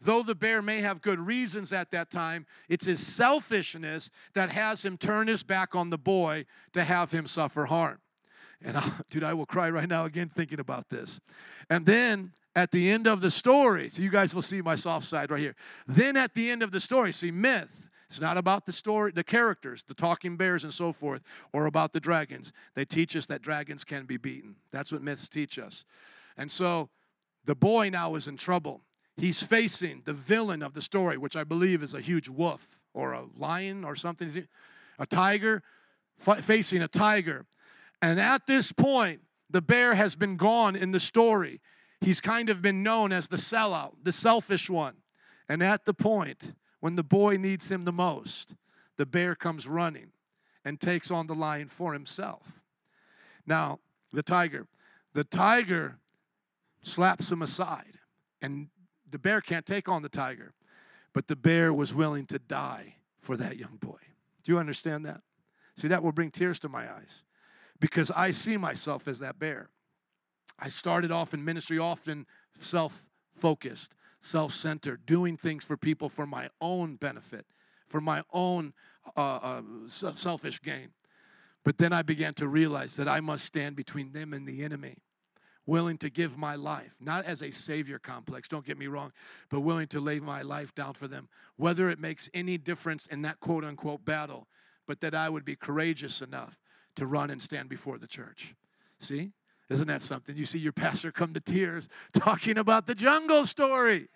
Though 0.00 0.22
the 0.22 0.34
bear 0.34 0.60
may 0.60 0.80
have 0.80 1.00
good 1.00 1.18
reasons 1.18 1.72
at 1.72 1.90
that 1.92 2.10
time, 2.10 2.46
it's 2.68 2.84
his 2.84 3.04
selfishness 3.04 4.10
that 4.34 4.50
has 4.50 4.84
him 4.84 4.98
turn 4.98 5.28
his 5.28 5.42
back 5.42 5.74
on 5.74 5.88
the 5.88 5.98
boy 5.98 6.44
to 6.74 6.84
have 6.84 7.10
him 7.10 7.26
suffer 7.26 7.64
harm. 7.64 8.00
And 8.62 8.76
I, 8.76 8.90
dude, 9.10 9.24
I 9.24 9.32
will 9.32 9.46
cry 9.46 9.70
right 9.70 9.88
now 9.88 10.04
again 10.04 10.30
thinking 10.34 10.60
about 10.60 10.90
this. 10.90 11.20
And 11.70 11.86
then 11.86 12.32
at 12.56 12.70
the 12.70 12.90
end 12.90 13.06
of 13.06 13.20
the 13.20 13.30
story, 13.30 13.88
so 13.88 14.02
you 14.02 14.10
guys 14.10 14.34
will 14.34 14.42
see 14.42 14.62
my 14.62 14.74
soft 14.74 15.06
side 15.06 15.30
right 15.30 15.40
here. 15.40 15.56
Then 15.86 16.16
at 16.16 16.34
the 16.34 16.50
end 16.50 16.62
of 16.62 16.70
the 16.70 16.80
story, 16.80 17.12
see, 17.12 17.30
myth. 17.30 17.88
It's 18.10 18.20
not 18.20 18.36
about 18.36 18.64
the 18.64 18.72
story, 18.72 19.10
the 19.10 19.24
characters, 19.24 19.82
the 19.82 19.94
talking 19.94 20.36
bears 20.36 20.62
and 20.62 20.72
so 20.72 20.92
forth, 20.92 21.22
or 21.52 21.66
about 21.66 21.92
the 21.92 21.98
dragons. 21.98 22.52
They 22.74 22.84
teach 22.84 23.16
us 23.16 23.26
that 23.26 23.42
dragons 23.42 23.82
can 23.82 24.04
be 24.04 24.18
beaten. 24.18 24.54
That's 24.70 24.92
what 24.92 25.02
myths 25.02 25.28
teach 25.28 25.58
us. 25.58 25.84
And 26.36 26.50
so 26.50 26.90
the 27.44 27.56
boy 27.56 27.88
now 27.88 28.14
is 28.14 28.28
in 28.28 28.36
trouble. 28.36 28.82
He's 29.16 29.42
facing 29.42 30.02
the 30.04 30.12
villain 30.12 30.62
of 30.62 30.74
the 30.74 30.82
story, 30.82 31.18
which 31.18 31.34
I 31.34 31.42
believe 31.42 31.82
is 31.82 31.94
a 31.94 32.00
huge 32.00 32.28
wolf 32.28 32.68
or 32.92 33.12
a 33.12 33.24
lion 33.36 33.82
or 33.82 33.96
something, 33.96 34.46
a 34.98 35.06
tiger, 35.06 35.62
facing 36.18 36.82
a 36.82 36.88
tiger. 36.88 37.46
And 38.00 38.20
at 38.20 38.46
this 38.46 38.70
point, 38.70 39.22
the 39.50 39.62
bear 39.62 39.94
has 39.94 40.14
been 40.14 40.36
gone 40.36 40.76
in 40.76 40.92
the 40.92 41.00
story. 41.00 41.60
He's 42.04 42.20
kind 42.20 42.50
of 42.50 42.60
been 42.60 42.82
known 42.82 43.12
as 43.12 43.28
the 43.28 43.36
sellout, 43.36 43.94
the 44.02 44.12
selfish 44.12 44.68
one. 44.68 44.94
And 45.48 45.62
at 45.62 45.86
the 45.86 45.94
point 45.94 46.52
when 46.80 46.96
the 46.96 47.02
boy 47.02 47.38
needs 47.38 47.70
him 47.70 47.84
the 47.84 47.92
most, 47.92 48.54
the 48.96 49.06
bear 49.06 49.34
comes 49.34 49.66
running 49.66 50.08
and 50.64 50.80
takes 50.80 51.10
on 51.10 51.26
the 51.26 51.34
lion 51.34 51.68
for 51.68 51.94
himself. 51.94 52.60
Now, 53.46 53.80
the 54.12 54.22
tiger, 54.22 54.66
the 55.14 55.24
tiger 55.24 55.96
slaps 56.82 57.30
him 57.30 57.42
aside, 57.42 57.98
and 58.42 58.68
the 59.10 59.18
bear 59.18 59.40
can't 59.40 59.66
take 59.66 59.88
on 59.88 60.02
the 60.02 60.08
tiger, 60.08 60.52
but 61.12 61.26
the 61.26 61.36
bear 61.36 61.72
was 61.72 61.94
willing 61.94 62.26
to 62.26 62.38
die 62.38 62.96
for 63.20 63.36
that 63.36 63.56
young 63.56 63.76
boy. 63.80 63.98
Do 64.44 64.52
you 64.52 64.58
understand 64.58 65.06
that? 65.06 65.22
See, 65.76 65.88
that 65.88 66.02
will 66.02 66.12
bring 66.12 66.30
tears 66.30 66.58
to 66.60 66.68
my 66.68 66.92
eyes 66.92 67.22
because 67.80 68.10
I 68.10 68.30
see 68.30 68.56
myself 68.56 69.08
as 69.08 69.18
that 69.20 69.38
bear. 69.38 69.70
I 70.58 70.68
started 70.68 71.10
off 71.10 71.34
in 71.34 71.44
ministry 71.44 71.78
often 71.78 72.26
self 72.58 73.04
focused, 73.36 73.94
self 74.20 74.54
centered, 74.54 75.04
doing 75.06 75.36
things 75.36 75.64
for 75.64 75.76
people 75.76 76.08
for 76.08 76.26
my 76.26 76.48
own 76.60 76.96
benefit, 76.96 77.46
for 77.88 78.00
my 78.00 78.22
own 78.32 78.72
uh, 79.16 79.20
uh, 79.20 79.62
selfish 79.86 80.60
gain. 80.62 80.90
But 81.64 81.78
then 81.78 81.92
I 81.92 82.02
began 82.02 82.34
to 82.34 82.48
realize 82.48 82.96
that 82.96 83.08
I 83.08 83.20
must 83.20 83.46
stand 83.46 83.74
between 83.74 84.12
them 84.12 84.32
and 84.34 84.46
the 84.46 84.62
enemy, 84.62 84.98
willing 85.66 85.96
to 85.98 86.10
give 86.10 86.36
my 86.36 86.56
life, 86.56 86.94
not 87.00 87.24
as 87.24 87.42
a 87.42 87.50
savior 87.50 87.98
complex, 87.98 88.48
don't 88.48 88.66
get 88.66 88.78
me 88.78 88.86
wrong, 88.86 89.12
but 89.48 89.60
willing 89.60 89.88
to 89.88 90.00
lay 90.00 90.20
my 90.20 90.42
life 90.42 90.74
down 90.74 90.92
for 90.92 91.08
them, 91.08 91.28
whether 91.56 91.88
it 91.88 91.98
makes 91.98 92.28
any 92.34 92.58
difference 92.58 93.06
in 93.06 93.22
that 93.22 93.40
quote 93.40 93.64
unquote 93.64 94.04
battle, 94.04 94.46
but 94.86 95.00
that 95.00 95.14
I 95.14 95.30
would 95.30 95.44
be 95.44 95.56
courageous 95.56 96.20
enough 96.20 96.58
to 96.96 97.06
run 97.06 97.30
and 97.30 97.42
stand 97.42 97.70
before 97.70 97.98
the 97.98 98.06
church. 98.06 98.54
See? 98.98 99.32
Isn't 99.70 99.88
that 99.88 100.02
something? 100.02 100.36
You 100.36 100.44
see 100.44 100.58
your 100.58 100.72
pastor 100.72 101.10
come 101.10 101.32
to 101.34 101.40
tears 101.40 101.88
talking 102.12 102.58
about 102.58 102.86
the 102.86 102.94
jungle 102.94 103.46
story. 103.46 104.08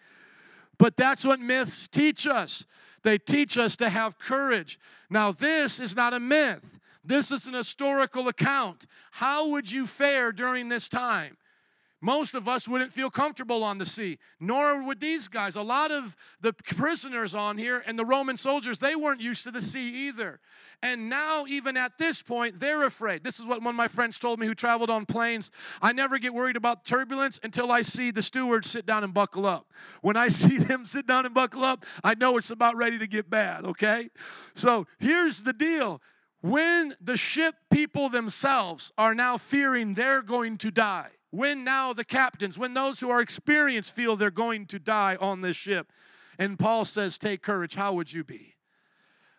But 0.78 0.96
that's 0.96 1.24
what 1.24 1.40
myths 1.40 1.88
teach 1.88 2.26
us. 2.26 2.64
They 3.02 3.18
teach 3.18 3.56
us 3.56 3.76
to 3.76 3.88
have 3.88 4.18
courage. 4.18 4.78
Now, 5.10 5.32
this 5.32 5.80
is 5.80 5.96
not 5.96 6.14
a 6.14 6.20
myth, 6.20 6.64
this 7.04 7.30
is 7.30 7.46
an 7.46 7.54
historical 7.54 8.28
account. 8.28 8.86
How 9.12 9.48
would 9.48 9.70
you 9.70 9.86
fare 9.86 10.30
during 10.32 10.68
this 10.68 10.88
time? 10.88 11.36
Most 12.00 12.36
of 12.36 12.46
us 12.46 12.68
wouldn't 12.68 12.92
feel 12.92 13.10
comfortable 13.10 13.64
on 13.64 13.78
the 13.78 13.86
sea, 13.86 14.18
nor 14.38 14.84
would 14.84 15.00
these 15.00 15.26
guys. 15.26 15.56
A 15.56 15.62
lot 15.62 15.90
of 15.90 16.14
the 16.40 16.52
prisoners 16.52 17.34
on 17.34 17.58
here 17.58 17.82
and 17.86 17.98
the 17.98 18.04
Roman 18.04 18.36
soldiers, 18.36 18.78
they 18.78 18.94
weren't 18.94 19.20
used 19.20 19.42
to 19.44 19.50
the 19.50 19.60
sea 19.60 20.06
either. 20.06 20.38
And 20.80 21.10
now, 21.10 21.44
even 21.48 21.76
at 21.76 21.98
this 21.98 22.22
point, 22.22 22.60
they're 22.60 22.84
afraid. 22.84 23.24
This 23.24 23.40
is 23.40 23.46
what 23.46 23.62
one 23.62 23.74
of 23.74 23.76
my 23.76 23.88
friends 23.88 24.16
told 24.20 24.38
me 24.38 24.46
who 24.46 24.54
traveled 24.54 24.90
on 24.90 25.06
planes. 25.06 25.50
I 25.82 25.92
never 25.92 26.20
get 26.20 26.32
worried 26.32 26.56
about 26.56 26.84
turbulence 26.84 27.40
until 27.42 27.72
I 27.72 27.82
see 27.82 28.12
the 28.12 28.22
stewards 28.22 28.70
sit 28.70 28.86
down 28.86 29.02
and 29.02 29.12
buckle 29.12 29.44
up. 29.44 29.72
When 30.00 30.16
I 30.16 30.28
see 30.28 30.58
them 30.58 30.86
sit 30.86 31.08
down 31.08 31.26
and 31.26 31.34
buckle 31.34 31.64
up, 31.64 31.84
I 32.04 32.14
know 32.14 32.36
it's 32.36 32.50
about 32.50 32.76
ready 32.76 32.98
to 33.00 33.08
get 33.08 33.28
bad, 33.28 33.64
okay? 33.64 34.08
So 34.54 34.86
here's 35.00 35.42
the 35.42 35.52
deal. 35.52 36.00
When 36.42 36.94
the 37.00 37.16
ship 37.16 37.56
people 37.72 38.08
themselves 38.08 38.92
are 38.96 39.16
now 39.16 39.36
fearing 39.36 39.94
they're 39.94 40.22
going 40.22 40.58
to 40.58 40.70
die, 40.70 41.10
when 41.30 41.64
now 41.64 41.92
the 41.92 42.04
captains, 42.04 42.58
when 42.58 42.74
those 42.74 43.00
who 43.00 43.10
are 43.10 43.20
experienced 43.20 43.94
feel 43.94 44.16
they're 44.16 44.30
going 44.30 44.66
to 44.66 44.78
die 44.78 45.16
on 45.20 45.40
this 45.40 45.56
ship, 45.56 45.92
and 46.38 46.58
Paul 46.58 46.84
says, 46.84 47.18
Take 47.18 47.42
courage, 47.42 47.74
how 47.74 47.92
would 47.94 48.12
you 48.12 48.24
be? 48.24 48.54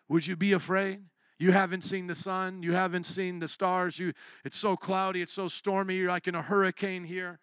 Would 0.08 0.26
you 0.26 0.36
be 0.36 0.52
afraid? 0.52 1.02
You 1.38 1.52
haven't 1.52 1.82
seen 1.82 2.06
the 2.06 2.14
sun, 2.14 2.62
you 2.62 2.72
haven't 2.74 3.04
seen 3.04 3.38
the 3.38 3.48
stars, 3.48 3.98
you 3.98 4.12
it's 4.44 4.58
so 4.58 4.76
cloudy, 4.76 5.22
it's 5.22 5.32
so 5.32 5.48
stormy, 5.48 5.96
you're 5.96 6.10
like 6.10 6.28
in 6.28 6.34
a 6.34 6.42
hurricane 6.42 7.04
here. 7.04 7.38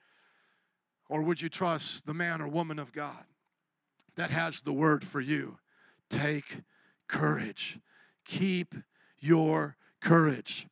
Or 1.09 1.21
would 1.21 1.41
you 1.41 1.49
trust 1.49 2.05
the 2.05 2.13
man 2.13 2.41
or 2.41 2.47
woman 2.47 2.79
of 2.79 2.91
God 2.91 3.23
that 4.15 4.29
has 4.29 4.61
the 4.61 4.73
word 4.73 5.03
for 5.03 5.21
you? 5.21 5.57
Take 6.09 6.61
courage. 7.07 7.79
Keep 8.25 8.75
your 9.19 9.77
courage. 10.01 10.67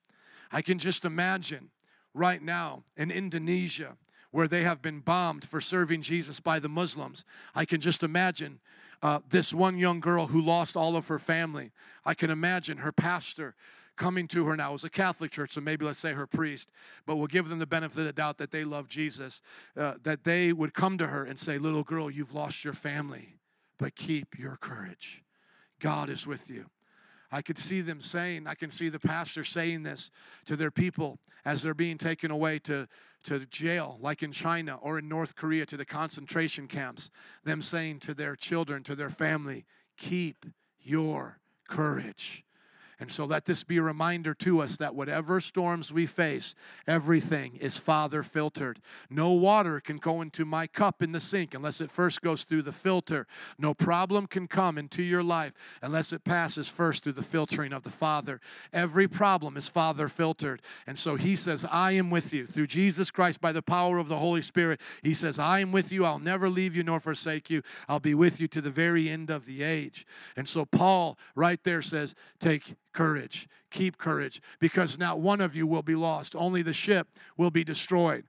I 0.51 0.61
can 0.61 0.78
just 0.78 1.03
imagine 1.03 1.71
right 2.16 2.41
now 2.41 2.84
in 2.97 3.11
Indonesia 3.11 3.97
where 4.32 4.47
they 4.47 4.63
have 4.63 4.82
been 4.82 4.99
bombed 4.99 5.47
for 5.47 5.61
serving 5.61 6.01
Jesus 6.01 6.39
by 6.39 6.59
the 6.59 6.68
Muslims. 6.68 7.24
I 7.53 7.63
can 7.63 7.80
just 7.80 8.03
imagine 8.03 8.59
uh, 9.01 9.20
this 9.30 9.53
one 9.53 9.78
young 9.78 9.99
girl 9.99 10.28
who 10.28 10.41
lost 10.41 10.76
all 10.76 10.97
of 10.97 11.07
her 11.07 11.20
family. 11.20 11.72
I 12.03 12.16
can 12.16 12.30
imagine 12.30 12.80
her 12.80 12.91
pastor 12.91 13.55
coming 13.95 14.28
to 14.30 14.45
her 14.45 14.57
now. 14.57 14.72
It 14.72 14.74
was 14.74 14.84
a 14.84 14.89
Catholic 14.89 15.32
church, 15.32 15.53
so 15.53 15.61
maybe 15.61 15.86
let's 15.86 15.99
say 15.99 16.13
her 16.13 16.28
priest, 16.28 16.70
but 17.05 17.16
we'll 17.16 17.28
give 17.28 17.47
them 17.47 17.59
the 17.59 17.66
benefit 17.66 17.99
of 17.99 18.05
the 18.05 18.13
doubt 18.13 18.38
that 18.39 18.51
they 18.51 18.66
love 18.66 18.89
Jesus, 18.89 19.41
uh, 19.78 19.93
that 20.03 20.24
they 20.24 20.51
would 20.51 20.74
come 20.74 20.97
to 20.97 21.07
her 21.07 21.24
and 21.24 21.39
say, 21.39 21.57
Little 21.57 21.84
girl, 21.84 22.11
you've 22.11 22.34
lost 22.34 22.63
your 22.63 22.74
family, 22.74 23.38
but 23.78 23.95
keep 23.95 24.38
your 24.38 24.57
courage. 24.57 25.24
God 25.80 26.09
is 26.09 26.28
with 26.28 26.49
you. 26.49 26.66
I 27.36 27.41
could 27.41 27.57
see 27.57 27.81
them 27.81 27.99
saying, 27.99 28.47
I 28.47 28.55
can 28.55 28.71
see 28.71 28.88
the 28.88 28.97
pastor 28.97 29.43
saying 29.43 29.83
this 29.83 30.09
to 30.45 30.55
their 30.55 30.71
people 30.71 31.19
as 31.43 31.61
they're 31.61 31.73
being 31.73 31.97
taken 31.97 32.31
away 32.31 32.59
to, 32.59 32.88
to 33.25 33.45
jail, 33.47 33.97
like 33.99 34.23
in 34.23 34.31
China 34.31 34.79
or 34.81 34.99
in 34.99 35.09
North 35.09 35.36
Korea 35.36 35.65
to 35.65 35.75
the 35.75 35.83
concentration 35.83 36.65
camps. 36.65 37.11
Them 37.43 37.61
saying 37.61 37.99
to 37.99 38.13
their 38.13 38.38
children, 38.38 38.83
to 38.83 38.95
their 38.95 39.09
family, 39.09 39.65
keep 39.97 40.45
your 40.79 41.38
courage. 41.67 42.45
And 43.00 43.12
so 43.12 43.26
let 43.26 43.46
this 43.46 43.64
be 43.64 43.78
a 43.78 43.82
reminder 43.82 44.34
to 44.36 44.62
us 44.62 44.78
that 44.78 44.96
whatever 44.96 45.41
storms 45.41 45.91
we 45.91 46.06
face, 46.06 46.56
everything 46.88 47.58
is 47.58 47.78
Father 47.78 48.24
filtered. 48.24 48.80
No 49.10 49.32
water 49.32 49.80
can 49.80 49.98
go 49.98 50.22
into 50.22 50.46
my 50.46 50.68
cup 50.68 51.02
in 51.02 51.12
the 51.12 51.20
sink 51.20 51.54
unless 51.54 51.82
it 51.82 51.91
first 51.91 52.22
goes 52.22 52.43
through 52.43 52.62
the 52.62 52.72
filter. 52.72 53.28
No 53.58 53.74
problem 53.74 54.28
can 54.28 54.48
come 54.48 54.78
into 54.78 55.04
your 55.04 55.24
life 55.24 55.54
unless 55.82 56.14
it 56.14 56.24
passes 56.24 56.68
first 56.68 57.04
through 57.04 57.14
the 57.14 57.24
filtering 57.24 57.74
of 57.74 57.84
the 57.84 57.91
Father. 57.91 58.39
Every 58.72 59.08
problem 59.08 59.58
is 59.58 59.68
Father 59.68 60.08
filtered. 60.08 60.62
And 60.88 60.98
so 60.98 61.16
he 61.16 61.36
says, 61.36 61.66
I 61.70 61.91
am 61.91 62.10
with 62.10 62.34
you 62.34 62.46
through 62.46 62.68
Jesus 62.68 63.12
Christ 63.12 63.41
by 63.41 63.52
the 63.52 63.62
power 63.62 63.98
of 63.98 64.08
the 64.08 64.18
Holy 64.18 64.41
Spirit. 64.41 64.80
He 65.04 65.14
says, 65.14 65.39
I 65.39 65.60
am 65.60 65.72
with 65.72 65.91
you. 65.91 66.06
I'll 66.06 66.20
never 66.20 66.50
leave 66.50 66.76
you 66.76 66.84
nor 66.84 67.00
forsake 67.00 67.50
you. 67.50 67.62
I'll 67.89 68.00
be 68.00 68.14
with 68.14 68.39
you 68.39 68.48
to 68.50 68.62
the 68.62 68.70
very 68.70 69.10
end 69.10 69.30
of 69.30 69.46
the 69.46 69.64
age. 69.64 70.06
And 70.36 70.48
so 70.48 70.66
Paul 70.66 71.18
right 71.36 71.64
there 71.64 71.82
says, 71.82 72.16
Take 72.39 72.76
courage. 72.96 73.48
Keep 73.70 73.98
courage 73.98 74.41
because 74.60 74.98
not 74.98 75.20
one 75.20 75.41
of 75.41 75.56
you 75.56 75.68
will 75.68 75.84
be 75.84 75.96
lost, 75.96 76.36
only 76.36 76.62
the 76.62 76.74
ship 76.74 77.08
will 77.38 77.52
be 77.52 77.64
destroyed. 77.64 78.26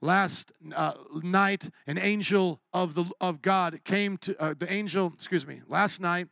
Last 0.00 0.52
uh, 0.74 0.94
night, 1.22 1.68
an 1.86 1.98
angel 1.98 2.62
of 2.72 2.94
the 2.94 3.04
of 3.20 3.42
God 3.42 3.80
came 3.84 4.16
to 4.18 4.42
uh, 4.42 4.54
the 4.58 4.72
angel. 4.72 5.12
Excuse 5.14 5.46
me. 5.46 5.60
Last 5.68 6.00
night, 6.00 6.28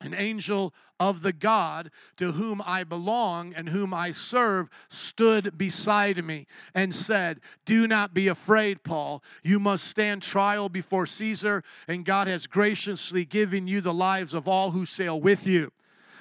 an 0.00 0.14
angel 0.14 0.72
of 0.98 1.20
the 1.20 1.32
God 1.32 1.90
to 2.16 2.32
whom 2.32 2.62
I 2.64 2.84
belong 2.84 3.52
and 3.54 3.68
whom 3.68 3.92
I 3.92 4.12
serve 4.12 4.68
stood 4.88 5.58
beside 5.58 6.24
me 6.24 6.46
and 6.74 6.94
said, 6.94 7.40
Do 7.66 7.86
not 7.86 8.14
be 8.14 8.28
afraid, 8.28 8.82
Paul. 8.84 9.22
You 9.42 9.60
must 9.60 9.84
stand 9.84 10.22
trial 10.22 10.70
before 10.70 11.06
Caesar, 11.06 11.62
and 11.86 12.06
God 12.06 12.26
has 12.26 12.46
graciously 12.46 13.26
given 13.26 13.66
you 13.66 13.82
the 13.82 13.94
lives 13.94 14.32
of 14.32 14.48
all 14.48 14.70
who 14.70 14.86
sail 14.86 15.20
with 15.20 15.46
you. 15.46 15.72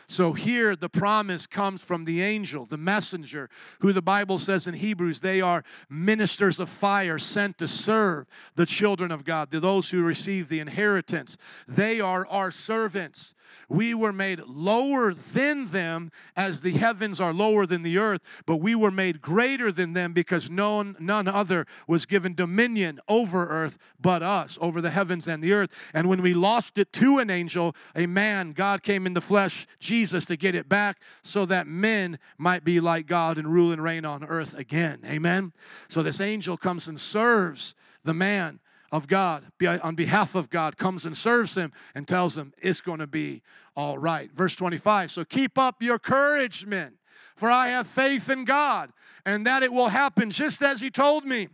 So 0.07 0.33
here 0.33 0.75
the 0.75 0.89
promise 0.89 1.47
comes 1.47 1.81
from 1.81 2.05
the 2.05 2.21
angel, 2.21 2.65
the 2.65 2.77
messenger, 2.77 3.49
who 3.79 3.93
the 3.93 4.01
Bible 4.01 4.39
says 4.39 4.67
in 4.67 4.73
Hebrews 4.73 5.21
they 5.21 5.41
are 5.41 5.63
ministers 5.89 6.59
of 6.59 6.69
fire 6.69 7.17
sent 7.17 7.57
to 7.59 7.67
serve 7.67 8.27
the 8.55 8.65
children 8.65 9.11
of 9.11 9.25
God, 9.25 9.51
those 9.51 9.89
who 9.89 10.03
receive 10.03 10.49
the 10.49 10.59
inheritance. 10.59 11.37
They 11.67 11.99
are 11.99 12.27
our 12.27 12.51
servants. 12.51 13.35
We 13.69 13.93
were 13.93 14.13
made 14.13 14.39
lower 14.39 15.13
than 15.13 15.69
them 15.69 16.11
as 16.35 16.61
the 16.61 16.71
heavens 16.71 17.19
are 17.21 17.33
lower 17.33 17.65
than 17.65 17.83
the 17.83 17.97
earth, 17.97 18.21
but 18.45 18.57
we 18.57 18.75
were 18.75 18.91
made 18.91 19.21
greater 19.21 19.71
than 19.71 19.93
them 19.93 20.13
because 20.13 20.49
none, 20.49 20.95
none 20.99 21.27
other 21.27 21.65
was 21.87 22.05
given 22.05 22.35
dominion 22.35 22.99
over 23.07 23.47
earth 23.47 23.77
but 23.99 24.21
us, 24.21 24.57
over 24.61 24.81
the 24.81 24.89
heavens 24.89 25.27
and 25.27 25.43
the 25.43 25.53
earth. 25.53 25.69
And 25.93 26.09
when 26.09 26.21
we 26.21 26.33
lost 26.33 26.77
it 26.77 26.91
to 26.93 27.19
an 27.19 27.29
angel, 27.29 27.75
a 27.95 28.05
man, 28.05 28.51
God 28.51 28.83
came 28.83 29.05
in 29.05 29.13
the 29.13 29.21
flesh, 29.21 29.67
Jesus, 29.79 29.92
to 30.01 30.35
get 30.37 30.55
it 30.55 30.67
back 30.67 31.01
so 31.23 31.45
that 31.45 31.67
men 31.67 32.19
might 32.37 32.63
be 32.63 32.79
like 32.79 33.07
God 33.07 33.37
and 33.37 33.47
rule 33.47 33.71
and 33.71 33.83
reign 33.83 34.05
on 34.05 34.23
earth 34.23 34.57
again. 34.57 34.99
Amen? 35.05 35.53
So 35.89 36.01
this 36.01 36.19
angel 36.19 36.57
comes 36.57 36.87
and 36.87 36.99
serves 36.99 37.75
the 38.03 38.13
man 38.13 38.59
of 38.91 39.07
God, 39.07 39.45
on 39.81 39.95
behalf 39.95 40.35
of 40.35 40.49
God, 40.49 40.77
comes 40.77 41.05
and 41.05 41.17
serves 41.17 41.55
him 41.55 41.71
and 41.95 42.07
tells 42.07 42.37
him 42.37 42.53
it's 42.61 42.79
going 42.79 42.99
to 42.99 43.07
be 43.07 43.41
all 43.75 43.97
right. 43.97 44.31
Verse 44.31 44.55
25 44.55 45.09
So 45.09 45.25
keep 45.25 45.57
up 45.57 45.81
your 45.81 45.97
courage, 45.97 46.65
men, 46.65 46.93
for 47.35 47.49
I 47.49 47.69
have 47.69 47.87
faith 47.87 48.29
in 48.29 48.45
God, 48.45 48.91
and 49.25 49.47
that 49.47 49.63
it 49.63 49.73
will 49.73 49.87
happen 49.87 50.29
just 50.29 50.61
as 50.61 50.81
he 50.81 50.91
told 50.91 51.25
me. 51.25 51.47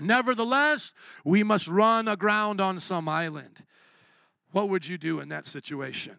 Nevertheless, 0.00 0.92
we 1.24 1.44
must 1.44 1.68
run 1.68 2.08
aground 2.08 2.60
on 2.60 2.80
some 2.80 3.08
island. 3.08 3.64
What 4.50 4.68
would 4.68 4.86
you 4.86 4.98
do 4.98 5.20
in 5.20 5.28
that 5.28 5.46
situation? 5.46 6.16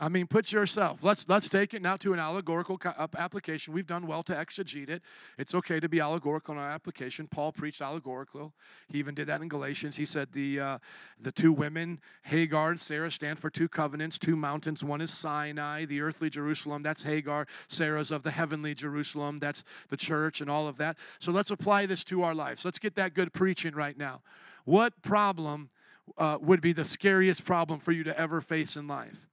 I 0.00 0.08
mean, 0.08 0.28
put 0.28 0.52
yourself. 0.52 1.02
Let's 1.02 1.28
let's 1.28 1.48
take 1.48 1.74
it 1.74 1.82
now 1.82 1.96
to 1.96 2.12
an 2.12 2.20
allegorical 2.20 2.80
application. 3.16 3.74
We've 3.74 3.86
done 3.86 4.06
well 4.06 4.22
to 4.24 4.32
exegete 4.32 4.88
it. 4.88 5.02
It's 5.38 5.56
okay 5.56 5.80
to 5.80 5.88
be 5.88 5.98
allegorical 5.98 6.54
in 6.54 6.60
our 6.60 6.70
application. 6.70 7.26
Paul 7.26 7.50
preached 7.50 7.82
allegorical. 7.82 8.52
He 8.88 8.98
even 8.98 9.16
did 9.16 9.26
that 9.26 9.40
in 9.40 9.48
Galatians. 9.48 9.96
He 9.96 10.04
said 10.04 10.28
the 10.32 10.60
uh, 10.60 10.78
the 11.20 11.32
two 11.32 11.52
women, 11.52 12.00
Hagar 12.22 12.70
and 12.70 12.80
Sarah, 12.80 13.10
stand 13.10 13.40
for 13.40 13.50
two 13.50 13.68
covenants, 13.68 14.18
two 14.18 14.36
mountains. 14.36 14.84
One 14.84 15.00
is 15.00 15.12
Sinai, 15.12 15.84
the 15.84 16.00
earthly 16.00 16.30
Jerusalem. 16.30 16.84
That's 16.84 17.02
Hagar. 17.02 17.48
Sarah's 17.66 18.12
of 18.12 18.22
the 18.22 18.30
heavenly 18.30 18.74
Jerusalem. 18.74 19.38
That's 19.38 19.64
the 19.88 19.96
church 19.96 20.40
and 20.40 20.48
all 20.48 20.68
of 20.68 20.76
that. 20.78 20.96
So 21.18 21.32
let's 21.32 21.50
apply 21.50 21.86
this 21.86 22.04
to 22.04 22.22
our 22.22 22.34
lives. 22.34 22.64
Let's 22.64 22.78
get 22.78 22.94
that 22.94 23.14
good 23.14 23.32
preaching 23.32 23.74
right 23.74 23.98
now. 23.98 24.20
What 24.64 25.02
problem 25.02 25.70
uh, 26.16 26.38
would 26.40 26.60
be 26.60 26.72
the 26.72 26.84
scariest 26.84 27.44
problem 27.44 27.80
for 27.80 27.90
you 27.90 28.04
to 28.04 28.18
ever 28.18 28.40
face 28.40 28.76
in 28.76 28.86
life? 28.86 29.28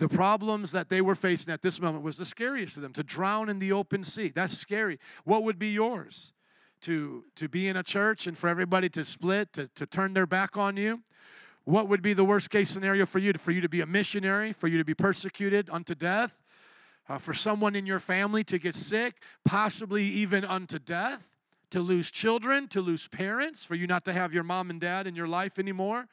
The 0.00 0.08
problems 0.08 0.72
that 0.72 0.88
they 0.88 1.02
were 1.02 1.14
facing 1.14 1.52
at 1.52 1.60
this 1.60 1.78
moment 1.78 2.02
was 2.02 2.16
the 2.16 2.24
scariest 2.24 2.72
to 2.74 2.80
them 2.80 2.94
to 2.94 3.02
drown 3.02 3.50
in 3.50 3.58
the 3.58 3.72
open 3.72 4.02
sea. 4.02 4.32
That's 4.34 4.56
scary. 4.56 4.98
What 5.24 5.44
would 5.44 5.58
be 5.58 5.68
yours? 5.68 6.32
To, 6.82 7.24
to 7.36 7.50
be 7.50 7.68
in 7.68 7.76
a 7.76 7.82
church 7.82 8.26
and 8.26 8.36
for 8.36 8.48
everybody 8.48 8.88
to 8.88 9.04
split, 9.04 9.52
to, 9.52 9.68
to 9.74 9.84
turn 9.84 10.14
their 10.14 10.24
back 10.24 10.56
on 10.56 10.78
you? 10.78 11.02
What 11.64 11.88
would 11.88 12.00
be 12.00 12.14
the 12.14 12.24
worst 12.24 12.48
case 12.48 12.70
scenario 12.70 13.04
for 13.04 13.18
you? 13.18 13.34
For 13.34 13.50
you 13.50 13.60
to 13.60 13.68
be 13.68 13.82
a 13.82 13.86
missionary, 13.86 14.54
for 14.54 14.68
you 14.68 14.78
to 14.78 14.86
be 14.86 14.94
persecuted 14.94 15.68
unto 15.70 15.94
death, 15.94 16.32
uh, 17.06 17.18
for 17.18 17.34
someone 17.34 17.76
in 17.76 17.84
your 17.84 18.00
family 18.00 18.42
to 18.44 18.58
get 18.58 18.74
sick, 18.74 19.16
possibly 19.44 20.04
even 20.04 20.46
unto 20.46 20.78
death, 20.78 21.28
to 21.72 21.80
lose 21.80 22.10
children, 22.10 22.68
to 22.68 22.80
lose 22.80 23.06
parents, 23.06 23.66
for 23.66 23.74
you 23.74 23.86
not 23.86 24.06
to 24.06 24.14
have 24.14 24.32
your 24.32 24.44
mom 24.44 24.70
and 24.70 24.80
dad 24.80 25.06
in 25.06 25.14
your 25.14 25.28
life 25.28 25.58
anymore 25.58 26.08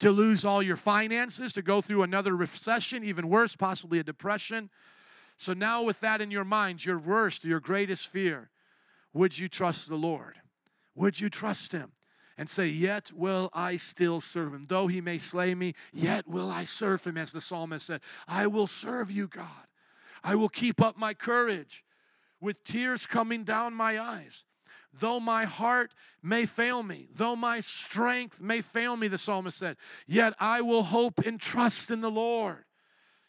to 0.00 0.10
lose 0.10 0.44
all 0.44 0.62
your 0.62 0.76
finances, 0.76 1.52
to 1.54 1.62
go 1.62 1.80
through 1.80 2.02
another 2.02 2.36
recession, 2.36 3.04
even 3.04 3.28
worse, 3.28 3.56
possibly 3.56 3.98
a 3.98 4.04
depression. 4.04 4.70
So 5.38 5.52
now, 5.52 5.82
with 5.82 6.00
that 6.00 6.20
in 6.20 6.30
your 6.30 6.44
mind, 6.44 6.84
your 6.84 6.98
worst, 6.98 7.44
your 7.44 7.60
greatest 7.60 8.08
fear, 8.08 8.50
would 9.12 9.38
you 9.38 9.48
trust 9.48 9.88
the 9.88 9.96
Lord? 9.96 10.36
Would 10.94 11.20
you 11.20 11.30
trust 11.30 11.72
Him? 11.72 11.92
and 12.38 12.48
say, 12.48 12.66
Yet 12.66 13.12
will 13.14 13.50
I 13.52 13.76
still 13.76 14.20
serve 14.20 14.52
him. 14.52 14.66
Though 14.68 14.86
he 14.86 15.00
may 15.00 15.18
slay 15.18 15.54
me, 15.54 15.74
yet 15.92 16.28
will 16.28 16.50
I 16.50 16.64
serve 16.64 17.04
him, 17.04 17.16
as 17.16 17.32
the 17.32 17.40
psalmist 17.40 17.86
said. 17.86 18.00
I 18.28 18.46
will 18.46 18.66
serve 18.66 19.10
you, 19.10 19.26
God. 19.26 19.66
I 20.22 20.34
will 20.34 20.48
keep 20.48 20.80
up 20.80 20.98
my 20.98 21.14
courage 21.14 21.84
with 22.40 22.62
tears 22.64 23.06
coming 23.06 23.44
down 23.44 23.72
my 23.74 23.98
eyes. 23.98 24.44
Though 24.98 25.20
my 25.20 25.44
heart 25.44 25.92
may 26.22 26.46
fail 26.46 26.82
me, 26.82 27.08
though 27.14 27.36
my 27.36 27.60
strength 27.60 28.40
may 28.40 28.60
fail 28.62 28.96
me, 28.96 29.08
the 29.08 29.18
psalmist 29.18 29.58
said, 29.58 29.76
yet 30.06 30.34
I 30.40 30.60
will 30.60 30.84
hope 30.84 31.18
and 31.18 31.40
trust 31.40 31.90
in 31.90 32.00
the 32.00 32.10
Lord. 32.10 32.64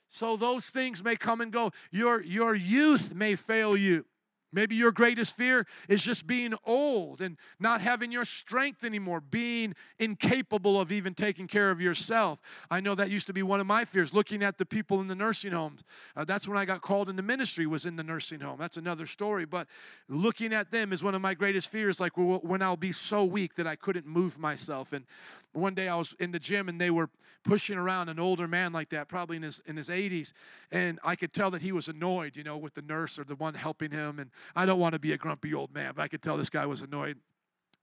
So 0.10 0.38
those 0.38 0.70
things 0.70 1.04
may 1.04 1.16
come 1.16 1.42
and 1.42 1.52
go. 1.52 1.72
Your, 1.92 2.22
your 2.24 2.56
youth 2.56 3.14
may 3.14 3.36
fail 3.36 3.76
you. 3.76 4.06
Maybe 4.54 4.76
your 4.76 4.92
greatest 4.92 5.36
fear 5.36 5.68
is 5.90 6.04
just 6.04 6.26
being 6.26 6.54
old 6.66 7.22
and 7.22 7.38
not 7.60 7.82
having 7.82 8.12
your 8.12 8.24
strength 8.24 8.84
anymore, 8.84 9.20
being 9.20 9.76
incapable 10.00 10.80
of 10.80 10.92
even 10.92 11.14
taking 11.14 11.48
care 11.48 11.70
of 11.70 11.82
yourself. 11.82 12.40
I 12.72 12.80
know 12.80 12.96
that 12.96 13.10
used 13.10 13.28
to 13.28 13.34
be 13.34 13.44
one 13.44 13.60
of 13.60 13.68
my 13.68 13.84
fears, 13.84 14.14
looking 14.14 14.44
at 14.44 14.58
the 14.58 14.66
people 14.66 15.02
in 15.02 15.08
the 15.08 15.16
nursing 15.16 15.52
homes. 15.52 15.84
Uh, 16.16 16.24
that's 16.24 16.48
when 16.48 16.58
I 16.58 16.66
got 16.66 16.82
called 16.82 17.10
into 17.10 17.24
ministry, 17.24 17.68
was 17.68 17.86
in 17.86 17.96
the 17.96 18.04
nursing 18.04 18.40
home. 18.40 18.58
That's 18.58 18.78
another 18.78 19.06
story. 19.06 19.46
But 19.46 19.68
looking 20.08 20.54
at 20.54 20.72
them 20.72 20.94
is 20.94 21.04
one 21.04 21.16
of 21.16 21.22
my 21.22 21.34
greatest 21.34 21.70
fears, 21.70 22.00
like 22.00 22.14
when 22.16 22.62
I'll 22.62 22.78
be 22.78 22.94
so 22.94 23.26
weak 23.26 23.56
that 23.56 23.68
I 23.68 23.76
couldn't 23.76 24.08
move 24.08 24.40
myself. 24.40 24.94
And 24.94 25.06
one 25.52 25.74
day 25.74 25.90
I 25.90 25.96
was 25.96 26.16
in 26.20 26.32
the 26.32 26.40
gym 26.40 26.70
and 26.70 26.80
they 26.80 26.90
were 26.90 27.10
pushing 27.48 27.78
around 27.78 28.10
an 28.10 28.20
older 28.20 28.48
man 28.48 28.74
like 28.74 28.90
that, 28.90 29.08
probably 29.08 29.38
in 29.38 29.44
his 29.44 29.62
in 29.66 29.78
his 29.78 29.90
80s, 29.90 30.34
and 30.72 31.00
I 31.04 31.16
could 31.16 31.34
tell 31.34 31.50
that 31.52 31.62
he 31.62 31.72
was 31.72 31.88
annoyed, 31.88 32.36
you 32.36 32.44
know, 32.44 32.58
with 32.58 32.74
the 32.74 32.82
nurse 32.82 33.18
or 33.18 33.24
the 33.24 33.36
one 33.36 33.54
helping 33.54 33.90
him. 33.90 34.20
And 34.20 34.30
I 34.56 34.66
don't 34.66 34.80
want 34.80 34.94
to 34.94 35.00
be 35.00 35.12
a 35.14 35.18
grumpy 35.18 35.54
old 35.54 35.74
man, 35.74 35.94
but 35.96 36.02
I 36.02 36.08
could 36.08 36.22
tell 36.22 36.38
this 36.38 36.50
guy 36.50 36.66
was 36.66 36.82
annoyed. 36.82 37.18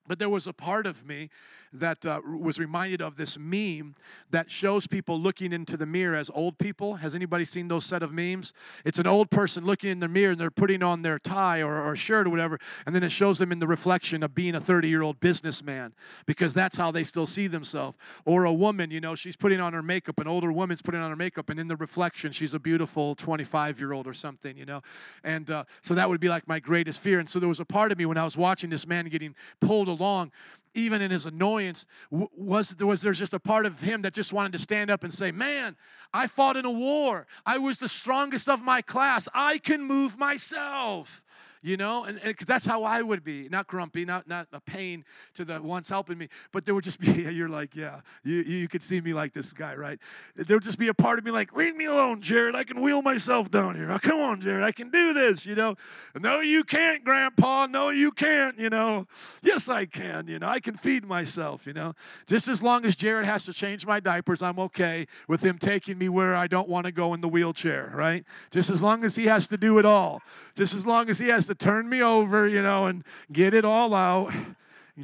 But 0.06 0.18
there 0.18 0.28
was 0.28 0.46
a 0.46 0.52
part 0.52 0.86
of 0.86 1.06
me 1.06 1.30
that 1.74 2.06
uh, 2.06 2.20
was 2.24 2.58
reminded 2.58 3.02
of 3.02 3.16
this 3.16 3.36
meme 3.38 3.94
that 4.30 4.50
shows 4.50 4.86
people 4.86 5.18
looking 5.18 5.52
into 5.52 5.76
the 5.76 5.86
mirror 5.86 6.14
as 6.14 6.30
old 6.32 6.56
people. 6.58 6.94
Has 6.96 7.14
anybody 7.14 7.44
seen 7.44 7.68
those 7.68 7.84
set 7.84 8.02
of 8.02 8.12
memes? 8.12 8.52
It's 8.84 8.98
an 8.98 9.06
old 9.06 9.30
person 9.30 9.64
looking 9.64 9.90
in 9.90 9.98
the 9.98 10.08
mirror 10.08 10.32
and 10.32 10.40
they're 10.40 10.50
putting 10.50 10.82
on 10.82 11.02
their 11.02 11.18
tie 11.18 11.62
or, 11.62 11.82
or 11.82 11.96
shirt 11.96 12.26
or 12.26 12.30
whatever, 12.30 12.60
and 12.86 12.94
then 12.94 13.02
it 13.02 13.10
shows 13.10 13.38
them 13.38 13.50
in 13.50 13.58
the 13.58 13.66
reflection 13.66 14.22
of 14.22 14.34
being 14.34 14.54
a 14.54 14.60
30 14.60 14.88
year 14.88 15.02
old 15.02 15.18
businessman 15.20 15.92
because 16.26 16.54
that's 16.54 16.76
how 16.76 16.90
they 16.90 17.02
still 17.02 17.26
see 17.26 17.46
themselves. 17.46 17.96
Or 18.24 18.44
a 18.44 18.52
woman, 18.52 18.90
you 18.90 19.00
know, 19.00 19.14
she's 19.14 19.36
putting 19.36 19.60
on 19.60 19.72
her 19.72 19.82
makeup, 19.82 20.20
an 20.20 20.28
older 20.28 20.52
woman's 20.52 20.82
putting 20.82 21.00
on 21.00 21.10
her 21.10 21.16
makeup, 21.16 21.50
and 21.50 21.58
in 21.58 21.66
the 21.66 21.76
reflection, 21.76 22.30
she's 22.30 22.54
a 22.54 22.58
beautiful 22.58 23.14
25 23.16 23.80
year 23.80 23.92
old 23.92 24.06
or 24.06 24.14
something, 24.14 24.56
you 24.56 24.64
know. 24.66 24.82
And 25.24 25.50
uh, 25.50 25.64
so 25.82 25.94
that 25.94 26.08
would 26.08 26.20
be 26.20 26.28
like 26.28 26.46
my 26.46 26.60
greatest 26.60 27.00
fear. 27.00 27.18
And 27.18 27.28
so 27.28 27.40
there 27.40 27.48
was 27.48 27.60
a 27.60 27.64
part 27.64 27.90
of 27.90 27.98
me 27.98 28.06
when 28.06 28.18
I 28.18 28.24
was 28.24 28.36
watching 28.36 28.70
this 28.70 28.86
man 28.86 29.06
getting 29.06 29.34
pulled 29.60 29.88
along 29.94 30.32
even 30.74 31.00
in 31.00 31.10
his 31.10 31.24
annoyance 31.24 31.86
was 32.10 32.76
was 32.80 33.00
there's 33.00 33.18
just 33.18 33.34
a 33.34 33.38
part 33.38 33.64
of 33.64 33.80
him 33.80 34.02
that 34.02 34.12
just 34.12 34.32
wanted 34.32 34.52
to 34.52 34.58
stand 34.58 34.90
up 34.90 35.04
and 35.04 35.14
say 35.14 35.30
man 35.30 35.76
i 36.12 36.26
fought 36.26 36.56
in 36.56 36.64
a 36.64 36.70
war. 36.70 37.26
I 37.44 37.58
was 37.58 37.78
the 37.78 37.88
strongest 37.88 38.48
of 38.48 38.62
my 38.62 38.82
class. 38.82 39.28
I 39.34 39.58
can 39.58 39.82
move 39.82 40.18
myself 40.18 41.22
you 41.64 41.76
know? 41.76 42.04
And 42.04 42.20
because 42.22 42.46
that's 42.46 42.66
how 42.66 42.84
i 42.84 43.00
would 43.02 43.24
be 43.24 43.48
not 43.48 43.66
grumpy 43.66 44.04
not 44.04 44.28
not 44.28 44.46
a 44.52 44.60
pain 44.60 45.04
to 45.34 45.44
the 45.44 45.60
ones 45.60 45.88
helping 45.88 46.18
me 46.18 46.28
but 46.52 46.64
there 46.64 46.74
would 46.74 46.84
just 46.84 47.00
be 47.00 47.10
you're 47.32 47.48
like 47.48 47.74
yeah 47.74 48.00
you, 48.22 48.36
you 48.42 48.68
could 48.68 48.82
see 48.82 49.00
me 49.00 49.14
like 49.14 49.32
this 49.32 49.50
guy 49.52 49.74
right? 49.74 49.98
There 50.36 50.56
would 50.56 50.62
just 50.62 50.78
be 50.78 50.88
a 50.88 50.94
part 50.94 51.18
of 51.18 51.24
me 51.24 51.30
like 51.30 51.56
leave 51.56 51.74
me 51.74 51.86
alone 51.86 52.20
jared 52.20 52.54
i 52.54 52.62
can 52.62 52.80
wheel 52.80 53.02
myself 53.02 53.50
down 53.50 53.74
here. 53.74 53.90
Oh, 53.90 53.98
come 53.98 54.20
on 54.20 54.40
jared 54.40 54.62
i 54.62 54.72
can 54.72 54.90
do 54.90 55.12
this 55.12 55.46
you 55.46 55.54
know? 55.54 55.74
No 56.18 56.40
you 56.40 56.62
can't 56.64 57.02
grandpa. 57.02 57.66
No 57.66 57.88
you 57.88 58.12
can't 58.12 58.58
you 58.58 58.70
know? 58.70 59.06
Yes 59.42 59.68
i 59.68 59.86
can 59.86 60.28
you 60.28 60.38
know 60.38 60.48
i 60.48 60.60
can 60.60 60.76
feed 60.76 61.04
myself 61.04 61.66
you 61.66 61.72
know? 61.72 61.94
Just 62.26 62.46
as 62.48 62.62
long 62.62 62.84
as 62.84 62.94
jared 62.94 63.26
has 63.26 63.44
to 63.46 63.52
change 63.52 63.86
my 63.86 63.98
diapers 63.98 64.42
i'm 64.42 64.58
okay 64.58 65.06
with 65.28 65.42
him 65.42 65.58
taking 65.58 65.96
me 65.96 66.08
where 66.08 66.36
i 66.36 66.46
don't 66.46 66.68
want 66.68 66.84
to 66.84 66.92
go 66.92 67.14
in 67.14 67.20
the 67.20 67.28
wheelchair 67.28 67.92
right? 67.94 68.24
Just 68.50 68.70
as 68.70 68.82
long 68.82 69.04
as 69.04 69.16
he 69.16 69.26
has 69.26 69.46
to 69.48 69.56
do 69.56 69.78
it 69.78 69.86
all. 69.86 70.20
Just 70.54 70.74
as 70.74 70.86
long 70.86 71.08
as 71.08 71.18
he 71.18 71.28
has 71.28 71.46
to 71.46 71.53
to 71.58 71.64
turn 71.64 71.88
me 71.88 72.02
over, 72.02 72.46
you 72.46 72.62
know, 72.62 72.86
and 72.86 73.04
get 73.32 73.54
it 73.54 73.64
all 73.64 73.94
out. 73.94 74.32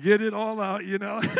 Get 0.02 0.20
it 0.20 0.32
all 0.32 0.60
out, 0.60 0.84
you 0.84 0.98
know. 0.98 1.20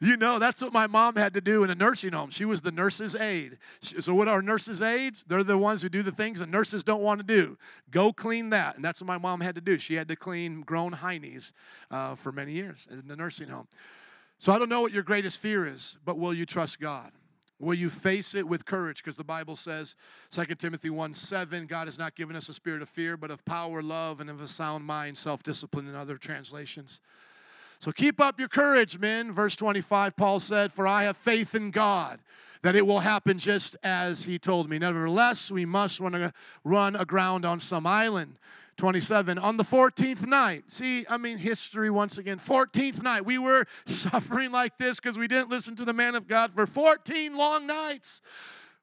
you 0.00 0.16
know, 0.16 0.38
that's 0.38 0.62
what 0.62 0.72
my 0.72 0.86
mom 0.86 1.16
had 1.16 1.34
to 1.34 1.40
do 1.40 1.64
in 1.64 1.70
a 1.70 1.74
nursing 1.74 2.12
home. 2.12 2.30
She 2.30 2.44
was 2.44 2.62
the 2.62 2.70
nurse's 2.70 3.14
aide. 3.14 3.58
So, 3.80 4.14
what 4.14 4.26
are 4.26 4.40
nurses' 4.40 4.80
aides? 4.80 5.24
They're 5.28 5.44
the 5.44 5.58
ones 5.58 5.82
who 5.82 5.90
do 5.90 6.02
the 6.02 6.12
things 6.12 6.38
that 6.38 6.48
nurses 6.48 6.82
don't 6.82 7.02
want 7.02 7.20
to 7.20 7.24
do. 7.24 7.58
Go 7.90 8.12
clean 8.12 8.50
that. 8.50 8.76
And 8.76 8.84
that's 8.84 9.02
what 9.02 9.06
my 9.06 9.18
mom 9.18 9.40
had 9.40 9.54
to 9.56 9.60
do. 9.60 9.76
She 9.78 9.94
had 9.94 10.08
to 10.08 10.16
clean 10.16 10.62
grown 10.62 10.92
heinies 10.92 11.52
uh, 11.90 12.14
for 12.14 12.32
many 12.32 12.52
years 12.52 12.86
in 12.90 13.06
the 13.06 13.16
nursing 13.16 13.48
home. 13.48 13.68
So, 14.38 14.52
I 14.52 14.58
don't 14.58 14.70
know 14.70 14.80
what 14.80 14.92
your 14.92 15.02
greatest 15.02 15.40
fear 15.40 15.66
is, 15.66 15.98
but 16.04 16.18
will 16.18 16.32
you 16.32 16.46
trust 16.46 16.80
God? 16.80 17.12
Will 17.60 17.74
you 17.74 17.88
face 17.88 18.34
it 18.34 18.46
with 18.46 18.66
courage? 18.66 19.02
Because 19.02 19.16
the 19.16 19.24
Bible 19.24 19.54
says, 19.54 19.94
2 20.30 20.44
Timothy 20.56 20.90
1 20.90 21.14
7, 21.14 21.66
God 21.66 21.86
has 21.86 21.98
not 21.98 22.16
given 22.16 22.34
us 22.34 22.48
a 22.48 22.54
spirit 22.54 22.82
of 22.82 22.88
fear, 22.88 23.16
but 23.16 23.30
of 23.30 23.44
power, 23.44 23.82
love, 23.82 24.20
and 24.20 24.28
of 24.28 24.40
a 24.40 24.48
sound 24.48 24.84
mind, 24.84 25.16
self 25.16 25.42
discipline, 25.42 25.88
in 25.88 25.94
other 25.94 26.16
translations. 26.16 27.00
So 27.78 27.92
keep 27.92 28.20
up 28.20 28.38
your 28.38 28.48
courage, 28.48 28.98
men. 28.98 29.32
Verse 29.32 29.56
25, 29.56 30.16
Paul 30.16 30.40
said, 30.40 30.72
For 30.72 30.86
I 30.86 31.04
have 31.04 31.16
faith 31.16 31.54
in 31.54 31.70
God 31.70 32.18
that 32.62 32.74
it 32.74 32.86
will 32.86 33.00
happen 33.00 33.38
just 33.38 33.76
as 33.82 34.24
he 34.24 34.38
told 34.38 34.70
me. 34.70 34.78
Nevertheless, 34.78 35.50
we 35.50 35.66
must 35.66 36.00
run, 36.00 36.32
run 36.64 36.96
aground 36.96 37.44
on 37.44 37.60
some 37.60 37.86
island 37.86 38.36
27. 38.76 39.38
On 39.38 39.56
the 39.56 39.64
14th 39.64 40.26
night, 40.26 40.64
see, 40.68 41.06
I 41.08 41.16
mean, 41.16 41.38
history 41.38 41.90
once 41.90 42.18
again. 42.18 42.38
14th 42.38 43.02
night, 43.02 43.24
we 43.24 43.38
were 43.38 43.66
suffering 43.86 44.52
like 44.52 44.78
this 44.78 44.98
because 45.00 45.18
we 45.18 45.28
didn't 45.28 45.50
listen 45.50 45.76
to 45.76 45.84
the 45.84 45.92
man 45.92 46.14
of 46.14 46.26
God 46.26 46.52
for 46.54 46.66
14 46.66 47.36
long 47.36 47.66
nights. 47.66 48.22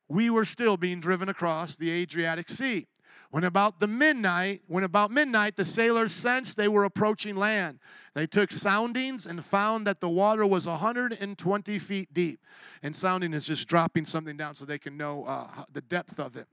We 0.07 0.29
were 0.29 0.45
still 0.45 0.77
being 0.77 0.99
driven 0.99 1.29
across 1.29 1.75
the 1.75 1.89
Adriatic 1.89 2.49
Sea. 2.49 2.87
When 3.31 3.45
about 3.45 3.79
the 3.79 3.87
midnight, 3.87 4.61
when 4.67 4.83
about 4.83 5.09
midnight, 5.09 5.55
the 5.55 5.63
sailors 5.63 6.11
sensed 6.11 6.57
they 6.57 6.67
were 6.67 6.83
approaching 6.83 7.37
land. 7.37 7.79
They 8.13 8.27
took 8.27 8.51
soundings 8.51 9.25
and 9.25 9.43
found 9.43 9.87
that 9.87 10.01
the 10.01 10.09
water 10.09 10.45
was 10.45 10.67
120 10.67 11.79
feet 11.79 12.13
deep. 12.13 12.41
And 12.83 12.93
sounding 12.93 13.33
is 13.33 13.45
just 13.45 13.69
dropping 13.69 14.03
something 14.03 14.35
down 14.35 14.55
so 14.55 14.65
they 14.65 14.77
can 14.77 14.97
know 14.97 15.23
uh, 15.23 15.47
the 15.71 15.79
depth 15.79 16.19
of 16.19 16.35
it. 16.35 16.47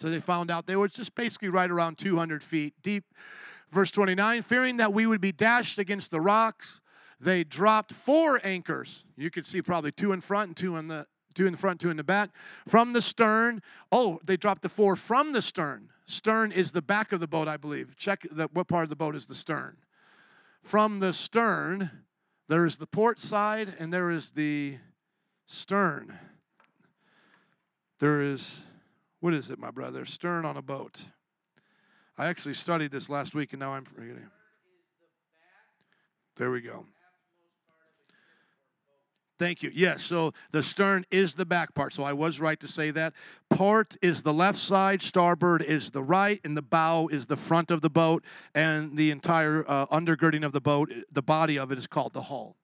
So 0.00 0.08
they 0.08 0.18
found 0.18 0.50
out 0.50 0.66
they 0.66 0.76
were 0.76 0.88
just 0.88 1.14
basically 1.14 1.50
right 1.50 1.70
around 1.70 1.98
200 1.98 2.42
feet 2.42 2.72
deep. 2.82 3.04
Verse 3.70 3.90
29 3.90 4.40
fearing 4.42 4.78
that 4.78 4.94
we 4.94 5.06
would 5.06 5.20
be 5.20 5.30
dashed 5.30 5.78
against 5.78 6.10
the 6.10 6.20
rocks, 6.20 6.80
they 7.20 7.44
dropped 7.44 7.92
four 7.92 8.40
anchors. 8.42 9.04
You 9.18 9.30
could 9.30 9.44
see 9.44 9.60
probably 9.60 9.92
two 9.92 10.12
in 10.12 10.22
front 10.22 10.48
and 10.48 10.56
two 10.56 10.76
in 10.76 10.88
the 10.88 11.06
two 11.34 11.46
in 11.46 11.52
the 11.52 11.58
front, 11.58 11.80
two 11.80 11.90
in 11.90 11.98
the 11.98 12.04
back. 12.04 12.30
From 12.66 12.94
the 12.94 13.02
stern, 13.02 13.62
oh, 13.92 14.18
they 14.24 14.38
dropped 14.38 14.62
the 14.62 14.70
four 14.70 14.96
from 14.96 15.32
the 15.32 15.42
stern. 15.42 15.90
Stern 16.06 16.50
is 16.50 16.72
the 16.72 16.82
back 16.82 17.12
of 17.12 17.20
the 17.20 17.28
boat, 17.28 17.46
I 17.46 17.58
believe. 17.58 17.94
Check 17.96 18.26
the, 18.32 18.48
what 18.52 18.68
part 18.68 18.84
of 18.84 18.88
the 18.88 18.96
boat 18.96 19.14
is 19.14 19.26
the 19.26 19.34
stern. 19.34 19.76
From 20.62 20.98
the 20.98 21.12
stern, 21.12 21.90
there 22.48 22.64
is 22.64 22.78
the 22.78 22.86
port 22.86 23.20
side 23.20 23.74
and 23.78 23.92
there 23.92 24.10
is 24.10 24.30
the 24.32 24.78
stern. 25.46 26.18
There 28.00 28.22
is 28.22 28.62
what 29.20 29.34
is 29.34 29.50
it, 29.50 29.58
my 29.58 29.70
brother? 29.70 30.04
Stern 30.04 30.44
on 30.44 30.56
a 30.56 30.62
boat. 30.62 31.04
I 32.18 32.26
actually 32.26 32.54
studied 32.54 32.90
this 32.90 33.08
last 33.08 33.34
week 33.34 33.52
and 33.52 33.60
now 33.60 33.72
I'm 33.72 33.84
forgetting. 33.84 34.28
There 36.36 36.50
we 36.50 36.60
go. 36.60 36.86
Thank 39.38 39.62
you. 39.62 39.70
Yes, 39.74 40.04
so 40.04 40.32
the 40.50 40.62
stern 40.62 41.06
is 41.10 41.34
the 41.34 41.46
back 41.46 41.74
part. 41.74 41.94
So 41.94 42.02
I 42.02 42.12
was 42.12 42.40
right 42.40 42.60
to 42.60 42.68
say 42.68 42.90
that. 42.90 43.14
Port 43.48 43.96
is 44.02 44.22
the 44.22 44.34
left 44.34 44.58
side, 44.58 45.00
starboard 45.00 45.62
is 45.62 45.90
the 45.90 46.02
right, 46.02 46.38
and 46.44 46.54
the 46.54 46.62
bow 46.62 47.08
is 47.08 47.24
the 47.24 47.38
front 47.38 47.70
of 47.70 47.80
the 47.80 47.88
boat, 47.88 48.22
and 48.54 48.98
the 48.98 49.10
entire 49.10 49.64
uh, 49.66 49.86
undergirding 49.86 50.44
of 50.44 50.52
the 50.52 50.60
boat, 50.60 50.92
the 51.10 51.22
body 51.22 51.58
of 51.58 51.72
it 51.72 51.78
is 51.78 51.86
called 51.86 52.12
the 52.12 52.20
hull. 52.20 52.59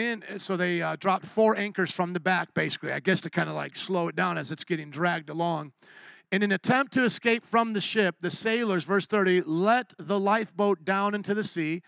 Uh, 0.00 0.38
so 0.38 0.56
they 0.56 0.82
uh, 0.82 0.96
dropped 0.96 1.26
four 1.26 1.56
anchors 1.56 1.90
from 1.90 2.12
the 2.12 2.20
back, 2.20 2.52
basically, 2.54 2.92
I 2.92 3.00
guess 3.00 3.20
to 3.22 3.30
kind 3.30 3.48
of 3.48 3.54
like 3.54 3.76
slow 3.76 4.08
it 4.08 4.16
down 4.16 4.38
as 4.38 4.50
it's 4.50 4.64
getting 4.64 4.90
dragged 4.90 5.30
along. 5.30 5.72
In 6.32 6.42
an 6.42 6.52
attempt 6.52 6.92
to 6.94 7.04
escape 7.04 7.44
from 7.44 7.72
the 7.72 7.80
ship, 7.80 8.16
the 8.20 8.30
sailors, 8.30 8.84
verse 8.84 9.06
30, 9.06 9.42
let 9.42 9.94
the 9.98 10.18
lifeboat 10.18 10.84
down 10.84 11.14
into 11.14 11.34
the 11.34 11.44
sea, 11.44 11.82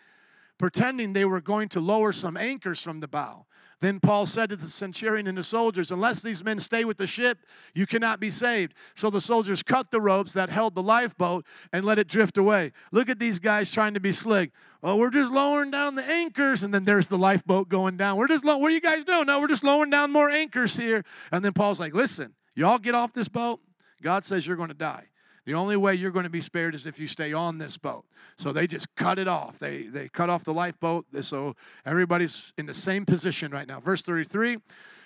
pretending 0.58 1.12
they 1.12 1.24
were 1.24 1.40
going 1.40 1.68
to 1.70 1.80
lower 1.80 2.12
some 2.12 2.36
anchors 2.36 2.82
from 2.82 3.00
the 3.00 3.08
bow. 3.08 3.46
Then 3.82 3.98
Paul 3.98 4.26
said 4.26 4.50
to 4.50 4.56
the 4.56 4.68
centurion 4.68 5.26
and 5.26 5.36
the 5.36 5.42
soldiers, 5.42 5.90
Unless 5.90 6.22
these 6.22 6.44
men 6.44 6.60
stay 6.60 6.84
with 6.84 6.98
the 6.98 7.06
ship, 7.06 7.38
you 7.74 7.84
cannot 7.84 8.20
be 8.20 8.30
saved. 8.30 8.74
So 8.94 9.10
the 9.10 9.20
soldiers 9.20 9.60
cut 9.60 9.90
the 9.90 10.00
ropes 10.00 10.34
that 10.34 10.50
held 10.50 10.76
the 10.76 10.82
lifeboat 10.84 11.44
and 11.72 11.84
let 11.84 11.98
it 11.98 12.06
drift 12.06 12.38
away. 12.38 12.70
Look 12.92 13.08
at 13.08 13.18
these 13.18 13.40
guys 13.40 13.72
trying 13.72 13.94
to 13.94 14.00
be 14.00 14.12
slick. 14.12 14.52
Oh, 14.84 14.94
we're 14.94 15.10
just 15.10 15.32
lowering 15.32 15.72
down 15.72 15.96
the 15.96 16.04
anchors, 16.04 16.62
and 16.62 16.72
then 16.72 16.84
there's 16.84 17.08
the 17.08 17.18
lifeboat 17.18 17.68
going 17.68 17.96
down. 17.96 18.18
We're 18.18 18.28
just, 18.28 18.44
lo- 18.44 18.56
what 18.56 18.70
are 18.70 18.74
you 18.74 18.80
guys 18.80 19.04
doing? 19.04 19.26
No, 19.26 19.40
we're 19.40 19.48
just 19.48 19.64
lowering 19.64 19.90
down 19.90 20.12
more 20.12 20.30
anchors 20.30 20.76
here. 20.76 21.04
And 21.32 21.44
then 21.44 21.52
Paul's 21.52 21.80
like, 21.80 21.92
Listen, 21.92 22.34
y'all 22.54 22.78
get 22.78 22.94
off 22.94 23.12
this 23.12 23.26
boat. 23.26 23.58
God 24.00 24.24
says 24.24 24.46
you're 24.46 24.56
going 24.56 24.68
to 24.68 24.74
die. 24.74 25.06
The 25.44 25.54
only 25.54 25.76
way 25.76 25.94
you're 25.94 26.10
going 26.10 26.24
to 26.24 26.30
be 26.30 26.40
spared 26.40 26.74
is 26.74 26.86
if 26.86 26.98
you 27.00 27.06
stay 27.06 27.32
on 27.32 27.58
this 27.58 27.76
boat. 27.76 28.04
So 28.36 28.52
they 28.52 28.66
just 28.66 28.94
cut 28.94 29.18
it 29.18 29.28
off. 29.28 29.58
They 29.58 29.84
they 29.84 30.08
cut 30.08 30.30
off 30.30 30.44
the 30.44 30.54
lifeboat. 30.54 31.06
So 31.22 31.56
everybody's 31.84 32.52
in 32.58 32.66
the 32.66 32.74
same 32.74 33.04
position 33.04 33.50
right 33.50 33.66
now. 33.66 33.80
Verse 33.80 34.02
33. 34.02 34.58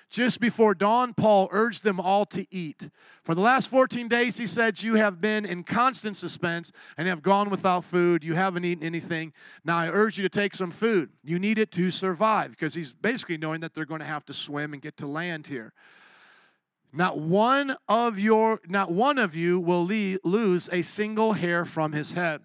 Just 0.08 0.38
before 0.38 0.74
dawn, 0.74 1.14
Paul 1.14 1.48
urged 1.50 1.82
them 1.82 1.98
all 1.98 2.26
to 2.26 2.46
eat. 2.50 2.88
For 3.24 3.34
the 3.34 3.40
last 3.40 3.68
14 3.70 4.06
days, 4.06 4.36
he 4.36 4.46
said, 4.46 4.80
You 4.80 4.94
have 4.94 5.20
been 5.20 5.44
in 5.44 5.64
constant 5.64 6.16
suspense 6.16 6.70
and 6.96 7.08
have 7.08 7.22
gone 7.22 7.50
without 7.50 7.84
food. 7.84 8.22
You 8.22 8.34
haven't 8.34 8.64
eaten 8.64 8.84
anything. 8.84 9.32
Now 9.64 9.78
I 9.78 9.88
urge 9.88 10.16
you 10.16 10.22
to 10.22 10.28
take 10.28 10.54
some 10.54 10.70
food. 10.70 11.10
You 11.24 11.40
need 11.40 11.58
it 11.58 11.72
to 11.72 11.90
survive, 11.90 12.52
because 12.52 12.72
he's 12.72 12.92
basically 12.92 13.36
knowing 13.36 13.60
that 13.62 13.74
they're 13.74 13.84
going 13.84 14.00
to 14.00 14.06
have 14.06 14.24
to 14.26 14.32
swim 14.32 14.74
and 14.74 14.80
get 14.80 14.96
to 14.98 15.08
land 15.08 15.48
here. 15.48 15.72
Not 16.96 17.18
one 17.18 17.76
of 17.88 18.18
your 18.18 18.60
not 18.66 18.90
one 18.90 19.18
of 19.18 19.36
you 19.36 19.60
will 19.60 19.84
lose 19.86 20.68
a 20.72 20.82
single 20.82 21.34
hair 21.34 21.64
from 21.64 21.92
his 21.92 22.12
head. 22.12 22.40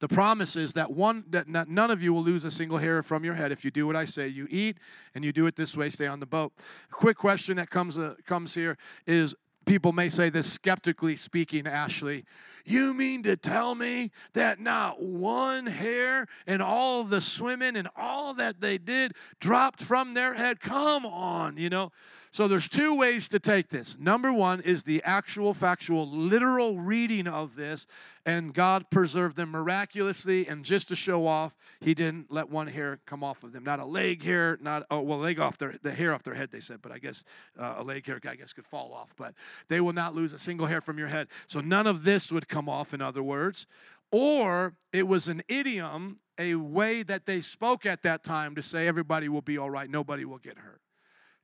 The 0.00 0.06
promise 0.06 0.54
is 0.54 0.74
that 0.74 0.92
one 0.92 1.24
that 1.30 1.48
none 1.48 1.90
of 1.90 2.00
you 2.00 2.12
will 2.12 2.22
lose 2.22 2.44
a 2.44 2.52
single 2.52 2.78
hair 2.78 3.02
from 3.02 3.24
your 3.24 3.34
head 3.34 3.50
if 3.50 3.64
you 3.64 3.72
do 3.72 3.84
what 3.84 3.96
I 3.96 4.04
say. 4.04 4.28
You 4.28 4.46
eat 4.48 4.78
and 5.14 5.24
you 5.24 5.32
do 5.32 5.46
it 5.46 5.56
this 5.56 5.76
way. 5.76 5.90
Stay 5.90 6.06
on 6.06 6.20
the 6.20 6.26
boat. 6.26 6.52
A 6.90 6.94
quick 6.94 7.16
question 7.16 7.56
that 7.56 7.68
comes 7.68 7.98
uh, 7.98 8.14
comes 8.24 8.54
here 8.54 8.78
is 9.08 9.34
people 9.66 9.92
may 9.92 10.08
say 10.08 10.30
this 10.30 10.50
skeptically 10.50 11.16
speaking, 11.16 11.66
Ashley. 11.66 12.24
You 12.64 12.94
mean 12.94 13.22
to 13.24 13.36
tell 13.36 13.74
me 13.74 14.12
that 14.34 14.60
not 14.60 15.02
one 15.02 15.66
hair 15.66 16.26
and 16.46 16.62
all 16.62 17.02
the 17.02 17.20
swimming 17.20 17.76
and 17.76 17.88
all 17.96 18.34
that 18.34 18.60
they 18.60 18.78
did 18.78 19.14
dropped 19.40 19.82
from 19.82 20.14
their 20.14 20.34
head? 20.34 20.60
Come 20.60 21.04
on, 21.04 21.56
you 21.56 21.68
know. 21.68 21.90
So 22.30 22.46
there's 22.46 22.68
two 22.68 22.94
ways 22.94 23.28
to 23.28 23.38
take 23.38 23.70
this. 23.70 23.98
Number 23.98 24.32
one 24.32 24.60
is 24.60 24.84
the 24.84 25.02
actual, 25.04 25.54
factual, 25.54 26.08
literal 26.08 26.78
reading 26.78 27.26
of 27.26 27.56
this, 27.56 27.86
and 28.26 28.52
God 28.52 28.90
preserved 28.90 29.36
them 29.36 29.50
miraculously. 29.50 30.46
And 30.46 30.64
just 30.64 30.88
to 30.88 30.96
show 30.96 31.26
off, 31.26 31.56
He 31.80 31.94
didn't 31.94 32.30
let 32.30 32.50
one 32.50 32.66
hair 32.66 33.00
come 33.06 33.24
off 33.24 33.42
of 33.44 33.52
them. 33.52 33.64
Not 33.64 33.80
a 33.80 33.84
leg 33.84 34.22
hair, 34.22 34.58
not 34.60 34.84
oh 34.90 35.00
well, 35.00 35.18
leg 35.18 35.40
off 35.40 35.58
their 35.58 35.74
the 35.82 35.92
hair 35.92 36.14
off 36.14 36.22
their 36.22 36.34
head. 36.34 36.50
They 36.50 36.60
said, 36.60 36.80
but 36.82 36.92
I 36.92 36.98
guess 36.98 37.24
uh, 37.58 37.76
a 37.78 37.82
leg 37.82 38.06
hair, 38.06 38.20
I 38.28 38.34
guess, 38.34 38.52
could 38.52 38.66
fall 38.66 38.92
off. 38.92 39.14
But 39.16 39.34
they 39.68 39.80
will 39.80 39.92
not 39.92 40.14
lose 40.14 40.32
a 40.32 40.38
single 40.38 40.66
hair 40.66 40.80
from 40.80 40.98
your 40.98 41.08
head. 41.08 41.28
So 41.46 41.60
none 41.60 41.86
of 41.86 42.04
this 42.04 42.30
would 42.30 42.48
come 42.48 42.68
off. 42.68 42.92
In 42.92 43.00
other 43.00 43.22
words, 43.22 43.66
or 44.10 44.74
it 44.92 45.06
was 45.06 45.28
an 45.28 45.42
idiom, 45.48 46.20
a 46.38 46.54
way 46.54 47.02
that 47.02 47.26
they 47.26 47.40
spoke 47.40 47.86
at 47.86 48.02
that 48.02 48.22
time 48.24 48.54
to 48.54 48.62
say 48.62 48.86
everybody 48.86 49.28
will 49.28 49.42
be 49.42 49.58
all 49.58 49.70
right, 49.70 49.90
nobody 49.90 50.24
will 50.24 50.38
get 50.38 50.58
hurt. 50.58 50.80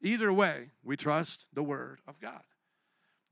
Either 0.03 0.33
way, 0.33 0.71
we 0.83 0.97
trust 0.97 1.47
the 1.53 1.63
word 1.63 2.01
of 2.07 2.21
God. 2.21 2.43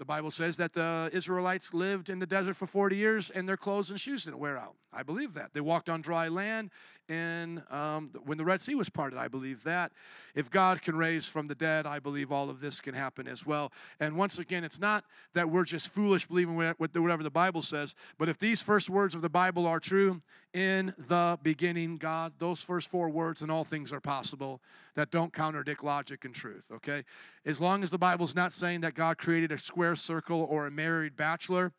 The 0.03 0.07
Bible 0.07 0.33
says 0.33 0.57
that 0.57 0.73
the 0.73 1.11
Israelites 1.13 1.73
lived 1.73 2.11
in 2.11 2.19
the 2.19 2.27
desert 2.27 2.55
for 2.55 2.67
40 2.67 2.97
years 2.97 3.31
and 3.31 3.49
their 3.49 3.57
clothes 3.57 3.91
and 3.91 4.01
shoes 4.01 4.25
didn't 4.25 4.41
wear 4.41 4.59
out. 4.59 4.75
I 4.93 5.05
believe 5.05 5.35
that. 5.35 5.55
They 5.55 5.61
walked 5.61 5.89
on 5.89 6.01
dry 6.01 6.27
land 6.27 6.71
and 7.09 7.63
um, 7.71 8.11
when 8.25 8.37
the 8.37 8.45
Red 8.45 8.61
Sea 8.61 8.75
was 8.75 8.89
parted. 8.89 9.17
I 9.17 9.29
believe 9.29 9.63
that. 9.63 9.93
If 10.35 10.51
God 10.51 10.83
can 10.83 10.97
raise 10.97 11.29
from 11.29 11.47
the 11.47 11.55
dead, 11.55 11.87
I 11.87 12.01
believe 12.01 12.33
all 12.33 12.51
of 12.51 12.59
this 12.59 12.81
can 12.81 12.95
happen 12.95 13.29
as 13.29 13.47
well. 13.47 13.71
And 14.01 14.17
once 14.17 14.41
again, 14.41 14.65
it's 14.65 14.81
not 14.81 15.05
that 15.35 15.49
we're 15.49 15.65
just 15.65 15.89
foolish 15.89 16.27
believing 16.27 16.57
whatever 16.57 17.23
the 17.23 17.31
Bible 17.31 17.63
says, 17.63 17.95
but 18.19 18.29
if 18.29 18.39
these 18.41 18.61
first 18.61 18.91
words 18.91 19.15
of 19.15 19.23
the 19.23 19.29
Bible 19.29 19.67
are 19.67 19.79
true, 19.79 20.21
in 20.53 20.93
the 21.09 21.39
beginning, 21.43 21.97
God, 21.97 22.33
those 22.39 22.61
first 22.61 22.91
four 22.91 23.09
words 23.09 23.43
and 23.43 23.51
all 23.51 23.65
things 23.65 23.93
are 23.93 24.01
possible 24.01 24.61
that 24.95 25.11
don't 25.11 25.33
contradict 25.33 25.83
logic 25.83 26.25
and 26.25 26.35
truth, 26.35 26.65
okay? 26.73 27.05
As 27.47 27.61
long 27.61 27.83
as 27.83 27.91
the 27.91 27.99
Bible's 27.99 28.35
not 28.35 28.53
saying 28.53 28.83
that 28.83 28.95
God 28.95 29.19
created 29.19 29.53
a 29.53 29.59
square 29.59 29.97
circle 29.97 30.47
or 30.51 30.67
a 30.67 30.71
married 30.71 31.17
bachelor, 31.17 31.73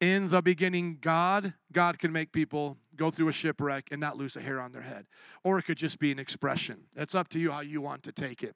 in 0.00 0.28
the 0.28 0.42
beginning, 0.42 0.98
God, 1.00 1.54
God 1.72 1.98
can 1.98 2.12
make 2.12 2.30
people 2.32 2.76
go 2.96 3.10
through 3.10 3.28
a 3.28 3.32
shipwreck 3.32 3.88
and 3.90 4.00
not 4.00 4.18
lose 4.18 4.36
a 4.36 4.40
hair 4.40 4.60
on 4.60 4.72
their 4.72 4.82
head. 4.82 5.06
Or 5.42 5.58
it 5.58 5.62
could 5.62 5.78
just 5.78 5.98
be 5.98 6.12
an 6.12 6.18
expression. 6.18 6.80
It's 6.94 7.14
up 7.14 7.28
to 7.28 7.38
you 7.38 7.50
how 7.50 7.60
you 7.60 7.80
want 7.80 8.02
to 8.02 8.12
take 8.12 8.42
it. 8.42 8.54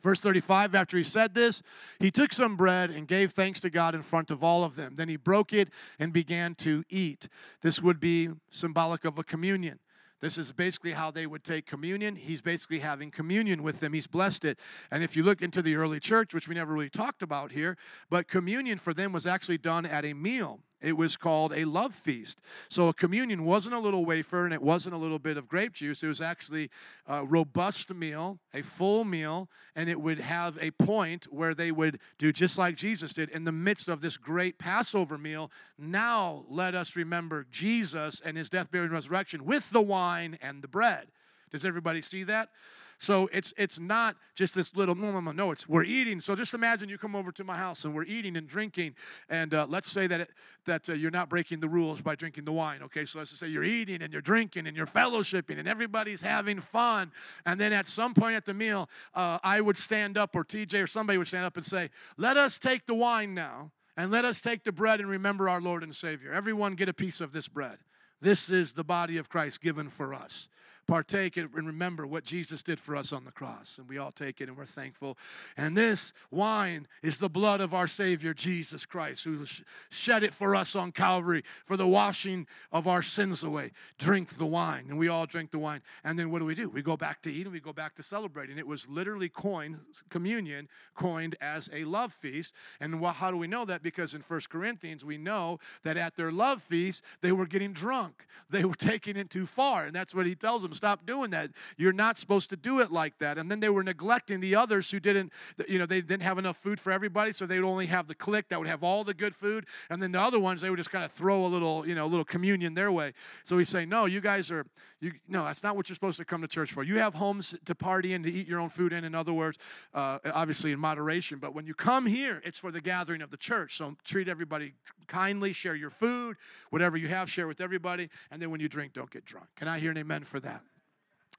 Verse 0.00 0.20
35, 0.20 0.74
after 0.76 0.96
he 0.96 1.02
said 1.02 1.34
this, 1.34 1.60
he 1.98 2.10
took 2.10 2.32
some 2.32 2.56
bread 2.56 2.90
and 2.90 3.08
gave 3.08 3.32
thanks 3.32 3.60
to 3.60 3.70
God 3.70 3.96
in 3.96 4.02
front 4.02 4.30
of 4.30 4.44
all 4.44 4.62
of 4.62 4.76
them. 4.76 4.94
Then 4.94 5.08
he 5.08 5.16
broke 5.16 5.52
it 5.52 5.70
and 5.98 6.12
began 6.12 6.54
to 6.56 6.84
eat. 6.88 7.28
This 7.62 7.82
would 7.82 7.98
be 7.98 8.30
symbolic 8.50 9.04
of 9.04 9.18
a 9.18 9.24
communion. 9.24 9.80
This 10.20 10.36
is 10.36 10.52
basically 10.52 10.92
how 10.92 11.10
they 11.10 11.26
would 11.26 11.44
take 11.44 11.66
communion. 11.66 12.16
He's 12.16 12.42
basically 12.42 12.80
having 12.80 13.10
communion 13.10 13.62
with 13.62 13.80
them. 13.80 13.92
He's 13.92 14.06
blessed 14.06 14.44
it. 14.44 14.58
And 14.90 15.02
if 15.04 15.16
you 15.16 15.22
look 15.22 15.42
into 15.42 15.62
the 15.62 15.76
early 15.76 16.00
church, 16.00 16.34
which 16.34 16.48
we 16.48 16.54
never 16.54 16.72
really 16.72 16.90
talked 16.90 17.22
about 17.22 17.52
here, 17.52 17.76
but 18.10 18.26
communion 18.26 18.78
for 18.78 18.92
them 18.92 19.12
was 19.12 19.26
actually 19.26 19.58
done 19.58 19.86
at 19.86 20.04
a 20.04 20.14
meal. 20.14 20.60
It 20.80 20.96
was 20.96 21.16
called 21.16 21.52
a 21.52 21.64
love 21.64 21.92
feast. 21.94 22.40
So 22.68 22.88
a 22.88 22.94
communion 22.94 23.44
wasn't 23.44 23.74
a 23.74 23.80
little 23.80 24.04
wafer 24.04 24.44
and 24.44 24.54
it 24.54 24.62
wasn't 24.62 24.94
a 24.94 24.98
little 24.98 25.18
bit 25.18 25.36
of 25.36 25.48
grape 25.48 25.72
juice. 25.72 26.02
It 26.02 26.06
was 26.06 26.20
actually 26.20 26.70
a 27.06 27.24
robust 27.24 27.92
meal, 27.92 28.38
a 28.54 28.62
full 28.62 29.04
meal, 29.04 29.48
and 29.74 29.88
it 29.88 30.00
would 30.00 30.20
have 30.20 30.56
a 30.60 30.70
point 30.70 31.26
where 31.32 31.54
they 31.54 31.72
would 31.72 31.98
do 32.18 32.32
just 32.32 32.58
like 32.58 32.76
Jesus 32.76 33.12
did 33.12 33.28
in 33.30 33.44
the 33.44 33.52
midst 33.52 33.88
of 33.88 34.00
this 34.00 34.16
great 34.16 34.58
Passover 34.58 35.18
meal. 35.18 35.50
Now 35.78 36.44
let 36.48 36.76
us 36.76 36.94
remember 36.94 37.46
Jesus 37.50 38.20
and 38.24 38.36
his 38.36 38.48
death, 38.48 38.70
burial, 38.70 38.84
and 38.84 38.92
resurrection 38.92 39.44
with 39.44 39.68
the 39.70 39.82
wine 39.82 40.38
and 40.40 40.62
the 40.62 40.68
bread. 40.68 41.08
Does 41.50 41.64
everybody 41.64 42.02
see 42.02 42.24
that? 42.24 42.50
So 42.98 43.30
it's 43.32 43.54
it's 43.56 43.78
not 43.78 44.16
just 44.34 44.56
this 44.56 44.74
little 44.74 44.96
no 44.96 45.12
no 45.12 45.20
no 45.20 45.30
no. 45.30 45.52
It's 45.52 45.68
we're 45.68 45.84
eating. 45.84 46.20
So 46.20 46.34
just 46.34 46.52
imagine 46.52 46.88
you 46.88 46.98
come 46.98 47.14
over 47.14 47.30
to 47.30 47.44
my 47.44 47.56
house 47.56 47.84
and 47.84 47.94
we're 47.94 48.04
eating 48.04 48.36
and 48.36 48.48
drinking, 48.48 48.96
and 49.28 49.54
uh, 49.54 49.66
let's 49.68 49.90
say 49.90 50.08
that 50.08 50.22
it, 50.22 50.30
that 50.64 50.90
uh, 50.90 50.94
you're 50.94 51.12
not 51.12 51.28
breaking 51.28 51.60
the 51.60 51.68
rules 51.68 52.00
by 52.00 52.16
drinking 52.16 52.44
the 52.44 52.52
wine. 52.52 52.82
Okay, 52.82 53.04
so 53.04 53.18
let's 53.18 53.30
just 53.30 53.40
say 53.40 53.46
you're 53.46 53.64
eating 53.64 54.02
and 54.02 54.12
you're 54.12 54.20
drinking 54.20 54.66
and 54.66 54.76
you're 54.76 54.86
fellowshipping 54.86 55.60
and 55.60 55.68
everybody's 55.68 56.20
having 56.20 56.60
fun, 56.60 57.12
and 57.46 57.60
then 57.60 57.72
at 57.72 57.86
some 57.86 58.14
point 58.14 58.34
at 58.34 58.44
the 58.44 58.54
meal, 58.54 58.88
uh, 59.14 59.38
I 59.44 59.60
would 59.60 59.78
stand 59.78 60.18
up 60.18 60.34
or 60.34 60.44
TJ 60.44 60.82
or 60.82 60.88
somebody 60.88 61.18
would 61.18 61.28
stand 61.28 61.44
up 61.44 61.56
and 61.56 61.64
say, 61.64 61.90
"Let 62.16 62.36
us 62.36 62.58
take 62.58 62.86
the 62.86 62.94
wine 62.94 63.32
now." 63.32 63.70
And 63.96 64.12
let 64.12 64.24
us 64.24 64.40
take 64.40 64.62
the 64.62 64.70
bread 64.70 65.00
and 65.00 65.08
remember 65.10 65.48
our 65.48 65.60
Lord 65.60 65.82
and 65.82 65.92
Savior. 65.92 66.32
Everyone 66.32 66.76
get 66.76 66.88
a 66.88 66.92
piece 66.92 67.20
of 67.20 67.32
this 67.32 67.48
bread. 67.48 67.78
This 68.20 68.48
is 68.48 68.72
the 68.72 68.84
body 68.84 69.16
of 69.16 69.28
Christ 69.28 69.60
given 69.60 69.88
for 69.90 70.14
us 70.14 70.48
partake 70.88 71.36
and 71.36 71.52
remember 71.54 72.06
what 72.06 72.24
Jesus 72.24 72.62
did 72.62 72.80
for 72.80 72.96
us 72.96 73.12
on 73.12 73.24
the 73.24 73.30
cross. 73.30 73.76
And 73.78 73.88
we 73.88 73.98
all 73.98 74.10
take 74.10 74.40
it 74.40 74.48
and 74.48 74.56
we're 74.56 74.64
thankful. 74.64 75.18
And 75.56 75.76
this 75.76 76.14
wine 76.30 76.88
is 77.02 77.18
the 77.18 77.28
blood 77.28 77.60
of 77.60 77.74
our 77.74 77.86
Savior, 77.86 78.32
Jesus 78.32 78.86
Christ, 78.86 79.22
who 79.22 79.44
shed 79.90 80.22
it 80.22 80.32
for 80.32 80.56
us 80.56 80.74
on 80.74 80.90
Calvary 80.90 81.44
for 81.66 81.76
the 81.76 81.86
washing 81.86 82.46
of 82.72 82.88
our 82.88 83.02
sins 83.02 83.44
away. 83.44 83.72
Drink 83.98 84.38
the 84.38 84.46
wine. 84.46 84.86
And 84.88 84.98
we 84.98 85.08
all 85.08 85.26
drink 85.26 85.50
the 85.50 85.58
wine. 85.58 85.82
And 86.04 86.18
then 86.18 86.30
what 86.30 86.38
do 86.38 86.46
we 86.46 86.54
do? 86.54 86.70
We 86.70 86.80
go 86.80 86.96
back 86.96 87.20
to 87.22 87.32
eat 87.32 87.44
and 87.44 87.52
we 87.52 87.60
go 87.60 87.74
back 87.74 87.94
to 87.96 88.02
celebrating. 88.02 88.56
It 88.56 88.66
was 88.66 88.88
literally 88.88 89.28
coined, 89.28 89.78
communion, 90.08 90.68
coined 90.94 91.36
as 91.42 91.68
a 91.72 91.84
love 91.84 92.14
feast. 92.14 92.54
And 92.80 93.04
how 93.04 93.30
do 93.30 93.36
we 93.36 93.46
know 93.46 93.66
that? 93.66 93.82
Because 93.82 94.14
in 94.14 94.22
First 94.22 94.48
Corinthians, 94.48 95.04
we 95.04 95.18
know 95.18 95.60
that 95.84 95.98
at 95.98 96.16
their 96.16 96.32
love 96.32 96.62
feast, 96.62 97.04
they 97.20 97.32
were 97.32 97.46
getting 97.46 97.74
drunk. 97.74 98.26
They 98.48 98.64
were 98.64 98.74
taking 98.74 99.18
it 99.18 99.28
too 99.28 99.44
far. 99.44 99.84
And 99.84 99.94
that's 99.94 100.14
what 100.14 100.24
he 100.24 100.34
tells 100.34 100.62
them 100.62 100.72
stop 100.78 101.04
doing 101.04 101.30
that. 101.30 101.50
You're 101.76 101.92
not 101.92 102.16
supposed 102.16 102.48
to 102.50 102.56
do 102.56 102.80
it 102.80 102.90
like 102.90 103.18
that. 103.18 103.36
And 103.36 103.50
then 103.50 103.60
they 103.60 103.68
were 103.68 103.82
neglecting 103.82 104.40
the 104.40 104.56
others 104.56 104.90
who 104.90 104.98
didn't, 104.98 105.32
you 105.68 105.78
know, 105.78 105.86
they 105.86 106.00
didn't 106.00 106.22
have 106.22 106.38
enough 106.38 106.56
food 106.56 106.80
for 106.80 106.90
everybody, 106.90 107.32
so 107.32 107.44
they 107.44 107.58
would 107.60 107.68
only 107.68 107.86
have 107.86 108.08
the 108.08 108.14
clique 108.14 108.48
that 108.48 108.58
would 108.58 108.68
have 108.68 108.82
all 108.82 109.04
the 109.04 109.14
good 109.14 109.34
food. 109.34 109.66
And 109.90 110.02
then 110.02 110.12
the 110.12 110.20
other 110.20 110.40
ones, 110.40 110.62
they 110.62 110.70
would 110.70 110.78
just 110.78 110.90
kind 110.90 111.04
of 111.04 111.12
throw 111.12 111.44
a 111.44 111.48
little, 111.48 111.86
you 111.86 111.94
know, 111.94 112.06
a 112.06 112.10
little 112.10 112.24
communion 112.24 112.74
their 112.74 112.90
way. 112.90 113.12
So 113.44 113.58
he's 113.58 113.68
saying, 113.68 113.88
no, 113.88 114.06
you 114.06 114.20
guys 114.20 114.50
are, 114.50 114.64
you, 115.00 115.12
no, 115.28 115.44
that's 115.44 115.62
not 115.62 115.76
what 115.76 115.88
you're 115.88 115.94
supposed 115.94 116.18
to 116.18 116.24
come 116.24 116.40
to 116.40 116.48
church 116.48 116.72
for. 116.72 116.82
You 116.82 116.98
have 116.98 117.14
homes 117.14 117.54
to 117.64 117.74
party 117.74 118.14
in, 118.14 118.22
to 118.22 118.32
eat 118.32 118.48
your 118.48 118.60
own 118.60 118.70
food 118.70 118.92
in, 118.92 119.04
in 119.04 119.14
other 119.14 119.32
words, 119.32 119.58
uh, 119.94 120.18
obviously 120.32 120.72
in 120.72 120.78
moderation. 120.78 121.38
But 121.38 121.54
when 121.54 121.66
you 121.66 121.74
come 121.74 122.06
here, 122.06 122.40
it's 122.44 122.58
for 122.58 122.70
the 122.70 122.80
gathering 122.80 123.20
of 123.20 123.30
the 123.30 123.36
church. 123.36 123.76
So 123.76 123.96
treat 124.04 124.28
everybody 124.28 124.74
kindly, 125.08 125.52
share 125.52 125.74
your 125.74 125.90
food, 125.90 126.36
whatever 126.70 126.96
you 126.96 127.08
have, 127.08 127.30
share 127.30 127.48
with 127.48 127.60
everybody. 127.60 128.08
And 128.30 128.40
then 128.40 128.50
when 128.50 128.60
you 128.60 128.68
drink, 128.68 128.92
don't 128.92 129.10
get 129.10 129.24
drunk. 129.24 129.46
Can 129.56 129.68
I 129.68 129.78
hear 129.78 129.90
an 129.90 129.98
amen 129.98 130.24
for 130.24 130.40
that? 130.40 130.62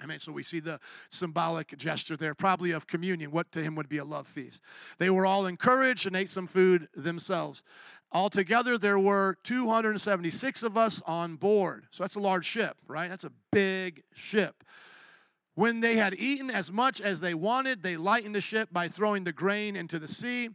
I 0.02 0.06
mean, 0.06 0.20
so 0.20 0.32
we 0.32 0.43
see 0.43 0.60
the 0.60 0.80
symbolic 1.10 1.78
gesture 1.78 2.16
there, 2.16 2.34
probably 2.34 2.72
of 2.72 2.88
communion, 2.88 3.32
what 3.32 3.52
to 3.52 3.62
him 3.62 3.76
would 3.76 3.89
be 3.89 3.97
a 3.97 4.06
love 4.06 4.28
feast. 4.28 4.62
They 4.97 5.10
were 5.10 5.26
all 5.26 5.45
encouraged 5.45 6.08
and 6.08 6.16
ate 6.16 6.30
some 6.30 6.47
food 6.47 6.88
themselves. 6.95 7.64
Altogether, 8.12 8.78
there 8.78 8.97
were 8.97 9.38
276 9.43 10.64
of 10.64 10.78
us 10.78 11.02
on 11.06 11.36
board. 11.36 11.86
So 11.91 12.04
that's 12.04 12.16
a 12.16 12.20
large 12.20 12.45
ship, 12.45 12.78
right? 12.88 13.10
That's 13.10 13.26
a 13.26 13.32
big 13.52 14.04
ship. 14.14 14.64
When 15.56 15.82
they 15.82 15.97
had 15.97 16.16
eaten 16.16 16.50
as 16.50 16.72
much 16.72 17.02
as 17.02 17.20
they 17.20 17.34
wanted, 17.34 17.84
they 17.84 17.97
lightened 17.97 18.34
the 18.34 18.41
ship 18.41 18.70
by 18.72 18.88
throwing 18.88 19.26
the 19.26 19.34
grain 19.34 19.76
into 19.76 20.00
the 20.00 20.08
sea. 20.08 20.50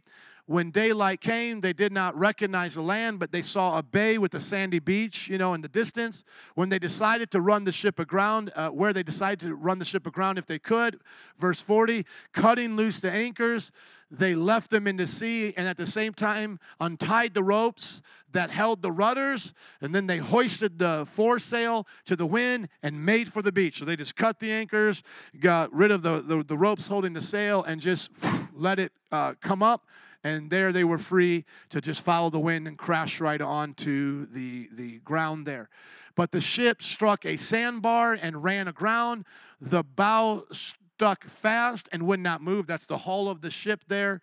When 0.47 0.69
daylight 0.69 1.21
came, 1.21 1.61
they 1.61 1.73
did 1.73 1.91
not 1.91 2.15
recognize 2.15 2.75
the 2.75 2.81
land, 2.81 3.17
but 3.17 3.31
they 3.31 3.41
saw 3.41 3.79
a 3.79 3.83
bay 3.83 4.19
with 4.19 4.35
a 4.35 4.39
sandy 4.39 4.77
beach, 4.77 5.27
you 5.27 5.39
know, 5.39 5.55
in 5.55 5.61
the 5.61 5.67
distance. 5.67 6.23
When 6.53 6.69
they 6.69 6.77
decided 6.77 7.31
to 7.31 7.41
run 7.41 7.63
the 7.63 7.71
ship 7.71 7.97
aground, 7.97 8.51
uh, 8.55 8.69
where 8.69 8.93
they 8.93 9.01
decided 9.01 9.39
to 9.39 9.55
run 9.55 9.79
the 9.79 9.85
ship 9.85 10.05
aground 10.05 10.37
if 10.37 10.45
they 10.45 10.59
could, 10.59 10.99
verse 11.39 11.63
40, 11.63 12.05
cutting 12.31 12.75
loose 12.75 12.99
the 12.99 13.11
anchors, 13.11 13.71
they 14.11 14.35
left 14.35 14.69
them 14.69 14.85
in 14.85 14.97
the 14.97 15.07
sea 15.07 15.51
and 15.57 15.67
at 15.67 15.77
the 15.77 15.85
same 15.85 16.13
time 16.13 16.59
untied 16.79 17.33
the 17.33 17.41
ropes 17.41 18.03
that 18.31 18.51
held 18.51 18.83
the 18.83 18.91
rudders 18.91 19.51
and 19.81 19.95
then 19.95 20.05
they 20.05 20.19
hoisted 20.19 20.77
the 20.77 21.07
foresail 21.13 21.87
to 22.05 22.15
the 22.15 22.25
wind 22.25 22.69
and 22.83 23.03
made 23.03 23.33
for 23.33 23.41
the 23.41 23.51
beach 23.51 23.79
so 23.79 23.85
they 23.85 23.95
just 23.95 24.15
cut 24.15 24.39
the 24.39 24.51
anchors 24.51 25.01
got 25.39 25.73
rid 25.73 25.89
of 25.89 26.03
the, 26.03 26.21
the, 26.21 26.43
the 26.43 26.57
ropes 26.57 26.87
holding 26.87 27.13
the 27.13 27.21
sail 27.21 27.63
and 27.63 27.81
just 27.81 28.11
let 28.53 28.77
it 28.77 28.91
uh, 29.11 29.33
come 29.41 29.63
up 29.63 29.87
and 30.25 30.49
there 30.49 30.73
they 30.73 30.83
were 30.83 30.97
free 30.97 31.45
to 31.69 31.79
just 31.79 32.01
follow 32.01 32.31
the 32.31 32.39
wind 32.39 32.67
and 32.67 32.79
crash 32.79 33.21
right 33.21 33.39
onto 33.39 34.25
the, 34.31 34.67
the 34.73 34.97
ground 34.99 35.45
there. 35.45 35.69
But 36.15 36.31
the 36.31 36.41
ship 36.41 36.81
struck 36.81 37.27
a 37.27 37.37
sandbar 37.37 38.13
and 38.13 38.43
ran 38.43 38.67
aground. 38.67 39.25
The 39.61 39.83
bow 39.83 40.45
stuck 40.51 41.25
fast 41.25 41.89
and 41.91 42.07
would 42.07 42.19
not 42.19 42.41
move. 42.41 42.65
That's 42.65 42.87
the 42.87 42.97
hull 42.97 43.29
of 43.29 43.41
the 43.41 43.51
ship 43.51 43.83
there 43.87 44.19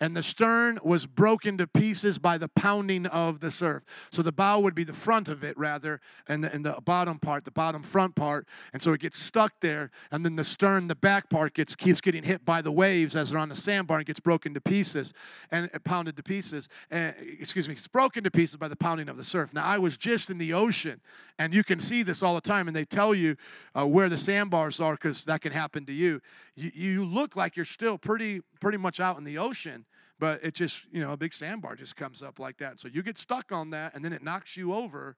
and 0.00 0.16
the 0.16 0.22
stern 0.22 0.78
was 0.82 1.06
broken 1.06 1.56
to 1.58 1.66
pieces 1.66 2.18
by 2.18 2.36
the 2.36 2.48
pounding 2.48 3.06
of 3.06 3.40
the 3.40 3.50
surf. 3.50 3.84
So 4.10 4.22
the 4.22 4.32
bow 4.32 4.60
would 4.60 4.74
be 4.74 4.84
the 4.84 4.92
front 4.92 5.28
of 5.28 5.44
it 5.44 5.56
rather, 5.56 6.00
and 6.28 6.42
the, 6.42 6.52
and 6.52 6.64
the 6.64 6.76
bottom 6.84 7.18
part, 7.18 7.44
the 7.44 7.50
bottom 7.50 7.82
front 7.82 8.14
part, 8.16 8.46
and 8.72 8.82
so 8.82 8.92
it 8.92 9.00
gets 9.00 9.18
stuck 9.18 9.52
there. 9.60 9.90
And 10.10 10.24
then 10.24 10.36
the 10.36 10.44
stern, 10.44 10.88
the 10.88 10.94
back 10.94 11.30
part, 11.30 11.54
gets 11.54 11.76
keeps 11.76 12.00
getting 12.00 12.22
hit 12.22 12.44
by 12.44 12.60
the 12.60 12.72
waves 12.72 13.14
as 13.14 13.30
they're 13.30 13.38
on 13.38 13.48
the 13.48 13.56
sandbar 13.56 13.98
and 13.98 14.06
gets 14.06 14.20
broken 14.20 14.52
to 14.54 14.60
pieces 14.60 15.12
and 15.50 15.70
pounded 15.84 16.16
to 16.16 16.22
pieces. 16.22 16.68
And 16.90 17.14
excuse 17.40 17.68
me, 17.68 17.74
it's 17.74 17.88
broken 17.88 18.24
to 18.24 18.30
pieces 18.30 18.56
by 18.56 18.68
the 18.68 18.76
pounding 18.76 19.08
of 19.08 19.16
the 19.16 19.24
surf. 19.24 19.54
Now 19.54 19.64
I 19.64 19.78
was 19.78 19.96
just 19.96 20.28
in 20.28 20.38
the 20.38 20.52
ocean, 20.52 21.00
and 21.38 21.54
you 21.54 21.62
can 21.62 21.78
see 21.78 22.02
this 22.02 22.22
all 22.22 22.34
the 22.34 22.40
time, 22.40 22.66
and 22.66 22.76
they 22.76 22.84
tell 22.84 23.14
you 23.14 23.36
uh, 23.78 23.86
where 23.86 24.08
the 24.08 24.18
sandbars 24.18 24.80
are 24.80 24.94
because 24.94 25.24
that 25.24 25.40
can 25.40 25.52
happen 25.52 25.86
to 25.86 25.92
you. 25.92 26.20
you. 26.56 26.72
You 26.74 27.04
look 27.04 27.36
like 27.36 27.56
you're 27.56 27.64
still 27.64 27.96
pretty 27.96 28.40
pretty 28.60 28.78
much 28.78 28.98
out 29.00 29.18
in 29.18 29.24
the 29.24 29.38
ocean 29.38 29.84
but 30.24 30.42
it 30.42 30.54
just, 30.54 30.86
you 30.90 31.02
know, 31.02 31.12
a 31.12 31.18
big 31.18 31.34
sandbar 31.34 31.76
just 31.76 31.96
comes 31.96 32.22
up 32.22 32.38
like 32.38 32.56
that. 32.56 32.80
So 32.80 32.88
you 32.88 33.02
get 33.02 33.18
stuck 33.18 33.52
on 33.52 33.68
that 33.72 33.94
and 33.94 34.02
then 34.02 34.14
it 34.14 34.22
knocks 34.22 34.56
you 34.56 34.72
over. 34.72 35.16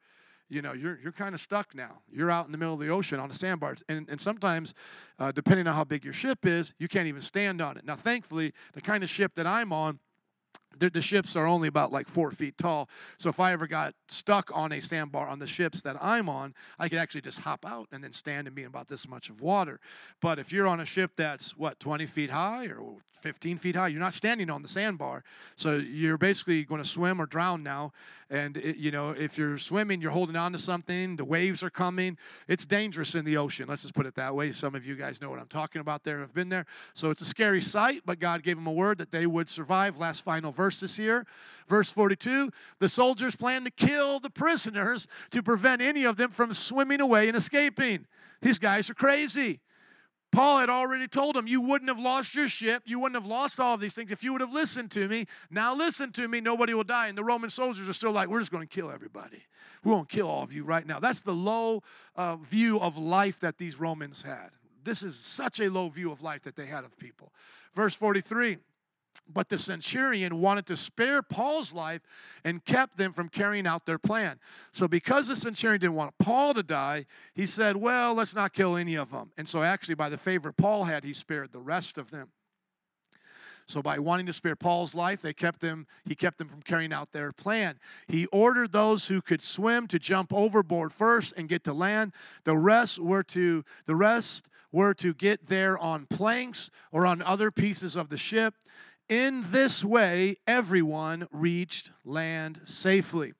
You 0.49 0.63
know, 0.63 0.73
you're, 0.73 0.99
you're 1.01 1.13
kind 1.13 1.33
of 1.33 1.41
stuck 1.41 1.77
now. 1.77 1.99
You're 2.11 2.29
out 2.29 2.47
in 2.47 2.51
the 2.51 2.59
middle 2.59 2.75
of 2.75 2.81
the 2.81 2.89
ocean 2.89 3.21
on 3.21 3.31
a 3.31 3.33
sandbar. 3.33 3.77
And, 3.89 4.09
and 4.09 4.21
sometimes, 4.21 4.75
uh, 5.21 5.31
depending 5.31 5.69
on 5.69 5.77
how 5.77 5.85
big 5.85 6.03
your 6.03 6.13
ship 6.13 6.45
is, 6.45 6.75
you 6.81 6.89
can't 6.89 7.07
even 7.07 7.21
stand 7.21 7.61
on 7.61 7.77
it. 7.77 7.85
Now, 7.85 7.95
thankfully, 7.95 8.53
the 8.73 8.81
kind 8.81 9.05
of 9.05 9.09
ship 9.09 9.33
that 9.37 9.47
I'm 9.47 9.73
on, 9.73 10.01
the, 10.79 11.01
ships 11.01 11.37
are 11.37 11.47
only 11.47 11.69
about 11.69 11.93
like 11.93 12.09
four 12.09 12.31
feet 12.31 12.57
tall. 12.59 12.89
So 13.19 13.29
if 13.29 13.41
I 13.41 13.53
ever 13.53 13.67
got 13.67 13.95
stuck 14.09 14.51
on 14.53 14.73
a 14.73 14.81
sandbar 14.81 15.29
on 15.29 15.39
the 15.39 15.47
ships 15.47 15.83
that 15.83 15.97
I'm 16.03 16.29
on, 16.29 16.55
I 16.79 16.89
could 16.89 16.99
actually 16.99 17.21
just 17.23 17.39
hop 17.39 17.65
out 17.67 17.89
and 17.93 18.03
then 18.03 18.13
stand 18.13 18.47
and 18.47 18.57
be 18.57 18.63
in 18.63 18.69
about 18.69 18.89
this 18.89 19.09
much 19.09 19.29
of 19.29 19.41
water. 19.41 19.81
But 20.21 20.39
if 20.39 20.53
you're 20.53 20.67
on 20.67 20.81
a 20.81 20.87
ship 20.87 21.13
that's 21.17 21.57
what 21.57 21.79
20 21.81 22.07
feet 22.07 22.31
high 22.31 22.67
or 22.67 22.97
15 23.21 23.59
feet 23.59 23.77
high, 23.77 23.89
you're 23.89 24.01
not 24.01 24.15
standing 24.15 24.51
on 24.51 24.63
the 24.63 24.69
sandbar. 24.69 25.25
So 25.57 25.77
you're 25.77 26.19
basically 26.19 26.65
going 26.65 26.83
to 26.83 26.89
swim 26.89 27.21
or 27.21 27.27
drown 27.27 27.63
now. 27.63 27.93
And 28.29 28.57
it, 28.57 28.77
you 28.77 28.91
know, 28.91 29.11
if 29.11 29.39
you're 29.39 29.59
swimming, 29.59 30.01
you're 30.01 30.11
holding 30.11 30.37
on 30.37 30.53
to 30.53 30.59
something. 30.59 31.17
The 31.17 31.25
waves 31.25 31.63
are 31.63 31.71
coming. 31.71 32.19
It's 32.49 32.67
dangerous 32.67 33.15
in 33.15 33.25
the 33.25 33.37
ocean. 33.37 33.67
Let's 33.69 33.83
just 33.83 33.95
put 33.95 34.07
it 34.07 34.17
that 34.17 34.35
way. 34.35 34.51
Some 34.53 34.75
of 34.75 34.85
you 34.85 34.97
guys 34.97 35.21
know 35.21 35.31
what 35.31 35.39
I'm 35.39 35.47
talking 35.47 35.81
about. 35.81 36.03
There 36.03 36.19
have 36.21 36.35
been 36.35 36.49
there. 36.49 36.67
So 36.95 37.11
it's 37.11 37.23
a 37.23 37.25
scary 37.25 37.63
sight. 37.63 38.03
But 38.05 38.19
God 38.19 38.43
gave 38.43 38.57
them 38.57 38.67
a 38.67 38.73
word 38.73 38.99
that 38.99 39.13
they 39.13 39.27
would 39.27 39.49
survive. 39.49 39.97
Last 39.97 40.25
final 40.25 40.51
verse 40.51 40.66
this 40.81 40.99
year, 40.99 41.27
verse 41.69 41.93
42. 41.93 42.51
The 42.81 42.89
soldiers 42.89 43.37
planned 43.37 43.67
to 43.67 43.71
kill 43.71 44.19
the 44.19 44.31
prisoners 44.31 45.07
to 45.31 45.43
prevent 45.43 45.81
any 45.81 46.05
of 46.05 46.17
them 46.17 46.31
from 46.31 46.53
swimming 46.53 47.01
away 47.01 47.29
and 47.29 47.37
escaping. 47.37 48.07
These 48.43 48.59
guys 48.59 48.91
are 48.91 48.95
crazy. 48.95 49.61
Paul 50.33 50.59
had 50.59 50.69
already 50.69 51.09
told 51.09 51.37
them, 51.37 51.47
You 51.47 51.61
wouldn't 51.61 51.89
have 51.89 51.99
lost 51.99 52.35
your 52.35 52.49
ship. 52.49 52.83
You 52.85 52.99
wouldn't 52.99 53.21
have 53.21 53.31
lost 53.31 53.61
all 53.61 53.75
of 53.75 53.81
these 53.81 53.95
things 53.95 54.11
if 54.11 54.23
you 54.23 54.33
would 54.33 54.41
have 54.41 54.53
listened 54.53 54.91
to 54.91 55.09
me. 55.09 55.27
Now 55.51 55.75
listen 55.75 56.13
to 56.13 56.29
me. 56.29 56.41
Nobody 56.41 56.75
will 56.75 56.85
die. 56.85 57.09
And 57.09 57.17
the 57.17 57.25
Roman 57.25 57.49
soldiers 57.49 57.89
are 57.89 57.93
still 57.93 58.13
like, 58.13 58.29
We're 58.29 58.41
just 58.41 58.53
going 58.53 58.67
to 58.67 58.75
kill 58.75 58.91
everybody. 58.91 59.43
We 59.85 59.93
won't 59.93 60.09
kill 60.09 60.29
all 60.29 60.43
of 60.43 60.53
you 60.53 60.65
right 60.65 60.87
now. 60.87 60.99
That's 60.99 61.23
the 61.23 61.33
low 61.33 61.83
uh, 62.17 62.37
view 62.37 62.81
of 62.81 62.99
life 62.99 63.41
that 63.41 63.57
these 63.57 63.79
Romans 63.79 64.21
had. 64.21 64.51
This 64.85 65.03
is 65.03 65.17
such 65.17 65.61
a 65.61 65.69
low 65.69 65.89
view 65.89 66.13
of 66.13 66.23
life 66.23 66.43
that 66.43 66.57
they 66.57 66.67
had 66.67 66.85
of 66.85 66.97
people. 66.99 67.33
Verse 67.75 67.95
43 67.95 68.59
but 69.33 69.49
the 69.49 69.59
centurion 69.59 70.41
wanted 70.41 70.67
to 70.67 70.77
spare 70.77 71.23
Paul's 71.23 71.73
life 71.73 72.03
and 72.45 72.65
kept 72.65 72.97
them 72.97 73.13
from 73.13 73.29
carrying 73.29 73.67
out 73.67 73.87
their 73.87 73.99
plan. 73.99 74.39
So, 74.73 74.87
because 74.87 75.29
the 75.29 75.37
centurion 75.37 75.81
didn't 75.81 75.97
want 75.97 76.17
Paul 76.19 76.55
to 76.55 76.63
die, 76.63 77.07
he 77.35 77.47
said, 77.47 77.77
Well, 77.77 78.15
let's 78.15 78.35
not 78.35 78.53
kill 78.53 78.77
any 78.77 78.95
of 78.95 79.11
them. 79.11 79.33
And 79.37 79.49
so, 79.49 79.63
actually, 79.63 79.97
by 79.97 80.09
the 80.09 80.19
favor 80.19 80.53
Paul 80.53 80.85
had, 80.85 81.05
he 81.05 81.13
spared 81.13 81.53
the 81.53 81.61
rest 81.61 81.99
of 81.99 82.11
them. 82.11 82.29
So 83.69 83.83
by 83.83 83.99
wanting 83.99 84.27
to 84.27 84.33
spare 84.33 84.55
Paul's 84.55 84.95
life, 84.95 85.21
they 85.21 85.33
kept 85.33 85.61
them, 85.61 85.89
he 86.05 86.15
kept 86.15 86.39
them 86.39 86.49
from 86.49 86.63
carrying 86.63 86.93
out 86.93 87.11
their 87.11 87.33
plan. 87.33 87.81
He 88.07 88.27
ordered 88.27 88.71
those 88.71 89.09
who 89.09 89.21
could 89.21 89.43
swim 89.43 89.89
to 89.89 89.99
jump 89.99 90.33
overboard 90.33 90.93
first 90.93 91.35
and 91.37 91.49
get 91.49 91.65
to 91.65 91.73
land. 91.73 92.13
The 92.45 92.57
rest 92.57 93.01
were 93.01 93.25
to 93.25 93.65
the 93.87 93.97
rest 93.97 94.49
were 94.71 94.95
to 94.95 95.15
get 95.15 95.49
there 95.49 95.79
on 95.79 96.07
planks 96.07 96.71
or 96.93 97.07
on 97.07 97.23
other 97.23 97.51
pieces 97.51 97.97
of 97.97 98.09
the 98.09 98.17
ship. 98.17 98.55
In 99.09 99.47
this 99.53 99.85
way, 99.85 100.37
everyone 100.47 101.29
reached 101.31 101.93
land 102.05 102.61
safely. 102.65 103.35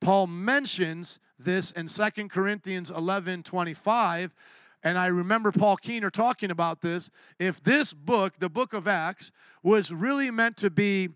Paul 0.00 0.26
mentions 0.26 1.18
this 1.38 1.70
in 1.70 1.86
2 1.86 2.28
Corinthians 2.28 2.90
11 2.90 3.42
25. 3.42 4.34
And 4.82 4.98
I 4.98 5.06
remember 5.06 5.52
Paul 5.52 5.78
Keener 5.78 6.10
talking 6.10 6.50
about 6.50 6.82
this. 6.82 7.10
If 7.38 7.62
this 7.62 7.92
book, 7.92 8.34
the 8.38 8.50
book 8.50 8.72
of 8.72 8.86
Acts, 8.86 9.32
was 9.62 9.90
really 9.90 10.30
meant 10.30 10.58
to 10.58 10.70
be, 10.70 11.08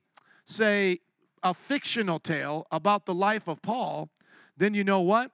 say, 0.45 1.01
a 1.43 1.55
fictional 1.55 2.19
tale 2.19 2.67
about 2.71 3.07
the 3.07 3.15
life 3.15 3.49
of 3.49 3.63
Paul, 3.63 4.11
then 4.57 4.75
you 4.75 4.83
know 4.83 5.01
what? 5.01 5.31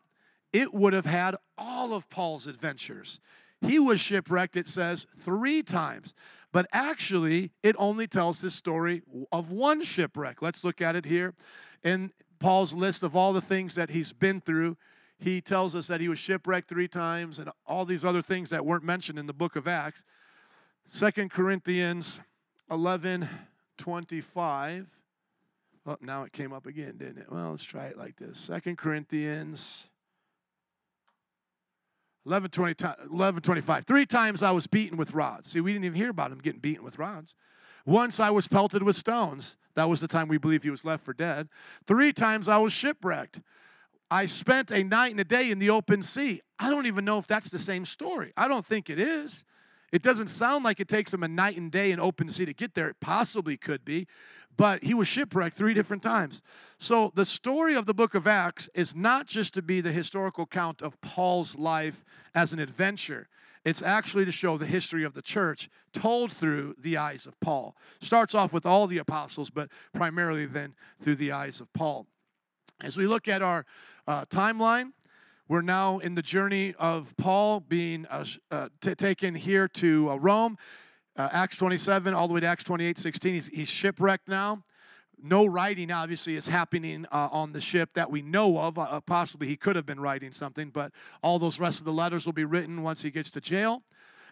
It 0.52 0.74
would 0.74 0.92
have 0.92 1.06
had 1.06 1.36
all 1.56 1.94
of 1.94 2.08
Paul's 2.08 2.46
adventures. 2.46 3.20
He 3.60 3.78
was 3.78 4.00
shipwrecked, 4.00 4.56
it 4.56 4.68
says, 4.68 5.06
three 5.24 5.62
times. 5.62 6.14
But 6.57 6.68
actually, 6.72 7.50
it 7.62 7.76
only 7.78 8.07
tells 8.07 8.40
the 8.40 8.48
story 8.48 9.02
of 9.30 9.50
one 9.50 9.82
shipwreck. 9.82 10.40
Let's 10.40 10.64
look 10.64 10.80
at 10.80 10.96
it 10.96 11.04
here. 11.04 11.34
In 11.84 12.12
Paul's 12.38 12.72
list 12.72 13.02
of 13.02 13.14
all 13.14 13.34
the 13.34 13.42
things 13.42 13.74
that 13.74 13.90
he's 13.90 14.11
been 14.11 14.40
through, 14.40 14.78
he 15.18 15.42
tells 15.42 15.74
us 15.74 15.86
that 15.88 16.00
he 16.00 16.09
was 16.09 16.18
shipwrecked 16.18 16.70
three 16.70 16.88
times 16.88 17.40
and 17.40 17.50
all 17.66 17.84
these 17.84 18.07
other 18.07 18.22
things 18.22 18.48
that 18.48 18.64
weren't 18.64 18.84
mentioned 18.84 19.18
in 19.18 19.26
the 19.26 19.34
book 19.34 19.54
of 19.54 19.68
Acts. 19.68 20.02
Second 20.86 21.30
Corinthians 21.30 22.20
11 22.70 23.28
25. 23.76 24.86
Oh, 25.84 25.96
now 26.00 26.22
it 26.22 26.32
came 26.32 26.54
up 26.54 26.64
again, 26.64 26.94
didn't 26.96 27.18
it? 27.18 27.30
Well, 27.30 27.50
let's 27.50 27.64
try 27.64 27.84
it 27.84 27.98
like 27.98 28.16
this. 28.16 28.38
Second 28.38 28.78
Corinthians 28.78 29.88
11, 32.26 32.50
20, 32.50 32.84
11 33.12 33.40
25. 33.40 33.84
Three 33.84 34.04
times 34.04 34.42
I 34.42 34.50
was 34.50 34.66
beaten 34.66 34.98
with 34.98 35.12
rods. 35.14 35.50
See, 35.50 35.60
we 35.60 35.72
didn't 35.72 35.84
even 35.84 35.96
hear 35.96 36.10
about 36.10 36.32
him 36.32 36.38
getting 36.38 36.60
beaten 36.60 36.84
with 36.84 36.98
rods. 36.98 37.34
Once 37.86 38.18
I 38.18 38.30
was 38.30 38.48
pelted 38.48 38.82
with 38.82 38.96
stones. 38.96 39.56
That 39.76 39.88
was 39.88 40.00
the 40.00 40.08
time 40.08 40.26
we 40.26 40.38
believe 40.38 40.62
he 40.62 40.70
was 40.70 40.84
left 40.84 41.04
for 41.04 41.12
dead. 41.12 41.48
Three 41.86 42.12
times 42.12 42.48
I 42.48 42.56
was 42.56 42.72
shipwrecked. 42.72 43.40
I 44.10 44.26
spent 44.26 44.70
a 44.70 44.82
night 44.82 45.10
and 45.10 45.20
a 45.20 45.24
day 45.24 45.50
in 45.50 45.58
the 45.58 45.70
open 45.70 46.02
sea. 46.02 46.40
I 46.58 46.70
don't 46.70 46.86
even 46.86 47.04
know 47.04 47.18
if 47.18 47.26
that's 47.26 47.50
the 47.50 47.58
same 47.58 47.84
story. 47.84 48.32
I 48.36 48.48
don't 48.48 48.64
think 48.64 48.88
it 48.88 48.98
is. 48.98 49.44
It 49.93 50.03
doesn't 50.03 50.28
sound 50.28 50.64
like 50.64 50.80
it 50.80 50.89
takes 50.89 51.14
him 51.14 51.22
a 51.22 51.28
night 51.28 51.57
and 51.57 51.70
day 51.70 51.93
in 51.93 52.01
open 52.01 52.28
sea 52.28 52.45
to 52.45 52.53
get 52.53 52.74
there. 52.74 52.89
It 52.89 53.01
possibly 53.01 53.57
could 53.57 53.84
be, 53.84 54.07
but 54.57 54.82
he 54.82 54.95
was 54.95 55.09
shipwrecked 55.09 55.57
three 55.57 55.74
different 55.74 56.03
times. 56.03 56.43
So 56.78 57.12
the 57.14 57.24
story 57.24 57.74
of 57.74 57.87
the 57.87 57.95
book 57.95 58.14
of 58.14 58.26
Acts 58.26 58.68
is 58.74 58.97
not 58.97 59.26
just 59.26 59.55
to 59.55 59.62
be 59.62 59.80
the 59.80 59.93
historical 59.93 60.45
account 60.45 60.82
of 60.82 61.01
Paul's 61.01 61.57
life 61.57 62.05
as 62.34 62.53
an 62.53 62.59
adventure. 62.59 63.28
It's 63.64 63.82
actually 63.82 64.24
to 64.24 64.32
show 64.32 64.59
the 64.59 64.66
history 64.66 65.05
of 65.05 65.14
the 65.14 65.22
church 65.22 65.68
told 65.93 66.32
through 66.32 66.76
the 66.78 66.97
eyes 66.97 67.26
of 67.26 67.39
Paul. 67.41 67.76
Starts 68.01 68.34
off 68.34 68.53
with 68.53 68.64
all 68.64 68.87
the 68.87 68.99
apostles, 68.99 69.51
but 69.51 69.70
primarily 69.93 70.47
then 70.47 70.74
through 71.01 71.16
the 71.16 71.32
eyes 71.32 71.61
of 71.61 71.72
Paul. 71.72 72.07
As 72.80 72.97
we 72.97 73.07
look 73.07 73.26
at 73.26 73.43
our 73.43 73.64
uh, 74.07 74.24
timeline, 74.26 74.93
we're 75.49 75.62
now 75.62 75.99
in 75.99 76.16
the 76.16 76.22
journey 76.22 76.74
of 76.76 77.14
Paul 77.16 77.61
being 77.61 78.05
uh, 78.07 78.24
uh, 78.51 78.68
t- 78.80 78.97
taken 78.97 79.34
here 79.34 79.68
to 79.68 80.11
uh, 80.11 80.16
Rome. 80.16 80.59
Uh, 81.16 81.28
Acts 81.30 81.57
27 81.57 82.12
all 82.14 82.26
the 82.26 82.34
way 82.34 82.40
to 82.40 82.47
Acts 82.47 82.64
28 82.64 82.99
16. 82.99 83.34
He's, 83.34 83.47
he's 83.49 83.68
shipwrecked 83.68 84.28
now. 84.28 84.64
No 85.22 85.47
writing, 85.47 85.92
obviously, 85.92 86.34
is 86.34 86.47
happening 86.49 87.07
uh, 87.12 87.28
on 87.30 87.53
the 87.53 87.61
ship 87.61 87.90
that 87.94 88.11
we 88.11 88.22
know 88.22 88.59
of. 88.59 88.76
Uh, 88.76 89.01
possibly 89.01 89.47
he 89.47 89.57
could 89.57 89.76
have 89.76 89.86
been 89.86 90.01
writing 90.01 90.32
something, 90.32 90.70
but 90.70 90.90
all 91.22 91.38
those 91.38 91.61
rest 91.61 91.78
of 91.78 91.84
the 91.84 91.92
letters 91.92 92.26
will 92.26 92.34
be 92.34 92.44
written 92.44 92.82
once 92.82 93.01
he 93.01 93.11
gets 93.11 93.30
to 93.30 93.40
jail. 93.40 93.82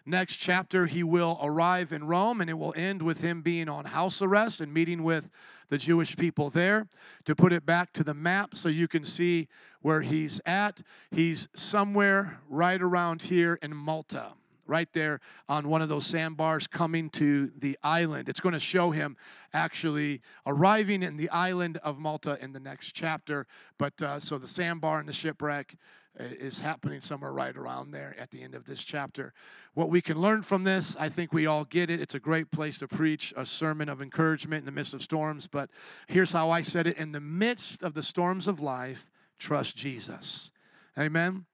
Next 0.05 0.35
chapter, 0.35 0.85
he 0.85 1.01
will 1.01 1.39
arrive 1.41 1.91
in 1.91 2.05
Rome, 2.05 2.41
and 2.41 2.49
it 2.49 2.57
will 2.57 2.73
end 2.75 3.01
with 3.01 3.21
him 3.21 3.41
being 3.41 3.69
on 3.69 3.85
house 3.85 4.21
arrest 4.21 4.61
and 4.61 4.71
meeting 4.71 5.01
with 5.01 5.29
the 5.69 5.77
Jewish 5.77 6.15
people 6.15 6.49
there. 6.49 6.87
To 7.25 7.35
put 7.35 7.53
it 7.53 7.65
back 7.65 7.93
to 7.93 8.03
the 8.03 8.13
map 8.13 8.55
so 8.55 8.69
you 8.69 8.87
can 8.87 9.03
see 9.03 9.47
where 9.81 10.01
he's 10.01 10.41
at, 10.45 10.81
he's 11.11 11.47
somewhere 11.55 12.39
right 12.49 12.81
around 12.81 13.23
here 13.23 13.59
in 13.61 13.75
Malta. 13.75 14.33
right 14.67 14.91
there 14.93 15.19
on 15.47 15.67
one 15.67 15.81
of 15.81 15.89
those 15.89 16.05
sandbars 16.05 16.67
coming 16.67 17.09
to 17.11 17.51
the 17.59 17.77
island. 17.83 18.29
It's 18.29 18.39
going 18.39 18.53
to 18.53 18.59
show 18.59 18.91
him 18.91 19.15
actually 19.53 20.21
arriving 20.45 21.03
in 21.03 21.17
the 21.17 21.29
island 21.29 21.77
of 21.83 21.99
Malta 21.99 22.37
in 22.41 22.51
the 22.51 22.59
next 22.59 22.93
chapter. 22.93 23.47
But 23.77 24.01
uh, 24.01 24.19
so 24.19 24.37
the 24.37 24.47
sandbar 24.47 24.99
and 24.99 25.07
the 25.07 25.13
shipwreck 25.13 25.75
is 26.19 26.59
happening 26.59 27.01
somewhere 27.01 27.31
right 27.31 27.55
around 27.55 27.91
there 27.91 28.15
at 28.17 28.31
the 28.31 28.41
end 28.41 28.55
of 28.55 28.65
this 28.65 28.83
chapter. 28.83 29.33
What 29.73 29.89
we 29.89 30.01
can 30.01 30.19
learn 30.19 30.41
from 30.41 30.63
this, 30.63 30.95
I 30.99 31.09
think 31.09 31.33
we 31.33 31.45
all 31.45 31.65
get 31.65 31.89
it. 31.89 31.99
It's 31.99 32.15
a 32.15 32.19
great 32.19 32.51
place 32.51 32.77
to 32.79 32.87
preach 32.87 33.33
a 33.35 33.45
sermon 33.45 33.89
of 33.89 34.01
encouragement 34.01 34.61
in 34.61 34.65
the 34.65 34.71
midst 34.71 34.93
of 34.93 35.01
storms. 35.01 35.47
But 35.47 35.69
here's 36.07 36.31
how 36.31 36.49
I 36.49 36.61
said 36.61 36.87
it 36.87 36.97
in 36.97 37.11
the 37.11 37.19
midst 37.19 37.83
of 37.83 37.93
the 37.93 38.03
storms 38.03 38.47
of 38.47 38.59
life, 38.59 39.05
trust 39.37 39.75
Jesus. 39.75 40.51
Amen. 40.97 41.45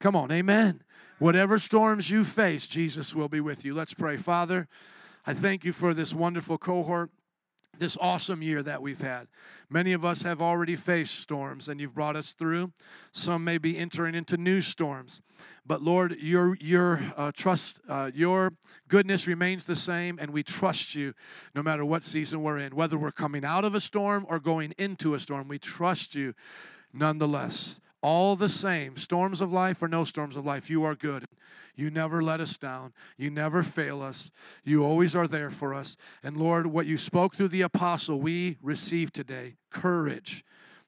Come 0.00 0.16
on, 0.16 0.30
amen. 0.30 0.82
Whatever 1.18 1.58
storms 1.58 2.10
you 2.10 2.24
face, 2.24 2.66
Jesus 2.66 3.14
will 3.14 3.28
be 3.28 3.40
with 3.40 3.64
you. 3.64 3.74
Let's 3.74 3.94
pray. 3.94 4.16
Father, 4.16 4.68
I 5.24 5.34
thank 5.34 5.64
you 5.64 5.72
for 5.72 5.94
this 5.94 6.12
wonderful 6.12 6.58
cohort 6.58 7.10
this 7.82 7.98
awesome 8.00 8.42
year 8.42 8.62
that 8.62 8.80
we've 8.80 9.00
had. 9.00 9.26
Many 9.68 9.92
of 9.92 10.04
us 10.04 10.22
have 10.22 10.40
already 10.40 10.76
faced 10.76 11.18
storms 11.18 11.68
and 11.68 11.80
you've 11.80 11.94
brought 11.94 12.14
us 12.14 12.32
through. 12.32 12.70
Some 13.10 13.42
may 13.42 13.58
be 13.58 13.76
entering 13.76 14.14
into 14.14 14.36
new 14.36 14.60
storms. 14.60 15.20
But 15.66 15.82
Lord, 15.82 16.16
your 16.20 16.56
your 16.60 17.00
uh, 17.16 17.32
trust, 17.34 17.80
uh, 17.88 18.12
your 18.14 18.52
goodness 18.86 19.26
remains 19.26 19.64
the 19.64 19.74
same, 19.74 20.20
and 20.20 20.30
we 20.30 20.44
trust 20.44 20.94
you 20.94 21.12
no 21.56 21.62
matter 21.62 21.84
what 21.84 22.04
season 22.04 22.44
we're 22.44 22.58
in, 22.58 22.76
whether 22.76 22.96
we're 22.96 23.10
coming 23.10 23.44
out 23.44 23.64
of 23.64 23.74
a 23.74 23.80
storm 23.80 24.24
or 24.28 24.38
going 24.38 24.74
into 24.78 25.14
a 25.14 25.18
storm. 25.18 25.48
We 25.48 25.58
trust 25.58 26.14
you 26.14 26.34
nonetheless. 26.92 27.80
All 28.02 28.34
the 28.34 28.48
same, 28.48 28.96
storms 28.96 29.40
of 29.40 29.52
life 29.52 29.80
or 29.80 29.88
no 29.88 30.04
storms 30.04 30.36
of 30.36 30.44
life, 30.44 30.68
you 30.68 30.84
are 30.84 30.94
good. 30.94 31.24
You 31.74 31.90
never 31.90 32.22
let 32.22 32.40
us 32.40 32.58
down. 32.58 32.92
You 33.16 33.30
never 33.30 33.62
fail 33.62 34.02
us. 34.02 34.30
You 34.64 34.84
always 34.84 35.14
are 35.16 35.28
there 35.28 35.50
for 35.50 35.72
us. 35.72 35.96
And 36.22 36.36
Lord, 36.36 36.66
what 36.66 36.86
you 36.86 36.98
spoke 36.98 37.34
through 37.34 37.48
the 37.48 37.62
apostle, 37.62 38.20
we 38.20 38.58
receive 38.60 39.12
today 39.12 39.54
courage. 39.70 40.44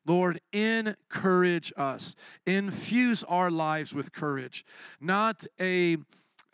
Lord, 0.07 0.41
encourage 0.53 1.73
us. 1.77 2.15
Infuse 2.47 3.23
our 3.25 3.51
lives 3.51 3.95
with 3.95 4.13
courage. 4.13 4.65
Not 5.01 5.47
a 5.59 5.97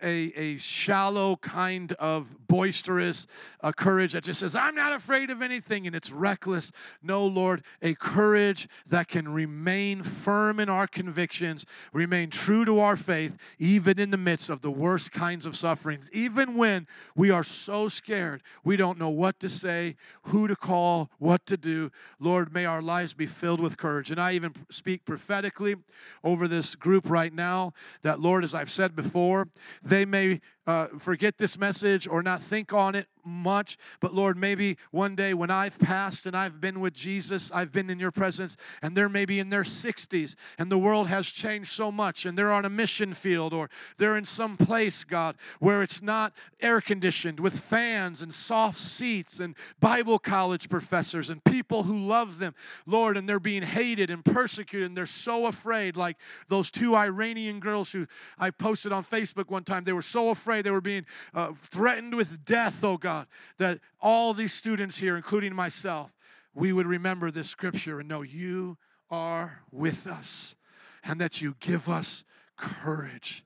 a, 0.02 0.32
a 0.36 0.56
shallow 0.58 1.36
kind 1.36 1.92
of 1.92 2.26
boisterous 2.48 3.26
uh, 3.62 3.72
courage 3.72 4.12
that 4.12 4.24
just 4.24 4.40
says, 4.40 4.54
I'm 4.54 4.74
not 4.74 4.92
afraid 4.92 5.30
of 5.30 5.42
anything 5.42 5.86
and 5.86 5.94
it's 5.94 6.10
reckless. 6.10 6.72
No, 7.02 7.24
Lord, 7.24 7.62
a 7.80 7.94
courage 7.94 8.68
that 8.88 9.08
can 9.08 9.28
remain 9.28 10.02
firm 10.02 10.58
in 10.58 10.68
our 10.68 10.86
convictions, 10.86 11.64
remain 11.92 12.30
true 12.30 12.64
to 12.64 12.80
our 12.80 12.96
faith, 12.96 13.36
even 13.58 13.98
in 13.98 14.10
the 14.10 14.16
midst 14.16 14.50
of 14.50 14.62
the 14.62 14.70
worst 14.70 15.12
kinds 15.12 15.46
of 15.46 15.54
sufferings, 15.54 16.10
even 16.12 16.56
when 16.56 16.86
we 17.14 17.30
are 17.30 17.44
so 17.44 17.88
scared, 17.88 18.42
we 18.64 18.76
don't 18.76 18.98
know 18.98 19.10
what 19.10 19.38
to 19.40 19.48
say, 19.48 19.96
who 20.22 20.48
to 20.48 20.56
call, 20.56 21.10
what 21.18 21.46
to 21.46 21.56
do. 21.56 21.90
Lord, 22.18 22.52
may 22.52 22.64
our 22.64 22.82
lives 22.82 23.14
be 23.14 23.26
filled 23.26 23.60
with 23.60 23.76
courage. 23.76 24.10
And 24.10 24.20
I 24.20 24.32
even 24.32 24.54
speak 24.70 25.04
prophetically 25.04 25.76
over 26.24 26.48
this 26.48 26.74
group 26.74 27.08
right 27.08 27.32
now 27.32 27.72
that, 28.02 28.20
Lord, 28.20 28.44
as 28.44 28.54
I've 28.54 28.70
said 28.70 28.96
before, 28.96 29.48
they 29.90 30.04
may 30.06 30.40
uh, 30.70 30.86
forget 30.98 31.36
this 31.36 31.58
message 31.58 32.06
or 32.06 32.22
not 32.22 32.40
think 32.40 32.72
on 32.72 32.94
it 32.94 33.08
much. 33.24 33.78
But 34.00 34.14
Lord, 34.14 34.36
maybe 34.36 34.76
one 34.90 35.14
day 35.14 35.34
when 35.34 35.50
I've 35.50 35.78
passed 35.78 36.26
and 36.26 36.36
I've 36.36 36.60
been 36.60 36.80
with 36.80 36.94
Jesus, 36.94 37.50
I've 37.52 37.72
been 37.72 37.90
in 37.90 37.98
your 37.98 38.10
presence, 38.10 38.56
and 38.82 38.96
they're 38.96 39.08
maybe 39.08 39.38
in 39.38 39.50
their 39.50 39.62
60s, 39.62 40.36
and 40.58 40.70
the 40.70 40.78
world 40.78 41.08
has 41.08 41.26
changed 41.26 41.70
so 41.70 41.90
much, 41.90 42.26
and 42.26 42.36
they're 42.36 42.52
on 42.52 42.64
a 42.64 42.70
mission 42.70 43.14
field, 43.14 43.52
or 43.52 43.70
they're 43.98 44.16
in 44.16 44.24
some 44.24 44.56
place, 44.56 45.04
God, 45.04 45.36
where 45.58 45.82
it's 45.82 46.02
not 46.02 46.32
air 46.60 46.80
conditioned 46.80 47.40
with 47.40 47.58
fans 47.58 48.22
and 48.22 48.32
soft 48.32 48.78
seats 48.78 49.40
and 49.40 49.54
Bible 49.80 50.18
college 50.18 50.68
professors 50.68 51.30
and 51.30 51.42
people 51.44 51.82
who 51.82 51.98
love 51.98 52.38
them, 52.38 52.54
Lord, 52.86 53.16
and 53.16 53.28
they're 53.28 53.40
being 53.40 53.62
hated 53.62 54.10
and 54.10 54.24
persecuted, 54.24 54.88
and 54.88 54.96
they're 54.96 55.06
so 55.06 55.46
afraid, 55.46 55.96
like 55.96 56.16
those 56.48 56.70
two 56.70 56.94
Iranian 56.94 57.60
girls 57.60 57.92
who 57.92 58.06
I 58.38 58.50
posted 58.50 58.92
on 58.92 59.04
Facebook 59.04 59.50
one 59.50 59.64
time. 59.64 59.84
They 59.84 59.92
were 59.92 60.02
so 60.02 60.30
afraid 60.30 60.59
they 60.62 60.70
were 60.70 60.80
being 60.80 61.04
uh, 61.34 61.52
threatened 61.54 62.14
with 62.14 62.44
death, 62.44 62.82
oh 62.82 62.96
God. 62.96 63.10
God, 63.10 63.26
that 63.58 63.80
all 64.00 64.34
these 64.34 64.52
students 64.52 64.98
here, 64.98 65.16
including 65.16 65.52
myself, 65.52 66.12
we 66.54 66.72
would 66.72 66.86
remember 66.86 67.32
this 67.32 67.50
scripture 67.50 67.98
and 67.98 68.08
know 68.08 68.22
you 68.22 68.78
are 69.10 69.62
with 69.72 70.06
us 70.06 70.54
and 71.02 71.20
that 71.20 71.40
you 71.40 71.56
give 71.58 71.88
us 71.88 72.22
courage 72.56 73.44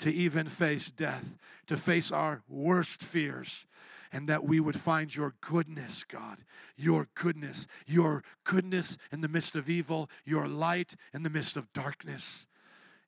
to 0.00 0.12
even 0.12 0.46
face 0.46 0.90
death, 0.90 1.24
to 1.68 1.78
face 1.78 2.12
our 2.12 2.42
worst 2.50 3.02
fears, 3.02 3.66
and 4.12 4.28
that 4.28 4.44
we 4.44 4.60
would 4.60 4.78
find 4.78 5.16
your 5.16 5.32
goodness, 5.40 6.04
God, 6.04 6.44
your 6.76 7.08
goodness, 7.14 7.66
your 7.86 8.22
goodness 8.44 8.98
in 9.10 9.22
the 9.22 9.28
midst 9.28 9.56
of 9.56 9.70
evil, 9.70 10.10
your 10.26 10.46
light 10.46 10.96
in 11.14 11.22
the 11.22 11.30
midst 11.30 11.56
of 11.56 11.72
darkness 11.72 12.46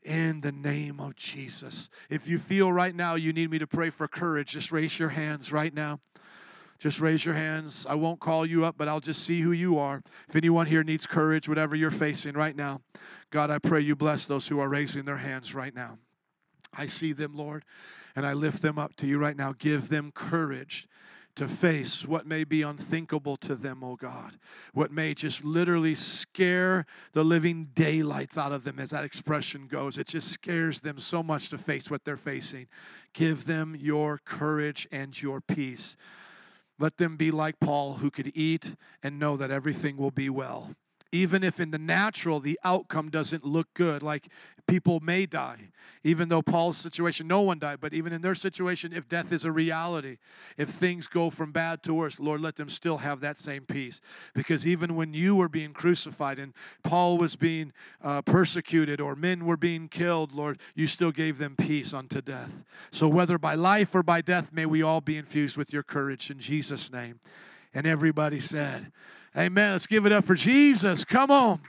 in 0.02 0.40
the 0.40 0.52
name 0.52 1.00
of 1.00 1.16
Jesus. 1.16 1.90
If 2.08 2.26
you 2.26 2.38
feel 2.38 2.72
right 2.72 2.94
now 2.94 3.14
you 3.14 3.32
need 3.32 3.50
me 3.50 3.58
to 3.58 3.66
pray 3.66 3.90
for 3.90 4.08
courage, 4.08 4.52
just 4.52 4.72
raise 4.72 4.98
your 4.98 5.10
hands 5.10 5.52
right 5.52 5.72
now. 5.72 6.00
Just 6.78 6.98
raise 6.98 7.26
your 7.26 7.34
hands. 7.34 7.86
I 7.88 7.94
won't 7.94 8.20
call 8.20 8.46
you 8.46 8.64
up, 8.64 8.76
but 8.78 8.88
I'll 8.88 9.00
just 9.00 9.24
see 9.24 9.42
who 9.42 9.52
you 9.52 9.78
are. 9.78 10.02
If 10.30 10.36
anyone 10.36 10.66
here 10.66 10.82
needs 10.82 11.06
courage, 11.06 11.46
whatever 11.46 11.76
you're 11.76 11.90
facing 11.90 12.32
right 12.32 12.56
now, 12.56 12.80
God, 13.30 13.50
I 13.50 13.58
pray 13.58 13.82
you 13.82 13.94
bless 13.94 14.24
those 14.26 14.48
who 14.48 14.58
are 14.60 14.68
raising 14.68 15.04
their 15.04 15.18
hands 15.18 15.54
right 15.54 15.74
now. 15.74 15.98
I 16.72 16.86
see 16.86 17.12
them, 17.12 17.34
Lord, 17.34 17.66
and 18.16 18.24
I 18.24 18.32
lift 18.32 18.62
them 18.62 18.78
up 18.78 18.96
to 18.96 19.06
you 19.06 19.18
right 19.18 19.36
now. 19.36 19.54
Give 19.58 19.90
them 19.90 20.10
courage 20.14 20.88
to 21.40 21.48
face 21.48 22.06
what 22.06 22.26
may 22.26 22.44
be 22.44 22.60
unthinkable 22.60 23.34
to 23.34 23.54
them, 23.54 23.82
oh 23.82 23.96
God. 23.96 24.38
What 24.74 24.92
may 24.92 25.14
just 25.14 25.42
literally 25.42 25.94
scare 25.94 26.84
the 27.14 27.24
living 27.24 27.70
daylights 27.74 28.36
out 28.36 28.52
of 28.52 28.62
them, 28.62 28.78
as 28.78 28.90
that 28.90 29.04
expression 29.04 29.66
goes. 29.66 29.96
It 29.96 30.08
just 30.08 30.28
scares 30.28 30.80
them 30.80 30.98
so 30.98 31.22
much 31.22 31.48
to 31.48 31.56
face 31.56 31.90
what 31.90 32.04
they're 32.04 32.18
facing. 32.18 32.66
Give 33.14 33.46
them 33.46 33.74
your 33.74 34.20
courage 34.22 34.86
and 34.92 35.18
your 35.22 35.40
peace. 35.40 35.96
Let 36.78 36.98
them 36.98 37.16
be 37.16 37.30
like 37.30 37.58
Paul, 37.58 37.94
who 37.94 38.10
could 38.10 38.32
eat 38.34 38.74
and 39.02 39.18
know 39.18 39.38
that 39.38 39.50
everything 39.50 39.96
will 39.96 40.10
be 40.10 40.28
well 40.28 40.74
even 41.12 41.42
if 41.42 41.58
in 41.58 41.70
the 41.70 41.78
natural 41.78 42.40
the 42.40 42.58
outcome 42.64 43.10
doesn't 43.10 43.44
look 43.44 43.72
good, 43.74 44.02
like 44.02 44.28
people 44.66 45.00
may 45.00 45.26
die. 45.26 45.68
Even 46.02 46.28
though 46.30 46.40
Paul's 46.40 46.78
situation, 46.78 47.26
no 47.26 47.42
one 47.42 47.58
died, 47.58 47.78
but 47.80 47.92
even 47.92 48.12
in 48.12 48.22
their 48.22 48.34
situation, 48.34 48.92
if 48.92 49.06
death 49.06 49.32
is 49.32 49.44
a 49.44 49.52
reality, 49.52 50.16
if 50.56 50.70
things 50.70 51.06
go 51.06 51.28
from 51.28 51.52
bad 51.52 51.82
to 51.82 51.92
worse, 51.92 52.18
Lord, 52.18 52.40
let 52.40 52.56
them 52.56 52.70
still 52.70 52.98
have 52.98 53.20
that 53.20 53.36
same 53.36 53.64
peace. 53.64 54.00
Because 54.32 54.66
even 54.66 54.96
when 54.96 55.12
you 55.12 55.34
were 55.34 55.48
being 55.48 55.74
crucified 55.74 56.38
and 56.38 56.54
Paul 56.82 57.18
was 57.18 57.36
being 57.36 57.72
uh, 58.02 58.22
persecuted 58.22 58.98
or 59.00 59.14
men 59.14 59.44
were 59.44 59.58
being 59.58 59.88
killed, 59.88 60.32
Lord, 60.32 60.58
you 60.74 60.86
still 60.86 61.12
gave 61.12 61.36
them 61.36 61.54
peace 61.56 61.92
unto 61.92 62.22
death. 62.22 62.64
So 62.92 63.06
whether 63.06 63.36
by 63.36 63.56
life 63.56 63.94
or 63.94 64.02
by 64.02 64.22
death, 64.22 64.52
may 64.54 64.64
we 64.64 64.82
all 64.82 65.02
be 65.02 65.18
infused 65.18 65.56
with 65.58 65.72
your 65.72 65.82
courage 65.82 66.30
in 66.30 66.38
Jesus' 66.38 66.90
name. 66.90 67.20
And 67.74 67.86
everybody 67.86 68.40
said, 68.40 68.90
Amen. 69.36 69.72
Let's 69.72 69.86
give 69.86 70.06
it 70.06 70.12
up 70.12 70.24
for 70.24 70.34
Jesus. 70.34 71.04
Come 71.04 71.30
on. 71.30 71.60